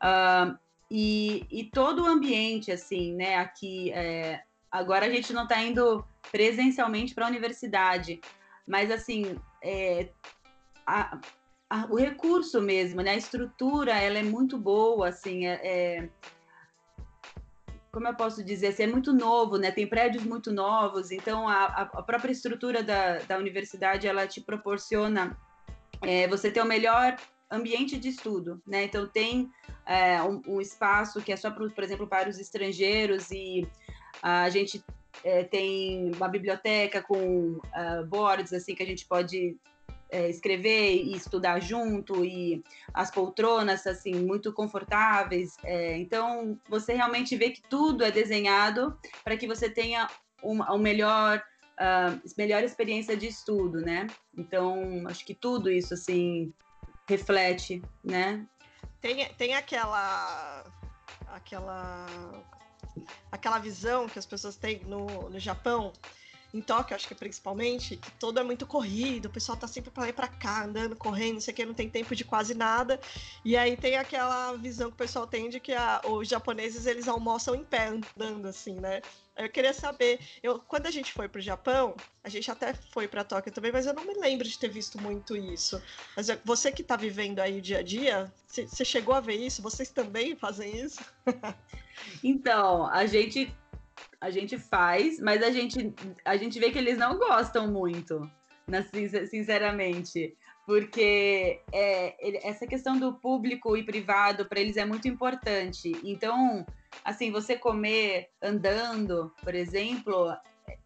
Ah, 0.00 0.56
e, 0.90 1.44
e 1.50 1.64
todo 1.64 2.02
o 2.02 2.06
ambiente, 2.06 2.70
assim, 2.70 3.14
né? 3.14 3.36
Aqui, 3.36 3.90
é, 3.90 4.42
agora 4.70 5.06
a 5.06 5.10
gente 5.10 5.32
não 5.32 5.42
está 5.42 5.60
indo 5.60 6.04
presencialmente 6.30 7.14
para 7.14 7.24
a 7.24 7.28
universidade, 7.28 8.20
mas, 8.68 8.90
assim, 8.90 9.36
é, 9.62 10.10
a- 10.86 11.18
a- 11.70 11.86
o 11.90 11.96
recurso 11.96 12.60
mesmo, 12.60 13.00
né? 13.00 13.12
A 13.12 13.16
estrutura, 13.16 13.98
ela 13.98 14.18
é 14.18 14.22
muito 14.22 14.58
boa, 14.58 15.08
assim, 15.08 15.46
é, 15.46 15.60
é- 15.64 16.08
como 17.94 18.08
eu 18.08 18.14
posso 18.14 18.42
dizer, 18.44 18.66
assim, 18.68 18.82
é 18.82 18.86
muito 18.88 19.12
novo, 19.12 19.56
né? 19.56 19.70
Tem 19.70 19.86
prédios 19.86 20.24
muito 20.24 20.52
novos, 20.52 21.12
então 21.12 21.48
a, 21.48 21.64
a- 21.94 22.02
própria 22.02 22.32
estrutura 22.32 22.82
da, 22.82 23.20
da 23.20 23.38
universidade, 23.38 24.08
ela 24.08 24.26
te 24.26 24.40
proporciona 24.40 25.38
é, 26.02 26.26
você 26.26 26.50
ter 26.50 26.60
o 26.60 26.64
melhor 26.66 27.16
ambiente 27.48 27.96
de 27.96 28.08
estudo, 28.08 28.60
né? 28.66 28.84
Então 28.84 29.06
tem 29.06 29.48
é, 29.86 30.20
um, 30.22 30.42
um 30.48 30.60
espaço 30.60 31.22
que 31.22 31.32
é 31.32 31.36
só, 31.36 31.52
pro, 31.52 31.70
por 31.70 31.84
exemplo, 31.84 32.08
para 32.08 32.28
os 32.28 32.38
estrangeiros 32.40 33.30
e 33.30 33.64
a 34.20 34.50
gente 34.50 34.84
é, 35.22 35.44
tem 35.44 36.10
uma 36.16 36.28
biblioteca 36.28 37.00
com 37.00 37.60
ah, 37.72 38.02
boards 38.08 38.52
assim 38.52 38.74
que 38.74 38.82
a 38.82 38.86
gente 38.86 39.06
pode 39.06 39.56
é, 40.14 40.30
escrever 40.30 40.94
e 40.94 41.16
estudar 41.16 41.58
junto 41.58 42.24
e 42.24 42.62
as 42.92 43.10
poltronas 43.10 43.84
assim 43.86 44.14
muito 44.14 44.52
confortáveis. 44.52 45.56
É, 45.64 45.96
então 45.98 46.58
você 46.68 46.94
realmente 46.94 47.36
vê 47.36 47.50
que 47.50 47.62
tudo 47.62 48.04
é 48.04 48.10
desenhado 48.10 48.96
para 49.24 49.36
que 49.36 49.46
você 49.46 49.68
tenha 49.68 50.08
uma, 50.40 50.72
um 50.72 50.78
melhor 50.78 51.42
ah, 51.76 52.16
melhor 52.38 52.62
experiência 52.62 53.16
de 53.16 53.26
estudo, 53.26 53.80
né? 53.80 54.06
Então 54.38 55.02
acho 55.08 55.24
que 55.26 55.34
tudo 55.34 55.68
isso 55.68 55.94
assim 55.94 56.52
reflete, 57.08 57.82
né? 58.02 58.46
Tem, 59.00 59.28
tem 59.34 59.54
aquela. 59.54 60.64
aquela. 61.26 62.06
aquela 63.32 63.58
visão 63.58 64.08
que 64.08 64.18
as 64.18 64.26
pessoas 64.26 64.56
têm 64.56 64.84
no, 64.84 65.28
no 65.28 65.40
Japão, 65.40 65.92
em 66.54 66.60
Tóquio, 66.60 66.94
acho 66.94 67.08
que 67.08 67.14
principalmente, 67.16 67.96
que 67.96 68.12
todo 68.12 68.38
é 68.38 68.44
muito 68.44 68.64
corrido, 68.64 69.26
o 69.26 69.30
pessoal 69.30 69.58
tá 69.58 69.66
sempre 69.66 69.90
pra 69.90 70.04
lá 70.04 70.08
e 70.08 70.12
cá, 70.12 70.64
andando, 70.64 70.94
correndo, 70.94 71.34
não 71.34 71.40
sei 71.40 71.52
o 71.52 71.56
que, 71.56 71.66
não 71.66 71.74
tem 71.74 71.90
tempo 71.90 72.14
de 72.14 72.24
quase 72.24 72.54
nada. 72.54 73.00
E 73.44 73.56
aí 73.56 73.76
tem 73.76 73.96
aquela 73.96 74.52
visão 74.56 74.88
que 74.88 74.94
o 74.94 74.98
pessoal 74.98 75.26
tem 75.26 75.48
de 75.48 75.58
que 75.58 75.72
a- 75.72 76.00
os 76.04 76.28
japoneses 76.28 76.86
eles 76.86 77.08
almoçam 77.08 77.56
em 77.56 77.64
pé, 77.64 77.88
andando 77.88 78.46
assim, 78.46 78.74
né? 78.78 79.02
Eu 79.36 79.48
queria 79.50 79.74
saber, 79.74 80.20
eu, 80.44 80.60
quando 80.60 80.86
a 80.86 80.92
gente 80.92 81.12
foi 81.12 81.28
pro 81.28 81.40
Japão, 81.40 81.96
a 82.22 82.28
gente 82.28 82.48
até 82.48 82.72
foi 82.72 83.08
pra 83.08 83.24
Tóquio 83.24 83.50
também, 83.52 83.72
mas 83.72 83.84
eu 83.84 83.92
não 83.92 84.04
me 84.04 84.14
lembro 84.14 84.46
de 84.46 84.56
ter 84.56 84.68
visto 84.68 85.00
muito 85.02 85.36
isso. 85.36 85.82
Mas 86.16 86.28
você 86.44 86.70
que 86.70 86.84
tá 86.84 86.94
vivendo 86.94 87.40
aí 87.40 87.58
o 87.58 87.62
dia 87.62 87.78
a 87.78 87.82
dia, 87.82 88.32
você 88.46 88.84
chegou 88.84 89.12
a 89.12 89.20
ver 89.20 89.34
isso? 89.34 89.60
Vocês 89.60 89.90
também 89.90 90.36
fazem 90.36 90.76
isso? 90.76 91.00
Então, 92.22 92.86
a 92.86 93.06
gente 93.06 93.54
a 94.24 94.30
gente 94.30 94.56
faz, 94.58 95.20
mas 95.20 95.42
a 95.42 95.50
gente 95.50 95.92
a 96.24 96.36
gente 96.36 96.58
vê 96.58 96.70
que 96.70 96.78
eles 96.78 96.96
não 96.96 97.18
gostam 97.18 97.70
muito, 97.70 98.26
sin- 98.90 99.26
sinceramente, 99.26 100.34
porque 100.66 101.60
é, 101.70 102.48
essa 102.48 102.66
questão 102.66 102.98
do 102.98 103.12
público 103.20 103.76
e 103.76 103.84
privado 103.84 104.46
para 104.48 104.60
eles 104.60 104.78
é 104.78 104.84
muito 104.86 105.06
importante. 105.06 105.92
Então, 106.02 106.64
assim, 107.04 107.30
você 107.30 107.54
comer 107.54 108.30
andando, 108.42 109.30
por 109.42 109.54
exemplo, 109.54 110.34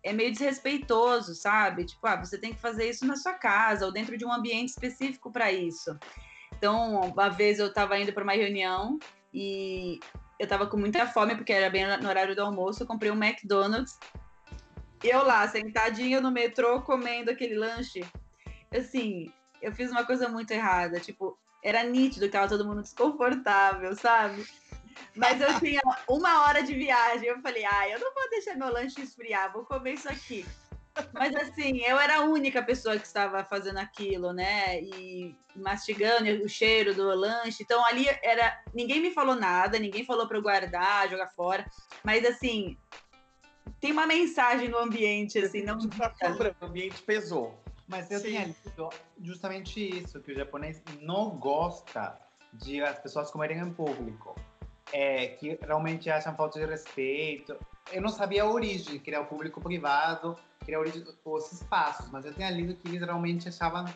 é 0.03 0.13
meio 0.13 0.33
desrespeitoso, 0.33 1.37
sabe? 1.37 1.85
Tipo, 1.85 2.09
ah, 2.09 2.17
você 2.17 2.39
tem 2.39 2.53
que 2.53 2.61
fazer 2.61 2.91
isso 2.91 3.07
na 3.07 3.15
sua 3.15 3.35
casa 3.35 3.87
ou 3.87 3.93
dentro 3.93 4.19
de 4.19 4.25
um 4.25 4.33
ambiente 4.33 4.71
específico 4.71 5.31
para 5.31 5.53
isso. 5.53 5.97
Então, 6.57 7.03
uma 7.13 7.29
vez 7.29 7.61
eu 7.61 7.69
estava 7.69 7.97
indo 8.01 8.13
para 8.13 8.25
uma 8.25 8.33
reunião 8.33 8.99
e 9.33 10.01
eu 10.39 10.47
tava 10.47 10.67
com 10.67 10.77
muita 10.77 11.07
fome, 11.07 11.35
porque 11.35 11.53
era 11.53 11.69
bem 11.69 11.87
no 11.99 12.09
horário 12.09 12.35
do 12.35 12.43
almoço, 12.43 12.83
eu 12.83 12.87
comprei 12.87 13.11
um 13.11 13.23
McDonald's. 13.23 13.99
Eu 15.03 15.25
lá, 15.25 15.47
sentadinha 15.49 16.21
no 16.21 16.31
metrô, 16.31 16.81
comendo 16.83 17.31
aquele 17.31 17.57
lanche. 17.57 18.05
Assim, 18.77 19.33
eu 19.63 19.73
fiz 19.73 19.91
uma 19.91 20.05
coisa 20.05 20.29
muito 20.29 20.51
errada. 20.51 21.01
Tipo, 21.01 21.39
era 21.63 21.83
nítido 21.83 22.27
que 22.27 22.33
tava 22.33 22.49
todo 22.49 22.65
mundo 22.65 22.83
desconfortável, 22.83 23.95
sabe? 23.95 24.47
Mas 25.15 25.41
eu 25.41 25.59
tinha 25.59 25.81
uma 26.09 26.43
hora 26.43 26.63
de 26.63 26.75
viagem. 26.75 27.29
Eu 27.29 27.41
falei, 27.41 27.65
ah, 27.65 27.89
eu 27.89 28.01
não 28.01 28.13
vou 28.13 28.31
deixar 28.31 28.57
meu 28.57 28.73
lanche 28.73 29.01
esfriar, 29.01 29.53
vou 29.53 29.65
comer 29.65 29.95
isso 29.95 30.09
aqui. 30.09 30.45
Mas 31.13 31.35
assim, 31.35 31.79
eu 31.79 31.99
era 31.99 32.19
a 32.19 32.25
única 32.25 32.63
pessoa 32.63 32.99
que 32.99 33.07
estava 33.07 33.45
fazendo 33.45 33.79
aquilo, 33.79 34.33
né? 34.33 34.81
E 34.81 35.37
mastigando 35.55 36.31
o 36.45 36.49
cheiro 36.49 36.95
do 36.95 37.07
lanche. 37.15 37.63
Então 37.63 37.85
ali 37.85 38.07
era. 38.23 38.63
Ninguém 38.75 39.01
me 39.01 39.11
falou 39.11 39.35
nada, 39.35 39.79
ninguém 39.79 40.05
falou 40.05 40.27
para 40.27 40.39
eu 40.39 40.43
guardar, 40.43 41.09
jogar 41.09 41.29
fora. 41.29 41.67
Mas 42.05 42.25
assim, 42.25 42.77
tem 43.81 43.93
uma 43.93 44.07
mensagem 44.07 44.69
no 44.69 44.79
ambiente, 44.79 45.39
assim, 45.39 45.63
não. 45.63 45.79
Tá 45.79 46.37
o 46.61 46.65
ambiente 46.65 47.03
pesou. 47.03 47.61
Mas 47.87 48.11
eu 48.11 48.19
Sim. 48.19 48.29
tinha 48.29 48.45
lido 48.45 48.91
justamente 49.23 49.81
isso, 49.81 50.21
que 50.21 50.33
o 50.33 50.35
japonês 50.35 50.83
não 51.01 51.31
gosta 51.31 52.19
de 52.53 52.83
as 52.83 52.99
pessoas 52.99 53.31
comerem 53.31 53.59
em 53.59 53.73
público. 53.73 54.35
É, 54.93 55.29
que 55.29 55.59
realmente 55.63 56.11
acham 56.11 56.35
falta 56.35 56.59
de 56.59 56.67
respeito. 56.67 57.57
Eu 57.93 58.01
não 58.01 58.09
sabia 58.09 58.43
a 58.43 58.51
origem, 58.51 58.99
que 58.99 59.11
era 59.11 59.21
o 59.21 59.27
público 59.27 59.61
privado, 59.61 60.37
que 60.69 60.75
era 60.75 60.77
a 60.77 60.81
origem 60.83 61.03
dos 61.03 61.53
espaços, 61.53 62.11
mas 62.11 62.27
eu 62.27 62.35
tinha 62.35 62.51
lido 62.51 62.75
que 62.75 62.89
eles 62.89 63.01
realmente 63.01 63.49
achavam 63.49 63.87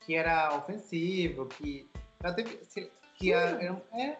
que 0.00 0.14
era 0.14 0.54
ofensivo, 0.56 1.44
que 1.44 1.86
até 2.24 2.42
se- 2.62 2.90
que 3.16 3.32
era, 3.34 3.62
é, 3.92 4.16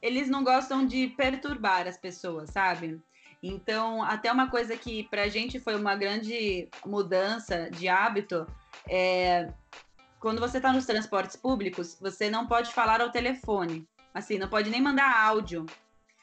eles 0.00 0.30
não 0.30 0.42
gostam 0.42 0.86
de 0.86 1.08
perturbar 1.08 1.86
as 1.86 1.98
pessoas, 1.98 2.48
sabe? 2.48 2.98
Então, 3.42 4.02
até 4.02 4.32
uma 4.32 4.48
coisa 4.48 4.74
que 4.74 5.04
pra 5.10 5.28
gente 5.28 5.60
foi 5.60 5.74
uma 5.76 5.94
grande 5.94 6.66
mudança 6.84 7.70
de 7.70 7.88
hábito 7.88 8.46
é 8.88 9.52
quando 10.18 10.40
você 10.40 10.58
tá 10.60 10.72
nos 10.72 10.86
transportes 10.86 11.36
públicos, 11.36 11.96
você 12.00 12.30
não 12.30 12.46
pode 12.46 12.72
falar 12.72 13.02
ao 13.02 13.10
telefone. 13.10 13.86
Assim, 14.14 14.38
não 14.38 14.48
pode 14.48 14.70
nem 14.70 14.80
mandar 14.80 15.14
áudio. 15.26 15.66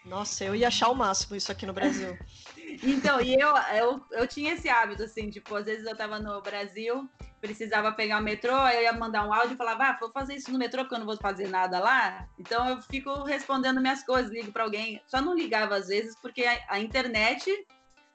Nossa, 0.04 0.44
eu 0.44 0.56
ia 0.56 0.68
achar 0.68 0.90
o 0.90 0.96
máximo 0.96 1.36
isso 1.36 1.52
aqui 1.52 1.66
no 1.68 1.74
Brasil. 1.74 2.18
Então, 2.84 3.22
e 3.22 3.34
eu, 3.34 3.50
eu, 3.76 4.06
eu 4.12 4.28
tinha 4.28 4.54
esse 4.54 4.68
hábito, 4.68 5.04
assim, 5.04 5.30
tipo, 5.30 5.56
às 5.56 5.66
vezes 5.66 5.86
eu 5.86 5.96
tava 5.96 6.20
no 6.20 6.42
Brasil, 6.42 7.10
precisava 7.40 7.92
pegar 7.92 8.20
o 8.20 8.24
metrô, 8.24 8.56
eu 8.68 8.82
ia 8.82 8.94
mandar 8.94 9.26
um 9.26 9.34
áudio 9.34 9.54
e 9.54 9.58
falava, 9.58 9.86
ah, 9.86 9.98
vou 10.00 10.12
fazer 10.12 10.36
isso 10.36 10.52
no 10.52 10.60
metrô 10.60 10.82
porque 10.82 10.96
eu 10.96 11.00
não 11.00 11.06
vou 11.06 11.18
fazer 11.18 11.48
nada 11.48 11.80
lá. 11.80 12.28
Então 12.38 12.68
eu 12.68 12.82
fico 12.82 13.24
respondendo 13.24 13.82
minhas 13.82 14.04
coisas, 14.04 14.32
ligo 14.32 14.52
pra 14.52 14.64
alguém. 14.64 15.02
Só 15.08 15.22
não 15.22 15.34
ligava 15.34 15.76
às 15.76 15.88
vezes 15.88 16.16
porque 16.22 16.44
a, 16.44 16.60
a 16.70 16.80
internet 16.80 17.50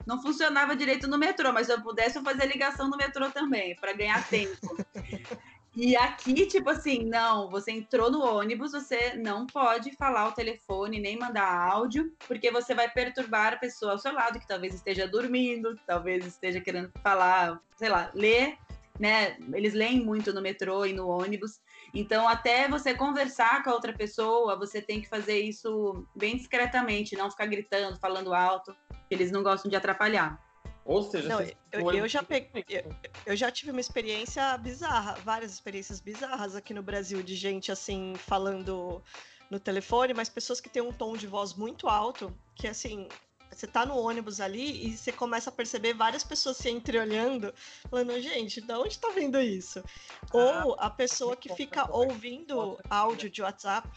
não 0.06 0.20
funcionava 0.20 0.76
direito 0.76 1.06
no 1.06 1.18
metrô, 1.18 1.52
mas 1.52 1.66
se 1.66 1.72
eu 1.72 1.80
pudesse 1.80 2.18
eu 2.18 2.22
fazia 2.22 2.44
ligação 2.44 2.88
no 2.88 2.96
metrô 2.96 3.30
também, 3.30 3.74
para 3.76 3.92
ganhar 3.92 4.26
tempo. 4.28 4.76
E 5.74 5.96
aqui, 5.96 6.46
tipo 6.46 6.68
assim, 6.68 7.04
não, 7.04 7.48
você 7.48 7.72
entrou 7.72 8.10
no 8.10 8.22
ônibus, 8.22 8.72
você 8.72 9.14
não 9.14 9.46
pode 9.46 9.96
falar 9.96 10.20
ao 10.22 10.32
telefone, 10.32 11.00
nem 11.00 11.18
mandar 11.18 11.48
áudio, 11.48 12.12
porque 12.28 12.50
você 12.50 12.74
vai 12.74 12.90
perturbar 12.90 13.54
a 13.54 13.56
pessoa 13.56 13.92
ao 13.92 13.98
seu 13.98 14.12
lado, 14.12 14.38
que 14.38 14.46
talvez 14.46 14.74
esteja 14.74 15.08
dormindo, 15.08 15.74
talvez 15.86 16.26
esteja 16.26 16.60
querendo 16.60 16.92
falar, 17.02 17.58
sei 17.76 17.88
lá, 17.88 18.10
ler, 18.14 18.58
né? 19.00 19.38
Eles 19.54 19.72
leem 19.72 20.04
muito 20.04 20.30
no 20.34 20.42
metrô 20.42 20.84
e 20.84 20.92
no 20.92 21.08
ônibus. 21.08 21.58
Então, 21.94 22.28
até 22.28 22.68
você 22.68 22.94
conversar 22.94 23.64
com 23.64 23.70
a 23.70 23.74
outra 23.74 23.94
pessoa, 23.94 24.58
você 24.58 24.82
tem 24.82 25.00
que 25.00 25.08
fazer 25.08 25.40
isso 25.40 26.06
bem 26.14 26.36
discretamente, 26.36 27.16
não 27.16 27.30
ficar 27.30 27.46
gritando, 27.46 27.98
falando 27.98 28.34
alto, 28.34 28.76
eles 29.10 29.30
não 29.30 29.42
gostam 29.42 29.70
de 29.70 29.76
atrapalhar. 29.76 30.38
Ou 30.84 31.02
seja, 31.02 31.28
Não, 31.28 31.40
eu, 31.70 31.92
eu 31.92 32.08
já 32.08 32.22
peguei. 32.22 32.64
Eu, 32.68 32.96
eu 33.26 33.36
já 33.36 33.50
tive 33.50 33.70
uma 33.70 33.80
experiência 33.80 34.56
bizarra, 34.58 35.14
várias 35.24 35.52
experiências 35.52 36.00
bizarras 36.00 36.56
aqui 36.56 36.74
no 36.74 36.82
Brasil 36.82 37.22
de 37.22 37.36
gente 37.36 37.70
assim 37.70 38.14
falando 38.16 39.02
no 39.48 39.60
telefone, 39.60 40.14
mas 40.14 40.28
pessoas 40.28 40.60
que 40.60 40.68
têm 40.68 40.82
um 40.82 40.92
tom 40.92 41.16
de 41.16 41.26
voz 41.26 41.54
muito 41.54 41.86
alto, 41.86 42.34
que 42.54 42.66
assim, 42.66 43.06
você 43.50 43.66
tá 43.66 43.84
no 43.84 43.96
ônibus 43.96 44.40
ali 44.40 44.88
e 44.88 44.96
você 44.96 45.12
começa 45.12 45.50
a 45.50 45.52
perceber 45.52 45.92
várias 45.92 46.24
pessoas 46.24 46.56
se 46.56 46.70
entreolhando, 46.70 47.52
falando, 47.90 48.18
gente, 48.20 48.60
de 48.60 48.72
onde 48.72 48.98
tá 48.98 49.10
vendo 49.10 49.40
isso? 49.40 49.84
Ou 50.32 50.74
a 50.78 50.88
pessoa 50.88 51.36
que 51.36 51.54
fica 51.54 51.86
ouvindo 51.94 52.78
áudio 52.88 53.28
de 53.28 53.42
WhatsApp, 53.42 53.88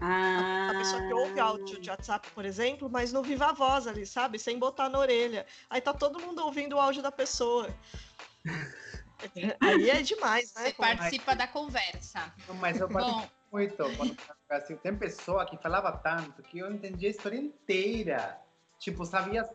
Ah, 0.00 0.68
a 0.70 0.74
pessoa 0.74 1.02
que 1.02 1.12
ouve 1.14 1.40
áudio 1.40 1.80
de 1.80 1.90
WhatsApp, 1.90 2.30
por 2.30 2.44
exemplo, 2.44 2.88
mas 2.90 3.12
não 3.12 3.22
viva 3.22 3.46
a 3.46 3.52
voz 3.52 3.86
ali, 3.86 4.06
sabe? 4.06 4.38
Sem 4.38 4.58
botar 4.58 4.88
na 4.88 4.98
orelha. 4.98 5.46
Aí 5.70 5.80
tá 5.80 5.92
todo 5.94 6.20
mundo 6.20 6.44
ouvindo 6.44 6.76
o 6.76 6.80
áudio 6.80 7.02
da 7.02 7.10
pessoa. 7.12 7.68
Aí 9.60 9.90
é 9.90 10.02
demais, 10.02 10.52
né? 10.54 10.64
Você 10.64 10.72
pô? 10.72 10.82
participa 10.82 11.34
da 11.34 11.48
conversa. 11.48 12.32
Não, 12.46 12.54
Mas 12.56 12.78
eu 12.80 12.88
participo 12.88 13.20
Bom, 13.22 13.30
muito 13.52 13.76
quando 13.76 14.10
no 14.10 14.16
Brasil. 14.48 14.76
Tem 14.78 14.94
pessoa 14.96 15.46
que 15.46 15.56
falava 15.58 15.92
tanto 15.92 16.42
que 16.42 16.58
eu 16.58 16.70
entendi 16.70 17.06
a 17.06 17.10
história 17.10 17.36
inteira. 17.36 18.38
Tipo, 18.78 19.04
sabia 19.04 19.48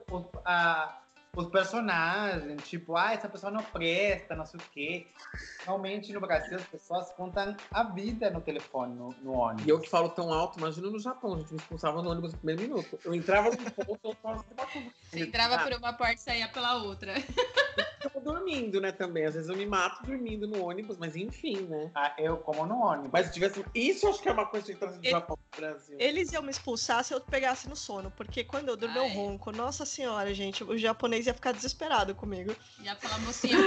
a- 0.43 1.00
os 1.35 1.47
personagens, 1.47 2.67
tipo, 2.67 2.97
ah, 2.97 3.13
essa 3.13 3.29
pessoa 3.29 3.51
não 3.51 3.63
presta, 3.63 4.35
não 4.35 4.45
sei 4.45 4.59
o 4.59 4.63
quê. 4.73 5.07
Realmente 5.63 6.11
no 6.11 6.19
Brasil 6.19 6.57
as 6.57 6.65
pessoas 6.65 7.09
contam 7.11 7.55
a 7.71 7.83
vida 7.83 8.29
no 8.29 8.41
telefone, 8.41 8.93
no, 8.95 9.15
no 9.21 9.33
ônibus. 9.33 9.65
E 9.65 9.69
eu 9.69 9.79
que 9.79 9.89
falo 9.89 10.09
tão 10.09 10.33
alto, 10.33 10.59
imagina 10.59 10.89
no 10.89 10.99
Japão, 10.99 11.35
a 11.35 11.37
gente 11.39 11.51
me 11.51 11.57
expulsava 11.57 12.01
no 12.01 12.09
ônibus 12.11 12.33
no 12.33 12.37
primeiro 12.39 12.61
minuto. 12.61 12.99
Eu 13.05 13.15
entrava 13.15 13.49
no 13.49 13.57
ponto, 13.57 13.99
eu 14.03 14.15
falava 14.15 14.45
você 15.11 15.19
entrava 15.19 15.59
por 15.59 15.73
uma 15.73 15.93
porta 15.93 16.13
e 16.13 16.17
saía 16.17 16.47
pela 16.49 16.83
outra. 16.83 17.13
Eu 18.03 18.09
tô 18.09 18.19
dormindo, 18.19 18.79
né, 18.81 18.91
também. 18.91 19.25
Às 19.25 19.35
vezes 19.35 19.49
eu 19.49 19.55
me 19.55 19.65
mato 19.65 20.03
dormindo 20.03 20.47
no 20.47 20.63
ônibus, 20.63 20.97
mas 20.97 21.15
enfim, 21.15 21.61
né. 21.63 21.91
Ah, 21.95 22.13
eu 22.17 22.37
como 22.37 22.65
no 22.65 22.79
ônibus. 22.81 23.11
Mas 23.11 23.27
se 23.27 23.33
tivesse... 23.33 23.63
Isso 23.73 24.05
eu 24.05 24.11
acho 24.11 24.21
que 24.21 24.29
é 24.29 24.31
uma 24.31 24.45
coisa 24.45 24.65
que 24.65 24.75
trazer 24.79 24.97
do 24.97 25.03
Ele- 25.05 25.11
Japão 25.11 25.37
pro 25.51 25.61
Brasil. 25.61 25.97
Eles 25.99 26.31
iam 26.31 26.41
me 26.43 26.49
expulsar 26.51 27.03
se 27.03 27.13
eu 27.13 27.21
pegasse 27.21 27.67
no 27.69 27.75
sono, 27.75 28.09
porque 28.11 28.43
quando 28.43 28.69
eu 28.69 28.77
durmo 28.77 28.97
eu 28.97 29.03
Ai. 29.03 29.13
ronco. 29.15 29.51
Nossa 29.51 29.85
senhora, 29.85 30.33
gente, 30.33 30.63
o 30.63 30.77
japonês 30.77 31.27
ia 31.27 31.33
ficar 31.33 31.51
desesperado 31.51 32.15
comigo. 32.15 32.55
Ia 32.79 32.95
falar, 32.95 33.19
mocinha, 33.19 33.57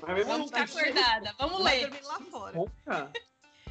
vamos 0.00 0.52
assim, 0.52 0.66
ficar 0.66 0.80
acordada, 0.82 1.34
vamos 1.38 1.62
Vai 1.62 1.78
ler. 1.78 1.90
dormir 1.90 2.04
lá 2.06 2.20
fora. 2.20 2.58
ronca? 2.58 3.12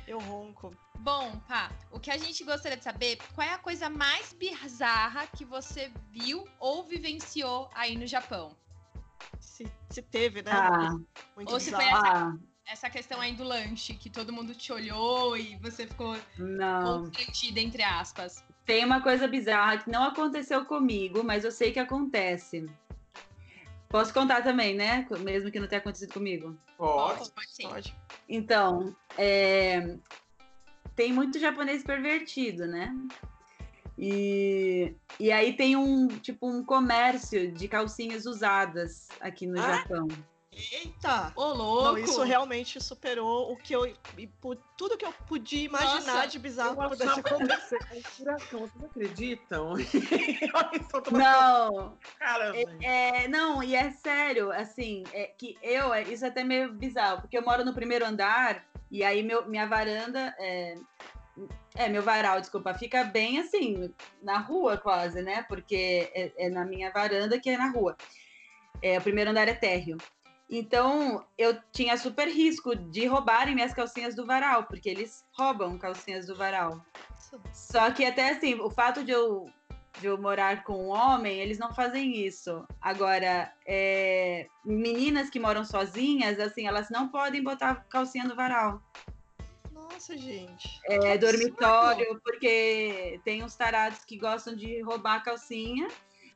Eu 0.05 0.19
ronco. 0.19 0.75
Bom, 0.95 1.39
pá, 1.47 1.71
o 1.91 1.99
que 1.99 2.11
a 2.11 2.17
gente 2.17 2.43
gostaria 2.43 2.77
de 2.77 2.83
saber, 2.83 3.17
qual 3.33 3.47
é 3.47 3.53
a 3.53 3.57
coisa 3.57 3.89
mais 3.89 4.33
bizarra 4.33 5.25
que 5.27 5.45
você 5.45 5.91
viu 6.11 6.47
ou 6.59 6.83
vivenciou 6.83 7.69
aí 7.73 7.95
no 7.95 8.05
Japão? 8.05 8.55
Se, 9.43 9.69
se 9.89 10.01
teve, 10.01 10.41
né? 10.41 10.51
Ah, 10.51 10.95
Muito 11.35 11.51
Ou 11.51 11.59
se 11.59 11.69
foi 11.71 11.83
essa- 11.83 12.13
ah, 12.13 12.37
Essa 12.65 12.89
questão 12.89 13.19
aí 13.19 13.33
do 13.33 13.43
lanche, 13.43 13.93
que 13.93 14.09
todo 14.09 14.31
mundo 14.31 14.55
te 14.55 14.71
olhou 14.71 15.35
e 15.35 15.57
você 15.57 15.85
ficou 15.85 16.15
não. 16.37 17.03
constrangida, 17.03 17.59
entre 17.59 17.83
aspas. 17.83 18.41
Tem 18.65 18.85
uma 18.85 19.01
coisa 19.01 19.27
bizarra 19.27 19.79
que 19.79 19.91
não 19.91 20.03
aconteceu 20.05 20.63
comigo, 20.65 21.23
mas 21.25 21.43
eu 21.43 21.51
sei 21.51 21.73
que 21.73 21.79
acontece. 21.79 22.65
Posso 23.89 24.13
contar 24.13 24.41
também, 24.41 24.73
né? 24.73 25.05
Mesmo 25.19 25.51
que 25.51 25.59
não 25.59 25.67
tenha 25.67 25.81
acontecido 25.81 26.13
comigo. 26.13 26.57
Pode. 26.77 27.29
Pode. 27.31 27.61
Pode. 27.61 27.95
Então, 28.29 28.95
é, 29.17 29.97
tem 30.95 31.11
muito 31.11 31.37
japonês 31.37 31.83
pervertido, 31.83 32.65
né? 32.65 32.95
E, 33.97 34.95
e 35.19 35.31
aí 35.31 35.53
tem 35.53 35.75
um 35.75 36.07
tipo 36.07 36.47
um 36.49 36.63
comércio 36.65 37.51
de 37.51 37.67
calcinhas 37.67 38.25
usadas 38.25 39.07
aqui 39.19 39.45
no 39.45 39.59
Ah, 39.59 39.77
Japão. 39.77 40.07
Eita! 40.51 41.33
Ô, 41.35 41.45
louco! 41.53 41.83
Não, 41.83 41.97
isso 41.97 42.21
realmente 42.23 42.79
superou 42.79 43.51
o 43.51 43.57
que 43.57 43.75
eu. 43.75 43.87
e 43.87 44.29
Tudo 44.77 44.97
que 44.97 45.05
eu 45.05 45.11
podia 45.27 45.63
imaginar 45.63 46.15
Nossa, 46.17 46.27
de 46.27 46.39
bizarro 46.39 46.75
Eu 46.81 46.89
que 46.89 46.89
pudesse 46.97 47.19
acontecer. 47.19 47.79
vocês 48.51 48.83
acreditam? 48.83 49.73
Não, 51.11 51.97
cara, 52.19 52.53
gente. 52.53 52.85
É, 52.85 53.27
não, 53.27 53.63
e 53.63 53.75
é 53.75 53.91
sério, 53.91 54.51
assim, 54.51 55.03
é 55.11 55.25
que 55.27 55.57
eu, 55.61 55.93
é- 55.93 56.03
isso 56.03 56.23
é 56.23 56.27
até 56.27 56.43
meio 56.43 56.71
bizarro, 56.73 57.21
porque 57.21 57.37
eu 57.37 57.43
moro 57.43 57.65
no 57.65 57.73
primeiro 57.73 58.05
andar, 58.05 58.63
e 58.91 59.03
aí 59.03 59.23
meu, 59.23 59.47
minha 59.47 59.65
varanda, 59.65 60.35
é, 60.39 60.75
é, 61.75 61.89
meu 61.89 62.01
varal, 62.01 62.39
desculpa, 62.39 62.73
fica 62.73 63.03
bem 63.03 63.39
assim, 63.39 63.93
na 64.21 64.37
rua 64.37 64.77
quase, 64.77 65.21
né? 65.21 65.43
Porque 65.47 66.11
é, 66.13 66.31
é 66.37 66.49
na 66.49 66.65
minha 66.65 66.91
varanda 66.91 67.39
que 67.39 67.49
é 67.49 67.57
na 67.57 67.69
rua. 67.69 67.97
É, 68.81 68.97
o 68.97 69.01
primeiro 69.01 69.31
andar 69.31 69.47
é 69.47 69.53
térreo. 69.53 69.97
Então, 70.49 71.25
eu 71.37 71.57
tinha 71.71 71.97
super 71.97 72.27
risco 72.27 72.75
de 72.75 73.07
roubarem 73.07 73.55
minhas 73.55 73.73
calcinhas 73.73 74.13
do 74.13 74.25
varal, 74.25 74.65
porque 74.65 74.89
eles 74.89 75.25
roubam 75.35 75.77
calcinhas 75.79 76.27
do 76.27 76.35
varal. 76.35 76.85
Só 77.51 77.89
que 77.89 78.05
até 78.05 78.29
assim, 78.29 78.55
o 78.55 78.69
fato 78.69 79.03
de 79.03 79.11
eu, 79.11 79.49
de 79.99 80.05
eu 80.05 80.21
morar 80.21 80.63
com 80.63 80.73
um 80.73 80.89
homem, 80.89 81.39
eles 81.39 81.57
não 81.57 81.73
fazem 81.73 82.23
isso. 82.23 82.63
Agora, 82.79 83.51
é, 83.65 84.47
meninas 84.63 85.29
que 85.29 85.39
moram 85.39 85.65
sozinhas, 85.65 86.39
assim, 86.39 86.67
elas 86.67 86.89
não 86.91 87.07
podem 87.07 87.41
botar 87.41 87.85
calcinha 87.89 88.25
no 88.25 88.35
varal. 88.35 88.79
Nossa, 89.93 90.17
gente. 90.17 90.79
É 90.85 91.17
dormitório, 91.17 92.19
porque 92.23 93.21
tem 93.23 93.43
uns 93.43 93.55
tarados 93.55 94.03
que 94.03 94.17
gostam 94.17 94.55
de 94.55 94.81
roubar 94.81 95.17
a 95.17 95.19
calcinha. 95.21 95.87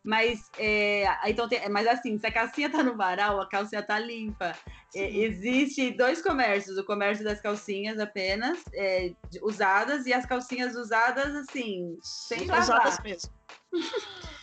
Mas, 0.04 0.50
é, 0.58 1.06
então 1.30 1.50
tem- 1.50 1.68
mas 1.70 1.86
assim, 1.86 2.18
se 2.18 2.26
a 2.26 2.32
calcinha 2.32 2.70
tá 2.70 2.82
no 2.82 2.96
varal, 2.96 3.42
a 3.42 3.50
calcinha 3.50 3.84
tá 3.84 4.00
limpa. 4.00 4.56
É, 4.96 5.12
existe 5.18 5.92
dois 5.92 6.22
comércios, 6.22 6.78
o 6.78 6.84
comércio 6.86 7.26
das 7.26 7.42
calcinhas 7.42 8.00
apenas, 8.00 8.64
é, 8.74 9.12
usadas, 9.42 10.06
e 10.06 10.14
as 10.14 10.26
calcinhas 10.26 10.76
usadas, 10.76 11.36
assim, 11.36 11.98
sem 12.02 12.44
Usadas 12.44 12.70
lavar. 12.70 13.04
mesmo. 13.04 13.32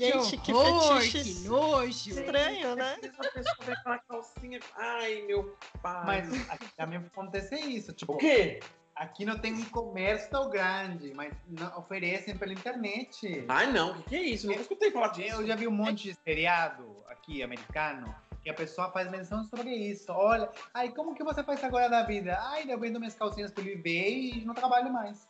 Gente, 0.00 0.36
que 0.38 0.52
horror, 0.52 1.00
fetiche 1.00 1.34
que 1.42 1.48
nojo! 1.48 2.10
estranho, 2.10 2.74
né? 2.74 2.96
Essa 3.02 3.30
pessoa 3.30 3.56
com 3.56 3.70
aquela 3.70 3.98
calcinha. 3.98 4.60
Ai, 4.76 5.22
meu 5.26 5.56
pai. 5.82 6.04
Mas 6.06 6.50
aqui 6.50 6.66
também 6.76 6.98
acontece 6.98 7.54
isso. 7.56 7.92
Tipo, 7.92 8.14
o 8.14 8.16
quê? 8.16 8.60
aqui 8.94 9.24
não 9.24 9.38
tem 9.38 9.54
um 9.54 9.64
comércio 9.66 10.30
tão 10.30 10.50
grande, 10.50 11.14
mas 11.14 11.32
não- 11.46 11.78
oferecem 11.78 12.36
pela 12.36 12.52
internet. 12.52 13.46
Ai, 13.48 13.72
não, 13.72 13.92
o 13.92 13.94
que, 13.94 14.02
que 14.10 14.16
é 14.16 14.22
isso? 14.22 14.46
Eu 14.46 14.50
nunca 14.50 14.62
escutei 14.62 14.90
falar 14.90 15.08
disso. 15.08 15.40
Eu 15.40 15.46
já 15.46 15.56
vi 15.56 15.66
um 15.66 15.70
monte 15.70 16.04
de 16.04 16.14
seriado 16.22 17.02
aqui, 17.08 17.42
americano, 17.42 18.14
que 18.42 18.50
a 18.50 18.54
pessoa 18.54 18.90
faz 18.90 19.10
menção 19.10 19.44
sobre 19.44 19.70
isso. 19.70 20.12
Olha, 20.12 20.50
ai, 20.74 20.90
como 20.90 21.14
que 21.14 21.24
você 21.24 21.42
faz 21.42 21.64
agora 21.64 21.88
da 21.88 22.02
vida? 22.02 22.38
Ai, 22.42 22.64
eu 22.68 22.78
vendo 22.78 22.98
minhas 22.98 23.14
calcinhas 23.14 23.50
pelo 23.50 23.68
eBay 23.68 24.32
e 24.32 24.44
não 24.44 24.54
trabalho 24.54 24.92
mais. 24.92 25.26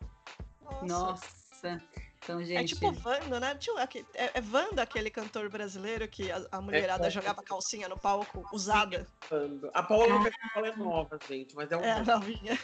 Nossa. 0.82 1.80
Então, 2.22 2.44
gente. 2.44 2.56
É 2.58 2.64
tipo 2.64 2.86
Wanda, 3.04 3.40
né? 3.40 3.58
Aque- 3.78 4.04
É, 4.14 4.38
é 4.38 4.42
Wanda 4.52 4.82
aquele 4.82 5.10
cantor 5.10 5.48
brasileiro 5.48 6.06
que 6.06 6.30
a, 6.30 6.44
a 6.52 6.60
mulherada 6.60 7.06
é. 7.06 7.10
jogava 7.10 7.42
calcinha 7.42 7.88
no 7.88 7.96
palco 7.98 8.46
usada. 8.52 9.06
Falando. 9.22 9.70
A 9.72 9.82
Paula 9.82 10.30
fala 10.52 10.68
é 10.68 10.76
nova, 10.76 11.18
gente, 11.28 11.54
mas 11.56 11.72
é 11.72 11.76
um. 11.76 11.80
É, 11.80 12.02
novinha. 12.04 12.58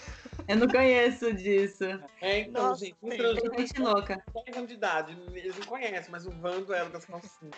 Eu 0.46 0.56
não 0.56 0.68
conheço 0.68 1.32
disso. 1.32 1.84
É, 2.20 2.40
então, 2.40 2.68
Nossa, 2.68 2.84
gente, 2.84 2.96
um 3.02 3.08
tem. 3.08 3.18
trans 3.18 3.40
Tem 3.40 3.58
gente 3.66 3.80
louca. 3.80 4.22
10 4.44 4.56
anos 4.56 4.68
de 4.68 4.74
idade. 4.74 5.18
Eles 5.34 5.56
não 5.56 5.66
conhecem, 5.66 6.10
mas 6.10 6.26
o 6.26 6.30
Vando 6.30 6.74
era 6.74 6.88
das 6.90 7.04
calcinhas. 7.06 7.54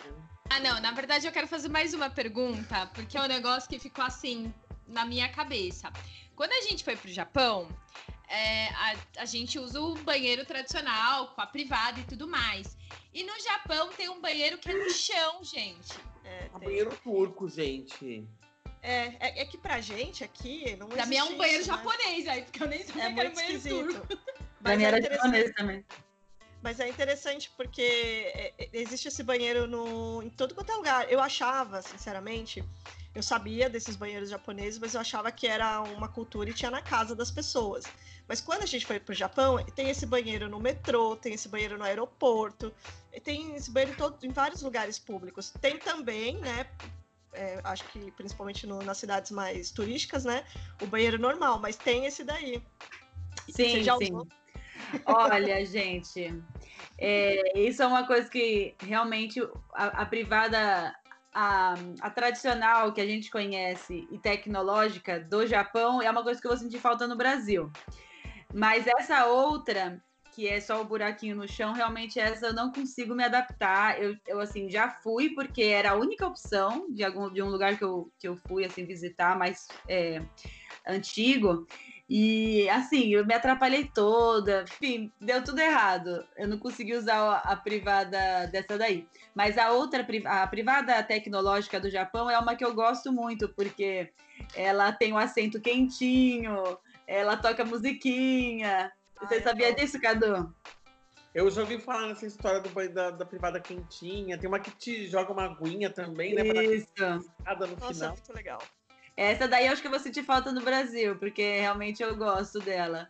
Ah, 0.49 0.59
não, 0.59 0.79
na 0.79 0.91
verdade 0.91 1.27
eu 1.27 1.31
quero 1.31 1.47
fazer 1.47 1.67
mais 1.67 1.93
uma 1.93 2.09
pergunta, 2.09 2.87
porque 2.95 3.17
é 3.17 3.21
um 3.21 3.27
negócio 3.27 3.69
que 3.69 3.77
ficou 3.77 4.03
assim 4.03 4.53
na 4.87 5.05
minha 5.05 5.29
cabeça. 5.29 5.91
Quando 6.35 6.53
a 6.53 6.61
gente 6.61 6.83
foi 6.83 6.95
pro 6.95 7.09
Japão, 7.11 7.67
é, 8.29 8.67
a, 8.69 8.95
a 9.17 9.25
gente 9.25 9.57
usa 9.59 9.81
o 9.81 9.95
banheiro 9.95 10.45
tradicional, 10.45 11.29
com 11.29 11.41
a 11.41 11.47
privada 11.47 11.99
e 11.99 12.03
tudo 12.03 12.27
mais. 12.27 12.77
E 13.13 13.23
no 13.23 13.39
Japão 13.41 13.89
tem 13.89 14.07
um 14.09 14.21
banheiro 14.21 14.57
que 14.57 14.69
é 14.69 14.73
no 14.73 14.89
chão, 14.91 15.43
gente. 15.43 15.93
É, 16.23 16.49
Um 16.53 16.59
tem. 16.59 16.67
banheiro 16.69 16.95
turco, 17.03 17.49
gente. 17.49 18.27
É, 18.81 19.07
é, 19.19 19.41
é 19.41 19.45
que 19.45 19.57
pra 19.57 19.81
gente 19.81 20.23
aqui 20.23 20.75
não 20.77 20.87
Pra 20.87 21.05
mim 21.05 21.17
é 21.17 21.23
um 21.23 21.35
banheiro 21.37 21.61
isso, 21.63 21.71
né? 21.71 21.77
japonês 21.77 22.27
aí, 22.27 22.43
porque 22.43 22.63
eu 22.63 22.67
nem 22.67 22.85
sabia 22.85 23.03
É 23.03 23.13
que 23.13 23.19
era 23.19 23.29
um 23.29 23.33
banheiro 23.33 23.57
esquisito. 23.57 23.93
turco. 24.07 24.07
Pra 24.63 24.75
mim 24.77 24.83
é, 24.83 24.87
era 24.87 25.01
japonês 25.01 25.51
também. 25.55 25.85
mas 26.61 26.79
é 26.79 26.87
interessante 26.89 27.49
porque 27.57 27.81
é, 27.81 28.53
é, 28.57 28.69
existe 28.73 29.07
esse 29.07 29.23
banheiro 29.23 29.65
no, 29.67 30.21
em 30.21 30.29
todo 30.29 30.53
quanto 30.53 30.71
é 30.71 30.75
lugar. 30.75 31.11
Eu 31.11 31.19
achava, 31.21 31.81
sinceramente, 31.81 32.63
eu 33.15 33.23
sabia 33.23 33.69
desses 33.69 33.95
banheiros 33.95 34.29
japoneses, 34.29 34.79
mas 34.79 34.93
eu 34.93 35.01
achava 35.01 35.31
que 35.31 35.47
era 35.47 35.81
uma 35.81 36.07
cultura 36.07 36.49
e 36.49 36.53
tinha 36.53 36.69
na 36.69 36.81
casa 36.81 37.15
das 37.15 37.31
pessoas. 37.31 37.85
Mas 38.27 38.39
quando 38.39 38.61
a 38.61 38.65
gente 38.65 38.85
foi 38.85 38.99
para 38.99 39.13
o 39.13 39.15
Japão, 39.15 39.57
tem 39.75 39.89
esse 39.89 40.05
banheiro 40.05 40.47
no 40.47 40.59
metrô, 40.59 41.15
tem 41.15 41.33
esse 41.33 41.49
banheiro 41.49 41.77
no 41.77 41.83
aeroporto, 41.83 42.71
tem 43.23 43.55
esse 43.55 43.71
banheiro 43.71 43.95
todo, 43.97 44.23
em 44.23 44.31
vários 44.31 44.61
lugares 44.61 44.99
públicos. 44.99 45.49
Tem 45.61 45.77
também, 45.77 46.39
né? 46.39 46.67
É, 47.33 47.59
acho 47.63 47.83
que 47.91 48.11
principalmente 48.11 48.67
no, 48.67 48.83
nas 48.83 48.97
cidades 48.97 49.31
mais 49.31 49.71
turísticas, 49.71 50.25
né? 50.25 50.43
O 50.79 50.85
banheiro 50.85 51.17
normal, 51.17 51.59
mas 51.59 51.75
tem 51.75 52.05
esse 52.05 52.23
daí. 52.23 52.61
Sim, 53.49 53.83
sim. 53.83 54.13
Usou? 54.13 54.27
Olha, 55.05 55.65
gente, 55.65 56.33
é, 56.97 57.59
isso 57.59 57.81
é 57.81 57.87
uma 57.87 58.05
coisa 58.05 58.29
que 58.29 58.75
realmente 58.81 59.41
a, 59.73 60.01
a 60.01 60.05
privada 60.05 60.95
a, 61.33 61.75
a, 62.01 62.09
tradicional 62.09 62.91
que 62.91 63.01
a 63.01 63.05
gente 63.05 63.29
conhece 63.29 64.07
e 64.11 64.17
tecnológica 64.17 65.19
do 65.19 65.45
Japão 65.45 66.01
é 66.01 66.09
uma 66.09 66.23
coisa 66.23 66.39
que 66.39 66.47
eu 66.47 66.51
vou 66.51 66.57
sentir 66.57 66.79
falta 66.79 67.07
no 67.07 67.15
Brasil. 67.15 67.71
Mas 68.53 68.87
essa 68.87 69.25
outra, 69.25 70.01
que 70.31 70.47
é 70.47 70.59
só 70.59 70.81
o 70.81 70.85
buraquinho 70.85 71.35
no 71.35 71.47
chão, 71.47 71.73
realmente 71.73 72.19
essa 72.19 72.47
eu 72.47 72.53
não 72.53 72.71
consigo 72.71 73.13
me 73.13 73.23
adaptar. 73.23 74.01
Eu, 74.01 74.15
eu 74.27 74.39
assim, 74.39 74.69
já 74.69 74.89
fui 74.89 75.29
porque 75.29 75.63
era 75.63 75.91
a 75.91 75.95
única 75.95 76.25
opção 76.25 76.87
de, 76.89 77.03
algum, 77.03 77.31
de 77.31 77.41
um 77.41 77.49
lugar 77.49 77.77
que 77.77 77.83
eu, 77.83 78.11
que 78.17 78.27
eu 78.27 78.35
fui 78.35 78.65
assim, 78.65 78.85
visitar 78.85 79.37
mais 79.37 79.67
é, 79.87 80.21
antigo. 80.87 81.67
E 82.09 82.67
assim, 82.69 83.13
eu 83.13 83.23
me 83.23 83.35
atrapalhei 83.35 83.85
toda, 83.85 84.63
enfim, 84.63 85.11
deu 85.21 85.43
tudo 85.43 85.59
errado. 85.59 86.25
Eu 86.35 86.47
não 86.47 86.57
consegui 86.57 86.95
usar 86.95 87.35
a 87.45 87.55
privada 87.55 88.47
dessa 88.47 88.79
daí. 88.79 89.07
Mas 89.35 89.59
a 89.59 89.71
outra, 89.71 90.03
a 90.25 90.47
privada 90.47 91.03
tecnológica 91.03 91.79
do 91.79 91.87
Japão 91.87 92.27
é 92.27 92.39
uma 92.39 92.55
que 92.55 92.65
eu 92.65 92.73
gosto 92.73 93.11
muito, 93.11 93.47
porque 93.49 94.11
ela 94.55 94.91
tem 94.91 95.11
o 95.11 95.15
um 95.15 95.19
assento 95.19 95.61
quentinho, 95.61 96.79
ela 97.05 97.37
toca 97.37 97.63
musiquinha. 97.63 98.91
Você 99.21 99.35
Ai, 99.35 99.41
sabia 99.41 99.73
disso, 99.75 100.01
Cadu? 100.01 100.51
Eu 101.35 101.51
já 101.51 101.61
ouvi 101.61 101.77
falar 101.77 102.07
nessa 102.07 102.25
história 102.25 102.59
do, 102.59 102.89
da, 102.91 103.11
da 103.11 103.25
privada 103.25 103.59
quentinha. 103.59 104.35
Tem 104.35 104.47
uma 104.47 104.59
que 104.59 104.71
te 104.71 105.07
joga 105.07 105.31
uma 105.31 105.43
aguinha 105.43 105.91
também, 105.91 106.33
né? 106.33 106.41
Isso. 106.41 106.87
Pra 106.95 107.19
no 107.67 107.75
Nossa, 107.75 107.93
final. 107.93 108.11
muito 108.13 108.33
legal. 108.33 108.59
Essa 109.19 109.49
daí 109.49 109.67
eu 109.67 109.73
acho 109.73 109.81
que 109.81 109.87
eu 109.87 109.91
vou 109.91 109.99
sentir 109.99 110.23
falta 110.23 110.49
no 110.49 110.61
Brasil, 110.61 111.17
porque 111.17 111.59
realmente 111.59 112.01
eu 112.01 112.15
gosto 112.15 112.59
dela. 112.61 113.09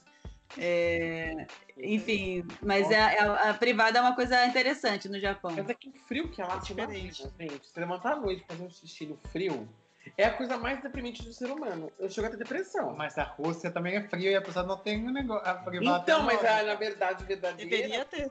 É, 0.58 1.46
enfim, 1.78 2.44
mas 2.64 2.92
a, 2.92 3.06
a, 3.06 3.50
a, 3.52 3.54
privada 3.54 4.00
é 4.00 4.02
uma 4.02 4.16
coisa 4.16 4.44
interessante 4.48 5.08
no 5.08 5.20
Japão. 5.20 5.52
Mas 5.56 5.70
é 5.70 5.74
que 5.76 5.90
o 5.90 5.94
frio 6.08 6.28
que 6.32 6.42
ela 6.42 6.60
te 6.60 6.74
diferente, 6.74 7.30
gente. 7.38 7.68
Se 7.68 7.80
levantar 7.80 8.14
à 8.14 8.16
noite 8.16 8.44
fazer 8.48 8.64
um 8.64 8.70
xixi 8.72 9.06
no 9.06 9.18
frio, 9.32 9.70
é 10.18 10.26
a 10.26 10.34
coisa 10.34 10.58
mais 10.58 10.82
deprimente 10.82 11.24
do 11.24 11.32
ser 11.32 11.52
humano. 11.52 11.92
Eu 12.00 12.10
chego 12.10 12.26
a 12.26 12.32
ter 12.32 12.38
depressão. 12.38 12.96
Mas 12.96 13.16
a 13.20 13.24
Rússia 13.26 13.70
também 13.70 13.96
é 13.96 14.02
frio 14.02 14.32
e 14.32 14.36
a 14.36 14.42
pessoa 14.42 14.66
não 14.66 14.78
tem 14.78 15.08
um 15.08 15.12
negócio. 15.12 15.46
Então, 15.80 16.24
mas 16.24 16.44
a, 16.44 16.64
na 16.64 16.74
verdade, 16.74 17.24
verdadeira. 17.24 17.70
Deveria 17.70 18.06
ter. 18.06 18.28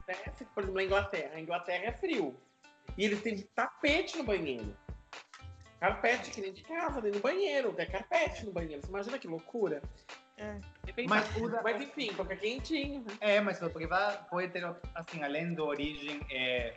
Por 0.52 0.64
exemplo, 0.64 0.74
na 0.74 0.82
Inglaterra. 0.82 1.30
A 1.36 1.40
Inglaterra 1.40 1.84
é 1.84 1.92
frio. 1.92 2.36
E 2.96 3.04
eles 3.04 3.22
têm 3.22 3.40
tapete 3.54 4.18
no 4.18 4.24
banheiro. 4.24 4.76
Carpete 5.80 6.30
que 6.30 6.40
nem 6.40 6.52
de 6.52 6.62
casa, 6.62 7.00
nem 7.00 7.12
no 7.12 7.20
banheiro. 7.20 7.74
É 7.78 7.86
carpete 7.86 8.44
no 8.44 8.52
banheiro. 8.52 8.82
Você 8.82 8.88
imagina 8.88 9.18
que 9.18 9.28
loucura? 9.28 9.80
É. 10.36 10.58
Mas, 11.08 11.26
mas 11.62 11.80
enfim, 11.80 12.12
qualquer 12.14 12.38
quentinho. 12.38 13.00
Né? 13.00 13.16
É, 13.20 13.40
mas 13.40 13.60
o 13.62 13.70
privado 13.70 14.24
pode 14.28 14.48
ter, 14.48 14.64
assim, 14.94 15.22
além 15.22 15.54
da 15.54 15.62
origem 15.62 16.20
é, 16.30 16.76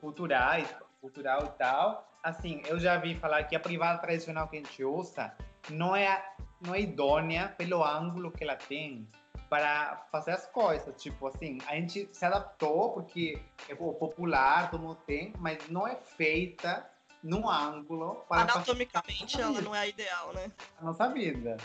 cultural, 0.00 0.60
cultural 1.00 1.44
e 1.44 1.58
tal, 1.58 2.18
assim, 2.22 2.62
eu 2.66 2.78
já 2.78 2.96
vi 2.96 3.14
falar 3.14 3.44
que 3.44 3.54
a 3.54 3.60
privada 3.60 3.98
tradicional 3.98 4.48
que 4.48 4.56
a 4.56 4.60
gente 4.60 4.84
usa 4.84 5.36
não 5.70 5.94
é, 5.94 6.24
não 6.60 6.74
é 6.74 6.80
idônea 6.80 7.48
pelo 7.56 7.84
ângulo 7.84 8.30
que 8.30 8.42
ela 8.42 8.56
tem 8.56 9.08
para 9.48 10.06
fazer 10.10 10.32
as 10.32 10.46
coisas. 10.46 11.00
Tipo 11.00 11.28
assim, 11.28 11.58
a 11.66 11.74
gente 11.74 12.08
se 12.12 12.24
adaptou 12.24 12.92
porque 12.92 13.40
é 13.68 13.74
o 13.78 13.92
popular, 13.92 14.70
todo 14.70 14.82
mundo 14.82 14.98
tem, 15.06 15.32
mas 15.38 15.68
não 15.68 15.86
é 15.86 15.96
feita 15.96 16.88
num 17.24 17.48
ângulo 17.48 18.22
para 18.28 18.42
Anatomicamente 18.42 19.40
ela 19.40 19.60
não 19.62 19.74
é 19.74 19.80
a 19.80 19.86
ideal, 19.86 20.32
né? 20.34 20.52
A 20.78 20.84
nossa 20.84 21.08
vida. 21.08 21.56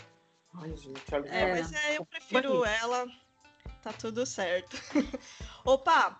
Ai, 0.54 0.74
gente, 0.74 1.02
olha 1.12 1.28
é, 1.28 1.52
mas 1.52 1.72
é, 1.72 1.98
eu 1.98 2.04
prefiro 2.04 2.64
ela. 2.64 3.06
Tá 3.82 3.92
tudo 3.92 4.24
certo. 4.26 4.76
Opa, 5.64 6.18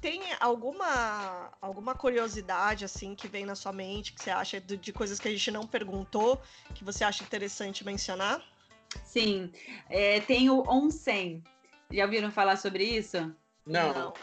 tem 0.00 0.20
alguma 0.40 1.52
alguma 1.60 1.94
curiosidade 1.94 2.84
assim 2.84 3.14
que 3.14 3.28
vem 3.28 3.46
na 3.46 3.54
sua 3.54 3.72
mente 3.72 4.12
que 4.12 4.22
você 4.22 4.30
acha 4.30 4.60
de, 4.60 4.76
de 4.76 4.92
coisas 4.92 5.18
que 5.20 5.28
a 5.28 5.30
gente 5.30 5.50
não 5.50 5.66
perguntou 5.66 6.40
que 6.74 6.84
você 6.84 7.04
acha 7.04 7.22
interessante 7.22 7.84
mencionar? 7.84 8.42
Sim, 9.04 9.52
é, 9.88 10.20
tem 10.20 10.50
o 10.50 10.68
onsen. 10.68 11.42
Já 11.92 12.04
ouviram 12.04 12.30
falar 12.30 12.56
sobre 12.56 12.84
isso? 12.84 13.34
Não. 13.64 13.94
não. 13.94 14.14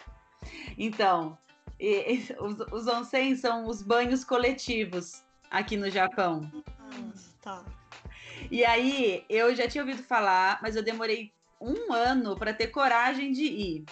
Então, 0.77 1.37
e, 1.79 2.13
e, 2.13 2.35
os, 2.39 2.59
os 2.71 2.87
onsen 2.87 3.35
são 3.35 3.67
os 3.67 3.81
banhos 3.81 4.23
coletivos 4.23 5.23
aqui 5.49 5.77
no 5.77 5.89
Japão. 5.89 6.51
Ah, 6.79 7.11
tá. 7.41 7.65
E 8.49 8.63
aí, 8.63 9.25
eu 9.29 9.55
já 9.55 9.67
tinha 9.67 9.83
ouvido 9.83 10.03
falar, 10.03 10.59
mas 10.61 10.75
eu 10.75 10.83
demorei 10.83 11.31
um 11.59 11.91
ano 11.91 12.35
para 12.35 12.53
ter 12.53 12.67
coragem 12.67 13.31
de 13.31 13.43
ir. 13.43 13.85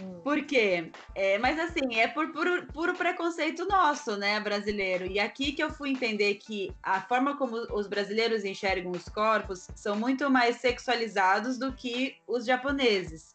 Hum. 0.00 0.20
Por 0.24 0.44
quê? 0.44 0.90
É, 1.14 1.38
mas 1.38 1.58
assim, 1.58 2.00
é 2.00 2.08
por 2.08 2.32
puro, 2.32 2.66
puro, 2.72 2.94
preconceito 2.94 3.64
nosso, 3.66 4.16
né, 4.16 4.40
brasileiro. 4.40 5.06
E 5.06 5.20
aqui 5.20 5.52
que 5.52 5.62
eu 5.62 5.70
fui 5.70 5.90
entender 5.90 6.34
que 6.34 6.74
a 6.82 7.00
forma 7.00 7.36
como 7.36 7.56
os 7.72 7.86
brasileiros 7.86 8.44
enxergam 8.44 8.90
os 8.90 9.08
corpos 9.08 9.68
são 9.74 9.94
muito 9.94 10.28
mais 10.30 10.56
sexualizados 10.56 11.58
do 11.58 11.72
que 11.72 12.16
os 12.26 12.44
japoneses 12.44 13.33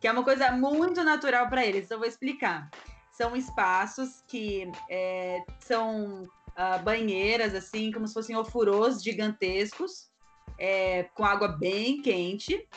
que 0.00 0.06
é 0.06 0.12
uma 0.12 0.24
coisa 0.24 0.50
muito 0.52 1.02
natural 1.02 1.48
para 1.48 1.64
eles. 1.64 1.86
Então, 1.86 1.96
eu 1.96 2.00
vou 2.00 2.08
explicar. 2.08 2.70
São 3.12 3.34
espaços 3.34 4.22
que 4.26 4.70
é, 4.88 5.42
são 5.60 6.22
uh, 6.22 6.82
banheiras, 6.84 7.54
assim, 7.54 7.90
como 7.90 8.06
se 8.06 8.14
fossem 8.14 8.36
ofurôs 8.36 9.02
gigantescos, 9.02 10.08
é, 10.58 11.04
com 11.14 11.24
água 11.24 11.48
bem 11.48 12.00
quente. 12.02 12.68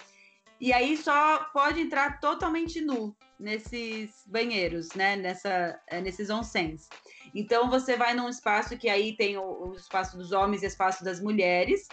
E 0.59 0.71
aí 0.71 0.95
só 0.95 1.45
pode 1.51 1.81
entrar 1.81 2.19
totalmente 2.19 2.79
nu 2.81 3.15
nesses 3.39 4.23
banheiros, 4.27 4.89
né? 4.93 5.15
Nessa, 5.15 5.79
é, 5.87 5.99
nesses 5.99 6.29
onsens. 6.29 6.87
Então 7.33 7.69
você 7.69 7.97
vai 7.97 8.13
num 8.13 8.29
espaço 8.29 8.77
que 8.77 8.87
aí 8.87 9.15
tem 9.15 9.37
o, 9.37 9.69
o 9.69 9.73
espaço 9.73 10.15
dos 10.15 10.31
homens 10.31 10.61
e 10.61 10.67
espaço 10.67 11.03
das 11.03 11.19
mulheres. 11.19 11.87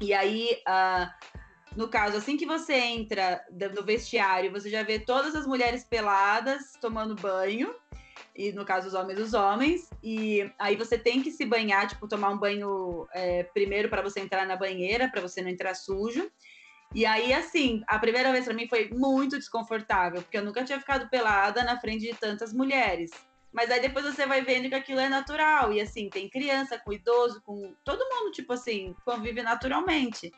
E 0.00 0.14
aí 0.14 0.58
uh, 0.66 1.31
no 1.76 1.88
caso, 1.88 2.16
assim 2.16 2.36
que 2.36 2.46
você 2.46 2.74
entra 2.74 3.44
no 3.74 3.82
vestiário, 3.82 4.50
você 4.50 4.68
já 4.68 4.82
vê 4.82 4.98
todas 4.98 5.34
as 5.34 5.46
mulheres 5.46 5.84
peladas 5.84 6.72
tomando 6.80 7.14
banho. 7.14 7.74
E 8.34 8.50
no 8.52 8.64
caso, 8.64 8.88
os 8.88 8.94
homens, 8.94 9.18
os 9.18 9.34
homens. 9.34 9.90
E 10.02 10.50
aí 10.58 10.76
você 10.76 10.98
tem 10.98 11.22
que 11.22 11.30
se 11.30 11.44
banhar, 11.44 11.86
tipo, 11.86 12.08
tomar 12.08 12.30
um 12.30 12.38
banho 12.38 13.06
é, 13.12 13.44
primeiro 13.44 13.88
para 13.88 14.02
você 14.02 14.20
entrar 14.20 14.46
na 14.46 14.56
banheira, 14.56 15.08
para 15.08 15.20
você 15.20 15.42
não 15.42 15.50
entrar 15.50 15.74
sujo. 15.74 16.30
E 16.94 17.06
aí, 17.06 17.32
assim, 17.32 17.82
a 17.86 17.98
primeira 17.98 18.32
vez 18.32 18.44
para 18.44 18.54
mim 18.54 18.68
foi 18.68 18.90
muito 18.90 19.38
desconfortável, 19.38 20.20
porque 20.22 20.36
eu 20.36 20.44
nunca 20.44 20.64
tinha 20.64 20.78
ficado 20.78 21.08
pelada 21.08 21.64
na 21.64 21.80
frente 21.80 22.06
de 22.06 22.14
tantas 22.14 22.52
mulheres. 22.52 23.10
Mas 23.50 23.70
aí 23.70 23.80
depois 23.80 24.04
você 24.04 24.26
vai 24.26 24.42
vendo 24.42 24.68
que 24.68 24.74
aquilo 24.74 25.00
é 25.00 25.08
natural. 25.08 25.72
E 25.72 25.80
assim, 25.80 26.08
tem 26.08 26.28
criança 26.28 26.78
com 26.78 26.92
idoso, 26.92 27.42
com 27.42 27.74
todo 27.84 28.08
mundo, 28.08 28.32
tipo 28.32 28.52
assim, 28.52 28.94
convive 29.04 29.42
naturalmente 29.42 30.32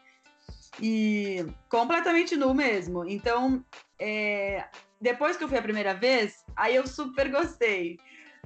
e 0.81 1.47
completamente 1.68 2.37
nu 2.37 2.53
mesmo. 2.55 3.09
Então, 3.09 3.64
é, 3.99 4.66
depois 5.01 5.37
que 5.37 5.45
eu 5.45 5.49
fui 5.49 5.59
a 5.59 5.62
primeira 5.62 5.95
vez, 5.95 6.45
aí 6.57 6.75
eu 6.77 6.87
super 6.87 7.31
gostei. 7.31 7.99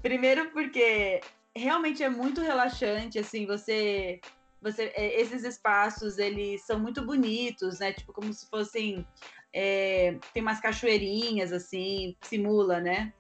Primeiro 0.03 0.51
porque 0.51 1.21
realmente 1.55 2.03
é 2.03 2.09
muito 2.09 2.41
relaxante, 2.41 3.19
assim, 3.19 3.47
você 3.47 4.21
você 4.61 4.93
é, 4.97 5.21
esses 5.21 5.45
espaços 5.45 6.19
eles 6.19 6.65
são 6.67 6.79
muito 6.79 7.03
bonitos, 7.03 7.79
né? 7.79 7.93
Tipo 7.93 8.13
como 8.13 8.33
se 8.33 8.49
fossem 8.49 9.07
é, 9.53 10.19
tem 10.35 10.43
umas 10.43 10.61
cachoeirinhas 10.61 11.53
assim, 11.53 12.17
simula, 12.23 12.81
né? 12.81 13.13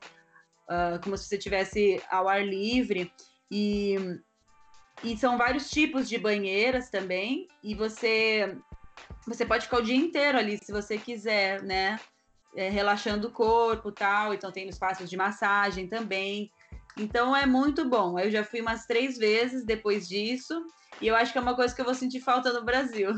Uh, 0.68 1.00
como 1.02 1.16
se 1.16 1.24
você 1.24 1.38
tivesse 1.38 2.02
ao 2.10 2.28
ar 2.28 2.44
livre 2.44 3.10
e 3.50 3.96
e 5.02 5.16
são 5.16 5.38
vários 5.38 5.70
tipos 5.70 6.08
de 6.08 6.18
banheiras 6.18 6.90
também 6.90 7.46
e 7.62 7.74
você 7.74 8.58
você 9.28 9.44
pode 9.44 9.64
ficar 9.64 9.78
o 9.78 9.82
dia 9.82 9.96
inteiro 9.96 10.38
ali, 10.38 10.58
se 10.58 10.72
você 10.72 10.98
quiser, 10.98 11.62
né? 11.62 12.00
É, 12.56 12.68
relaxando 12.68 13.28
o 13.28 13.30
corpo 13.30 13.92
tal. 13.92 14.32
Então 14.32 14.50
tem 14.50 14.68
espaços 14.68 15.08
de 15.08 15.16
massagem 15.16 15.86
também. 15.86 16.50
Então 16.96 17.36
é 17.36 17.46
muito 17.46 17.88
bom. 17.88 18.18
Eu 18.18 18.30
já 18.30 18.42
fui 18.42 18.60
umas 18.60 18.86
três 18.86 19.16
vezes 19.16 19.64
depois 19.64 20.08
disso. 20.08 20.66
E 21.00 21.06
eu 21.06 21.14
acho 21.14 21.30
que 21.32 21.38
é 21.38 21.40
uma 21.40 21.54
coisa 21.54 21.74
que 21.74 21.80
eu 21.80 21.84
vou 21.84 21.94
sentir 21.94 22.20
falta 22.20 22.52
no 22.52 22.64
Brasil. 22.64 23.14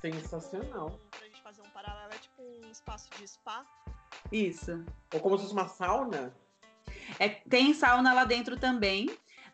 Sensacional. 0.00 0.98
Pra 1.10 1.26
gente 1.26 1.42
fazer 1.42 1.62
um 1.62 1.70
paralelo, 1.70 2.12
é 2.12 2.18
tipo 2.18 2.42
um 2.42 2.70
espaço 2.70 3.08
de 3.18 3.28
spa. 3.28 3.64
Isso. 4.32 4.84
Ou 5.12 5.20
como 5.20 5.36
se 5.36 5.44
fosse 5.44 5.54
uma 5.54 5.68
sauna? 5.68 6.34
É, 7.18 7.28
tem 7.28 7.74
sauna 7.74 8.12
lá 8.12 8.24
dentro 8.24 8.56
também. 8.56 9.08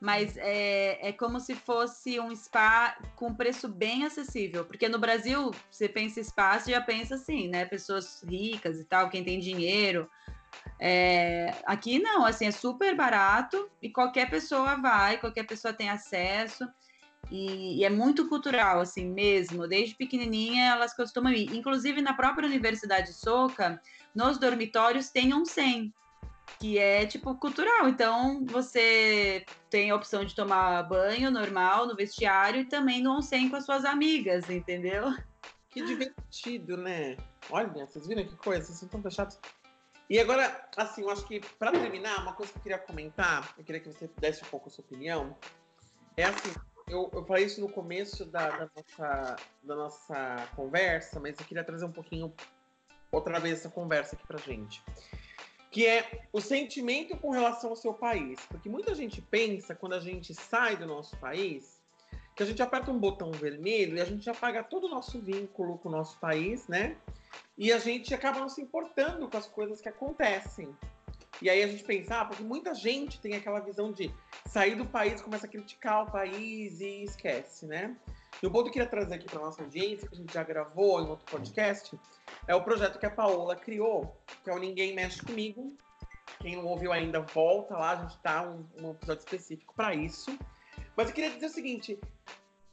Mas 0.05 0.37
é, 0.37 1.09
é 1.09 1.13
como 1.13 1.41
se 1.41 1.55
fosse 1.55 2.21
um 2.21 2.37
spa 2.37 2.95
com 3.17 3.35
preço 3.35 3.67
bem 3.67 4.05
acessível. 4.05 4.63
Porque 4.63 4.87
no 4.87 4.99
Brasil, 4.99 5.51
você 5.71 5.89
pensa 5.89 6.23
spa, 6.23 6.59
você 6.59 6.73
já 6.73 6.81
pensa 6.83 7.15
assim, 7.15 7.49
né? 7.49 7.65
Pessoas 7.65 8.23
ricas 8.23 8.79
e 8.79 8.85
tal, 8.85 9.09
quem 9.09 9.25
tem 9.25 9.41
dinheiro. 9.41 10.07
É, 10.79 11.55
aqui 11.65 11.99
não, 11.99 12.27
assim, 12.27 12.45
é 12.45 12.51
super 12.51 12.95
barato 12.95 13.71
e 13.81 13.89
qualquer 13.89 14.29
pessoa 14.29 14.77
vai, 14.77 15.17
qualquer 15.17 15.47
pessoa 15.47 15.73
tem 15.73 15.89
acesso. 15.89 16.69
E, 17.31 17.79
e, 17.79 17.85
é 17.85 17.89
muito 17.89 18.29
cultural, 18.29 18.81
assim 18.81 19.09
mesmo. 19.09 19.67
Desde 19.67 19.95
pequenininha 19.95 20.67
elas 20.67 20.95
costumam 20.95 21.33
ir. 21.33 21.51
Inclusive 21.57 22.03
na 22.03 22.13
própria 22.13 22.47
Universidade 22.47 23.15
Soca, 23.15 23.81
nos 24.15 24.37
dormitórios 24.37 25.09
tem 25.09 25.33
um 25.33 25.47
100 25.47 25.95
que 26.59 26.79
é 26.79 27.07
tipo 27.07 27.35
cultural. 27.37 27.89
Então 27.89 28.45
você 28.47 29.45
tem 29.71 29.91
a 29.91 29.97
opção 29.97 30.25
de 30.25 30.35
tomar 30.35 30.83
banho 30.85 31.31
normal 31.31 31.87
no 31.87 31.97
vestiário 31.97 32.63
e 32.63 32.65
também 32.65 33.03
no 33.03 33.19
onsen 33.19 33.49
com 33.49 33.57
as 33.57 33.65
suas 33.65 33.85
amigas, 33.85 34.49
entendeu? 34.49 35.15
Que 35.71 35.85
divertido, 35.85 36.77
né? 36.77 37.17
Olha, 37.51 37.87
vocês 37.87 38.07
viram 38.07 38.25
que 38.25 38.37
coisa, 38.37 38.65
vocês 38.65 38.79
são 38.79 38.89
tão 38.89 39.03
fechados. 39.03 39.39
E 40.09 40.21
agora, 40.21 40.69
assim, 40.77 41.03
eu 41.03 41.11
acho 41.11 41.27
que 41.27 41.41
para 41.59 41.73
terminar, 41.73 42.23
uma 42.23 42.35
coisa 42.35 42.53
que 42.53 42.59
eu 42.59 42.63
queria 42.63 42.79
comentar, 42.79 43.55
eu 43.59 43.65
queria 43.65 43.81
que 43.81 43.89
você 43.89 44.09
desse 44.19 44.45
um 44.45 44.47
pouco 44.49 44.69
a 44.69 44.71
sua 44.71 44.85
opinião, 44.85 45.37
é 46.17 46.25
assim, 46.25 46.55
eu, 46.87 47.11
eu 47.13 47.25
falei 47.25 47.47
isso 47.47 47.61
no 47.61 47.69
começo 47.69 48.25
da, 48.27 48.51
da, 48.51 48.71
nossa, 48.77 49.37
da 49.63 49.75
nossa 49.75 50.49
conversa, 50.55 51.19
mas 51.19 51.39
eu 51.41 51.47
queria 51.47 51.65
trazer 51.65 51.87
um 51.87 51.93
pouquinho 51.93 52.33
outra 53.11 53.41
vez 53.41 53.61
essa 53.61 53.71
conversa 53.71 54.15
aqui 54.15 54.27
pra 54.27 54.39
gente 54.39 54.83
que 55.75 55.85
é 55.89 56.29
o 56.33 56.41
sentimento 56.41 57.17
com 57.17 57.31
relação 57.31 57.71
ao 57.71 57.75
seu 57.75 57.93
país. 57.93 58.39
Porque 58.47 58.69
muita 58.69 58.95
gente 58.95 59.21
pensa, 59.21 59.75
quando 59.75 59.95
a 59.95 59.99
gente 59.99 60.33
sai 60.33 60.77
do 60.77 60.87
nosso 60.87 61.17
país, 61.17 61.83
que 62.37 62.45
a 62.45 62.47
gente 62.47 62.63
aperta 62.63 62.93
um 62.93 62.99
botão 62.99 63.33
vermelho 63.33 63.97
e 63.97 64.01
a 64.01 64.05
gente 64.05 64.31
apaga 64.31 64.63
todo 64.63 64.85
o 64.85 64.89
nosso 64.89 65.19
vínculo 65.21 65.77
com 65.79 65.89
o 65.89 65.93
nosso 65.93 66.17
país, 66.21 66.69
né? 66.69 66.97
E 67.59 67.73
a 67.73 67.79
gente 67.79 68.15
acaba 68.15 68.39
não 68.39 68.49
se 68.49 68.63
importando 68.63 69.29
com 69.29 69.37
as 69.37 69.49
coisas 69.49 69.81
que 69.81 69.89
acontecem. 69.89 70.69
E 71.43 71.51
aí 71.51 71.61
a 71.61 71.67
gente 71.67 71.83
pensa, 71.83 72.21
ah, 72.21 72.25
porque 72.25 72.45
muita 72.45 72.73
gente 72.73 73.21
tem 73.21 73.35
aquela 73.35 73.59
visão 73.59 73.91
de 73.91 74.15
sair 74.47 74.77
do 74.77 74.87
país, 74.87 75.21
começa 75.21 75.47
a 75.47 75.51
criticar 75.51 76.05
o 76.05 76.11
país 76.13 76.81
e 76.81 77.03
esquece, 77.03 77.67
né? 77.67 77.97
E 78.41 78.47
o 78.47 78.51
ponto 78.51 78.65
que 78.65 78.69
eu 78.69 78.73
queria 78.75 78.89
trazer 78.89 79.15
aqui 79.15 79.27
para 79.27 79.41
nossa 79.41 79.61
audiência, 79.61 80.07
que 80.07 80.15
a 80.15 80.19
gente 80.19 80.33
já 80.33 80.45
gravou 80.45 81.01
em 81.01 81.09
outro 81.09 81.27
podcast, 81.27 81.99
é 82.47 82.55
o 82.55 82.63
projeto 82.63 82.99
que 82.99 83.07
a 83.07 83.11
Paola 83.11 83.57
criou, 83.57 84.17
que 84.43 84.51
é 84.51 84.55
o 84.55 84.59
Ninguém 84.59 84.95
Mexe 84.95 85.25
Comigo. 85.25 85.77
Quem 86.41 86.57
não 86.57 86.67
ouviu 86.67 86.93
ainda, 86.93 87.21
volta 87.21 87.77
lá, 87.77 87.93
a 87.93 87.97
gente 87.97 88.19
tá 88.19 88.43
um, 88.43 88.67
um 88.79 88.91
episódio 88.91 89.21
específico 89.21 89.75
para 89.75 89.95
isso. 89.95 90.37
Mas 90.97 91.09
eu 91.09 91.15
queria 91.15 91.31
dizer 91.31 91.47
o 91.47 91.51
seguinte: 91.51 91.99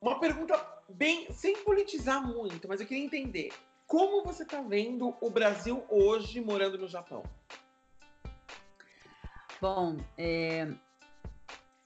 uma 0.02 0.20
pergunta 0.20 0.60
bem, 0.90 1.32
sem 1.32 1.64
politizar 1.64 2.26
muito, 2.26 2.68
mas 2.68 2.82
eu 2.82 2.88
queria 2.88 3.04
entender. 3.04 3.52
Como 3.88 4.24
você 4.24 4.44
está 4.44 4.62
vendo 4.62 5.16
o 5.20 5.30
Brasil 5.30 5.84
hoje 5.90 6.40
morando 6.40 6.78
no 6.78 6.88
Japão? 6.88 7.24
Bom, 9.60 9.98
é, 10.18 10.68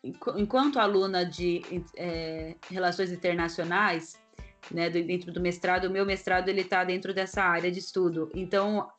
enquanto 0.04 0.80
aluna 0.80 1.26
de 1.26 1.62
é, 1.98 2.56
relações 2.70 3.12
internacionais, 3.12 4.18
né, 4.72 4.90
dentro 4.90 5.32
do 5.32 5.42
mestrado, 5.42 5.86
o 5.86 5.92
meu 5.92 6.06
mestrado 6.06 6.50
ele 6.50 6.62
está 6.62 6.84
dentro 6.84 7.14
dessa 7.14 7.44
área 7.44 7.72
de 7.72 7.80
estudo. 7.80 8.32
Então, 8.34 8.90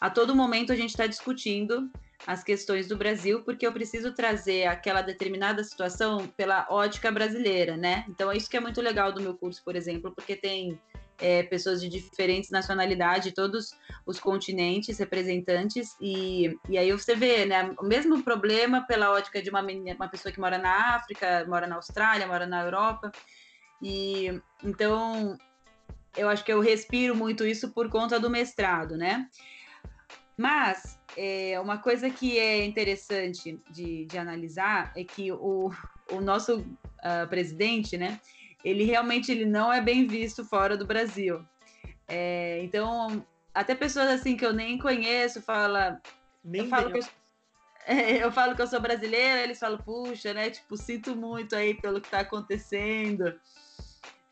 a 0.00 0.10
todo 0.10 0.34
momento 0.34 0.72
a 0.72 0.76
gente 0.76 0.90
está 0.90 1.06
discutindo 1.06 1.90
as 2.26 2.42
questões 2.42 2.88
do 2.88 2.96
Brasil, 2.96 3.42
porque 3.42 3.66
eu 3.66 3.72
preciso 3.72 4.12
trazer 4.12 4.66
aquela 4.66 5.02
determinada 5.02 5.62
situação 5.62 6.26
pela 6.36 6.66
ótica 6.70 7.10
brasileira, 7.10 7.76
né? 7.76 8.04
Então, 8.08 8.30
é 8.30 8.36
isso 8.36 8.48
que 8.48 8.56
é 8.56 8.60
muito 8.60 8.80
legal 8.80 9.12
do 9.12 9.20
meu 9.20 9.34
curso, 9.34 9.62
por 9.64 9.76
exemplo, 9.76 10.12
porque 10.14 10.34
tem 10.34 10.80
é, 11.18 11.42
pessoas 11.44 11.80
de 11.80 11.88
diferentes 11.88 12.50
nacionalidades, 12.50 13.32
todos 13.32 13.70
os 14.04 14.18
continentes 14.18 14.98
representantes, 14.98 15.96
e, 16.00 16.56
e 16.68 16.78
aí 16.78 16.90
você 16.92 17.14
vê, 17.14 17.44
né, 17.44 17.74
o 17.78 17.84
mesmo 17.84 18.22
problema 18.22 18.86
pela 18.86 19.10
ótica 19.10 19.42
de 19.42 19.50
uma, 19.50 19.62
uma 19.62 20.08
pessoa 20.08 20.32
que 20.32 20.40
mora 20.40 20.58
na 20.58 20.96
África, 20.96 21.44
mora 21.48 21.66
na 21.66 21.76
Austrália, 21.76 22.26
mora 22.26 22.46
na 22.46 22.62
Europa, 22.62 23.10
e 23.82 24.40
então 24.62 25.36
eu 26.16 26.28
acho 26.28 26.44
que 26.44 26.52
eu 26.52 26.60
respiro 26.60 27.14
muito 27.14 27.46
isso 27.46 27.70
por 27.70 27.90
conta 27.90 28.18
do 28.18 28.30
mestrado, 28.30 28.96
né? 28.96 29.28
Mas 30.36 30.98
é, 31.16 31.58
uma 31.60 31.78
coisa 31.78 32.10
que 32.10 32.38
é 32.38 32.64
interessante 32.64 33.60
de, 33.70 34.06
de 34.06 34.18
analisar 34.18 34.92
é 34.96 35.04
que 35.04 35.30
o, 35.32 35.70
o 36.10 36.20
nosso 36.20 36.60
uh, 36.60 37.28
presidente, 37.28 37.96
né? 37.96 38.20
Ele 38.64 38.84
realmente 38.84 39.30
ele 39.30 39.44
não 39.44 39.72
é 39.72 39.80
bem 39.80 40.06
visto 40.06 40.44
fora 40.44 40.76
do 40.76 40.86
Brasil. 40.86 41.44
É, 42.08 42.60
então, 42.62 43.24
até 43.54 43.74
pessoas 43.74 44.08
assim 44.08 44.36
que 44.36 44.44
eu 44.44 44.52
nem 44.52 44.78
conheço 44.78 45.40
fala, 45.42 46.00
nem 46.44 46.62
eu 46.62 46.68
falo 46.68 46.92
que 46.92 46.98
eu, 46.98 47.04
eu 48.20 48.32
falo 48.32 48.54
que 48.54 48.62
eu 48.62 48.66
sou 48.66 48.80
brasileira, 48.80 49.42
eles 49.42 49.58
falam, 49.58 49.78
puxa, 49.78 50.34
né? 50.34 50.50
Tipo, 50.50 50.76
sinto 50.76 51.14
muito 51.14 51.54
aí 51.54 51.74
pelo 51.74 52.00
que 52.00 52.08
está 52.08 52.20
acontecendo 52.20 53.38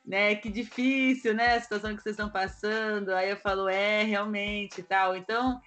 né? 0.05 0.35
Que 0.35 0.51
difícil, 0.51 1.35
né? 1.35 1.55
A 1.55 1.61
situação 1.61 1.97
que 1.97 2.03
vocês 2.03 2.15
estão 2.15 2.29
passando. 2.29 3.11
Aí 3.11 3.31
eu 3.31 3.37
falo, 3.37 3.69
é, 3.69 4.03
realmente, 4.03 4.83
tal. 4.83 5.17
Então, 5.17 5.61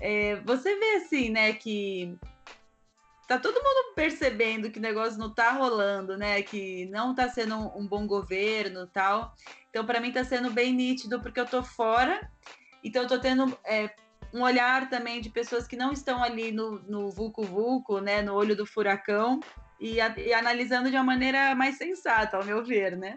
é, 0.00 0.36
você 0.36 0.76
vê 0.78 0.94
assim, 0.96 1.30
né, 1.30 1.52
que 1.52 2.16
tá 3.28 3.38
todo 3.38 3.54
mundo 3.54 3.94
percebendo 3.94 4.70
que 4.70 4.78
o 4.78 4.82
negócio 4.82 5.18
não 5.18 5.32
tá 5.32 5.52
rolando, 5.52 6.16
né? 6.16 6.42
Que 6.42 6.86
não 6.86 7.14
tá 7.14 7.28
sendo 7.28 7.56
um, 7.76 7.86
bom 7.86 8.06
governo, 8.06 8.86
tal. 8.86 9.34
Então, 9.70 9.84
para 9.84 10.00
mim 10.00 10.12
tá 10.12 10.24
sendo 10.24 10.50
bem 10.50 10.72
nítido 10.72 11.20
porque 11.20 11.40
eu 11.40 11.46
tô 11.46 11.62
fora. 11.62 12.28
Então, 12.82 13.02
eu 13.02 13.08
tô 13.08 13.18
tendo 13.18 13.56
é, 13.64 13.90
um 14.32 14.42
olhar 14.42 14.88
também 14.88 15.20
de 15.20 15.30
pessoas 15.30 15.66
que 15.66 15.76
não 15.76 15.92
estão 15.92 16.22
ali 16.22 16.52
no, 16.52 16.80
no 16.82 17.10
vulco 17.10 17.42
vulco, 17.42 18.00
né? 18.00 18.22
No 18.22 18.34
olho 18.34 18.56
do 18.56 18.66
furacão 18.66 19.40
e, 19.80 20.00
a, 20.00 20.14
e 20.18 20.32
analisando 20.32 20.90
de 20.90 20.96
uma 20.96 21.04
maneira 21.04 21.54
mais 21.54 21.76
sensata, 21.76 22.36
ao 22.36 22.44
meu 22.44 22.64
ver, 22.64 22.96
né? 22.96 23.16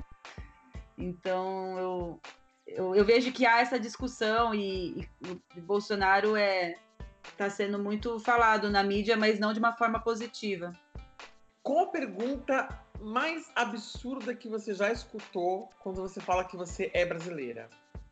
Então, 0.98 1.78
eu, 1.78 2.22
eu, 2.66 2.95
eu, 2.95 3.06
vejo 3.06 3.32
que 3.32 3.45
há 3.45 3.60
essa 3.60 3.80
discussão 3.80 4.54
e, 4.54 5.08
e 5.56 5.62
Bolsonaro 5.62 6.36
é 6.36 6.76
está 7.30 7.50
sendo 7.50 7.78
muito 7.78 8.20
falado 8.20 8.70
na 8.70 8.82
mídia, 8.82 9.16
mas 9.16 9.39
não 9.39 9.54
de 9.54 9.60
uma 9.60 9.74
forma 9.74 10.00
positiva. 10.00 10.74
Qual 11.62 11.86
a 11.86 11.88
pergunta 11.88 12.68
mais 13.00 13.52
absurda 13.56 14.34
que 14.34 14.48
você 14.48 14.74
já 14.74 14.91
escutou 14.91 15.70
quando 15.80 16.02
você 16.02 16.20
fala 16.20 16.45
que 16.45 16.56
você 16.56 16.89
é 16.93 17.06
brasileira 17.06 17.70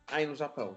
aí 0.08 0.26
no 0.26 0.36
Japão? 0.36 0.76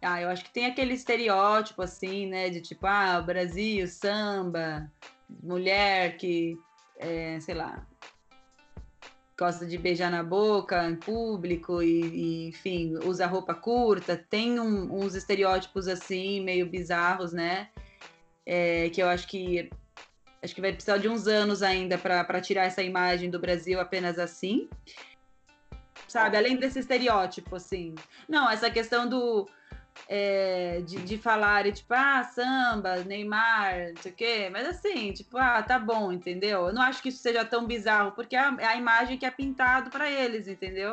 Ah, 0.00 0.20
eu 0.20 0.28
acho 0.28 0.44
que 0.44 0.52
tem 0.52 0.66
aquele 0.66 0.94
estereótipo 0.94 1.82
assim, 1.82 2.26
né, 2.26 2.50
de 2.50 2.60
tipo, 2.60 2.86
ah, 2.86 3.20
Brasil, 3.20 3.88
samba, 3.88 4.90
mulher 5.42 6.16
que, 6.18 6.58
é, 6.98 7.40
sei 7.40 7.54
lá, 7.54 7.86
gosta 9.38 9.66
de 9.66 9.76
beijar 9.76 10.10
na 10.10 10.22
boca 10.22 10.88
em 10.88 10.96
público 10.96 11.82
e, 11.82 12.02
e 12.02 12.48
enfim, 12.48 12.94
usa 13.04 13.26
roupa 13.26 13.54
curta, 13.54 14.16
tem 14.16 14.60
um, 14.60 14.94
uns 14.94 15.14
estereótipos 15.14 15.88
assim, 15.88 16.40
meio 16.40 16.66
bizarros, 16.66 17.32
né? 17.32 17.68
É, 18.46 18.90
que 18.90 19.02
eu 19.02 19.08
acho 19.08 19.26
que 19.26 19.70
acho 20.42 20.54
que 20.54 20.60
vai 20.60 20.72
precisar 20.72 20.98
de 20.98 21.08
uns 21.08 21.26
anos 21.26 21.62
ainda 21.62 21.96
para 21.96 22.40
tirar 22.40 22.64
essa 22.64 22.82
imagem 22.82 23.30
do 23.30 23.38
Brasil 23.38 23.80
apenas 23.80 24.18
assim. 24.18 24.68
Sabe, 26.06 26.36
além 26.36 26.56
desse 26.56 26.78
estereótipo, 26.78 27.56
assim. 27.56 27.94
Não, 28.28 28.48
essa 28.48 28.70
questão 28.70 29.08
do, 29.08 29.48
é, 30.08 30.80
de, 30.82 30.96
de 31.02 31.18
falar, 31.18 31.70
tipo, 31.72 31.94
ah, 31.94 32.22
samba, 32.24 32.96
Neymar, 33.04 33.92
não 33.94 34.02
sei 34.02 34.12
o 34.12 34.14
quê, 34.14 34.48
mas 34.50 34.66
assim, 34.68 35.12
tipo, 35.12 35.38
ah, 35.38 35.62
tá 35.62 35.78
bom, 35.78 36.12
entendeu? 36.12 36.66
Eu 36.66 36.72
não 36.72 36.82
acho 36.82 37.02
que 37.02 37.08
isso 37.08 37.22
seja 37.22 37.44
tão 37.44 37.66
bizarro, 37.66 38.12
porque 38.12 38.36
é 38.36 38.40
a, 38.40 38.56
é 38.58 38.66
a 38.66 38.76
imagem 38.76 39.18
que 39.18 39.26
é 39.26 39.30
pintado 39.30 39.90
para 39.90 40.10
eles, 40.10 40.48
entendeu? 40.48 40.92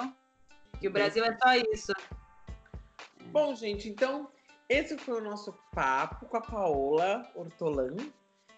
Que 0.80 0.88
o 0.88 0.92
Brasil 0.92 1.24
é 1.24 1.38
só 1.38 1.56
isso. 1.74 1.94
Bom, 3.26 3.54
gente, 3.56 3.88
então, 3.88 4.30
esse 4.68 4.98
foi 4.98 5.22
o 5.22 5.24
nosso 5.24 5.54
papo 5.74 6.26
com 6.26 6.38
a 6.38 6.42
Paola 6.42 7.30
Ortolan. 7.36 7.96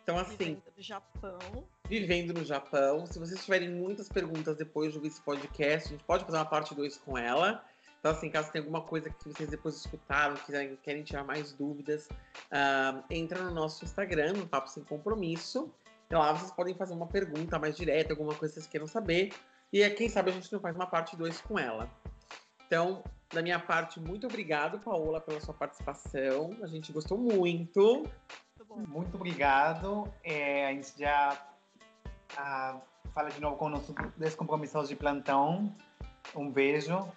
Então, 0.04 0.18
assim. 0.18 0.38
Vivendo 0.38 0.74
no 0.76 0.84
Japão. 0.84 1.68
Vivendo 1.88 2.34
no 2.34 2.46
Japão. 2.46 3.06
Se 3.06 3.20
vocês 3.20 3.44
tiverem 3.44 3.70
muitas 3.70 4.10
perguntas 4.10 4.56
depois 4.56 4.91
de 4.91 4.98
ouvir 4.98 5.08
esse 5.08 5.22
podcast, 5.22 5.88
a 5.88 5.91
gente 5.91 6.04
pode 6.04 6.26
fazer 6.26 6.38
uma 6.38 6.46
parte 6.46 6.76
2 6.76 6.98
com 6.98 7.18
ela. 7.18 7.64
Então, 8.04 8.12
assim, 8.12 8.30
caso 8.30 8.51
tenha 8.51 8.62
alguma 8.62 8.82
coisa 8.82 9.10
que 9.10 9.30
vocês 9.30 9.49
depois 9.49 9.78
escutaram, 9.78 10.36
quiserem, 10.36 10.76
querem 10.84 11.04
tirar 11.04 11.24
mais 11.24 11.54
dúvidas, 11.54 12.10
uh, 12.51 13.01
entra 13.10 13.41
no 13.41 13.51
nosso 13.51 13.86
Instagram, 13.86 14.34
no 14.34 14.45
Papo 14.45 14.70
Sem 14.70 14.84
Compromisso. 14.84 15.72
E 16.12 16.14
lá 16.14 16.34
vocês 16.34 16.51
podem 16.51 16.76
fazer 16.76 16.93
uma 16.93 17.08
pergunta 17.08 17.58
mais 17.58 17.78
direta, 17.78 18.12
alguma 18.12 18.36
coisa 18.36 18.56
que 18.56 18.60
vocês 18.60 18.70
queiram 18.70 18.88
saber. 18.88 19.32
E 19.72 19.89
quem 19.91 20.10
sabe 20.10 20.32
a 20.32 20.34
gente 20.34 20.51
não 20.51 20.60
faz 20.60 20.76
uma 20.76 20.86
parte 20.86 21.16
2 21.16 21.39
com 21.43 21.58
ela. 21.58 21.89
Então, 22.68 23.01
da 23.34 23.41
minha 23.41 23.58
parte, 23.58 24.01
muito 24.01 24.28
obrigado, 24.28 24.80
Paola, 24.80 25.22
pela 25.22 25.39
sua 25.39 25.54
participação. 25.54 26.58
A 26.62 26.68
gente 26.68 26.91
gostou 26.91 27.18
muito. 27.18 28.06
Muito, 28.86 29.16
obrigado. 29.16 30.14
É, 30.22 30.68
a 30.68 30.74
gente 30.74 30.99
já 30.99 31.41
Ah, 32.36 32.82
fala 33.14 33.30
de 33.30 33.39
novo 33.39 33.56
com 33.56 33.70
nossos 33.70 33.95
descompromissados 34.18 34.89
de 34.89 34.95
plantão. 34.97 35.74
Um 36.36 36.51
beijo. 36.51 37.10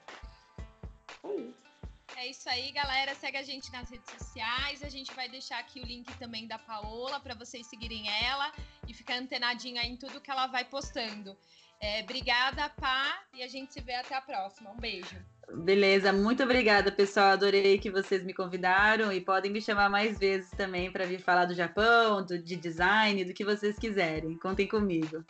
É 2.16 2.29
isso 2.29 2.49
aí, 2.49 2.72
galera. 2.72 3.14
Segue 3.14 3.37
a 3.37 3.43
gente 3.43 3.70
nas 3.72 3.91
redes 3.91 4.11
sociais. 4.11 4.83
A 4.83 4.89
gente 4.89 5.12
vai 5.14 5.29
deixar 5.29 5.59
aqui 5.59 5.81
o 5.81 5.85
link 5.85 6.07
também 6.18 6.47
da 6.47 6.59
Paola 6.59 7.20
para 7.20 7.35
vocês 7.35 7.66
seguirem 7.66 8.09
ela 8.24 8.53
e 8.89 8.95
ficar 8.95 9.16
antenadinho 9.16 9.79
aí 9.81 9.89
em 9.89 9.97
tudo 9.97 10.20
que 10.20 10.31
ela 10.31 10.47
vai 10.47 10.64
postando. 10.64 11.37
É, 11.81 12.03
obrigada, 12.03 12.70
Pá, 12.70 13.22
e 13.35 13.43
a 13.43 13.49
gente 13.49 13.72
se 13.72 13.81
vê 13.81 13.95
até 13.95 14.14
a 14.14 14.20
próxima. 14.20 14.70
Um 14.70 14.77
beijo. 14.77 15.16
Beleza, 15.53 16.12
muito 16.12 16.43
obrigada, 16.43 16.91
pessoal. 16.91 17.33
Adorei 17.33 17.79
que 17.79 17.91
vocês 17.91 18.24
me 18.24 18.33
convidaram 18.33 19.12
e 19.12 19.20
podem 19.20 19.51
me 19.51 19.61
chamar 19.61 19.89
mais 19.91 20.18
vezes 20.18 20.51
também 20.53 20.91
para 20.91 21.05
vir 21.05 21.20
falar 21.20 21.45
do 21.45 21.55
Japão, 21.55 22.24
do, 22.24 22.39
de 22.39 22.57
design, 22.57 23.24
do 23.24 23.35
que 23.35 23.45
vocês 23.45 23.79
quiserem. 23.79 24.39
Contem 24.39 24.66
comigo. 24.66 25.24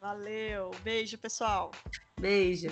Valeu, 0.00 0.70
beijo, 0.82 1.16
pessoal. 1.16 1.70
Beijo. 2.20 2.68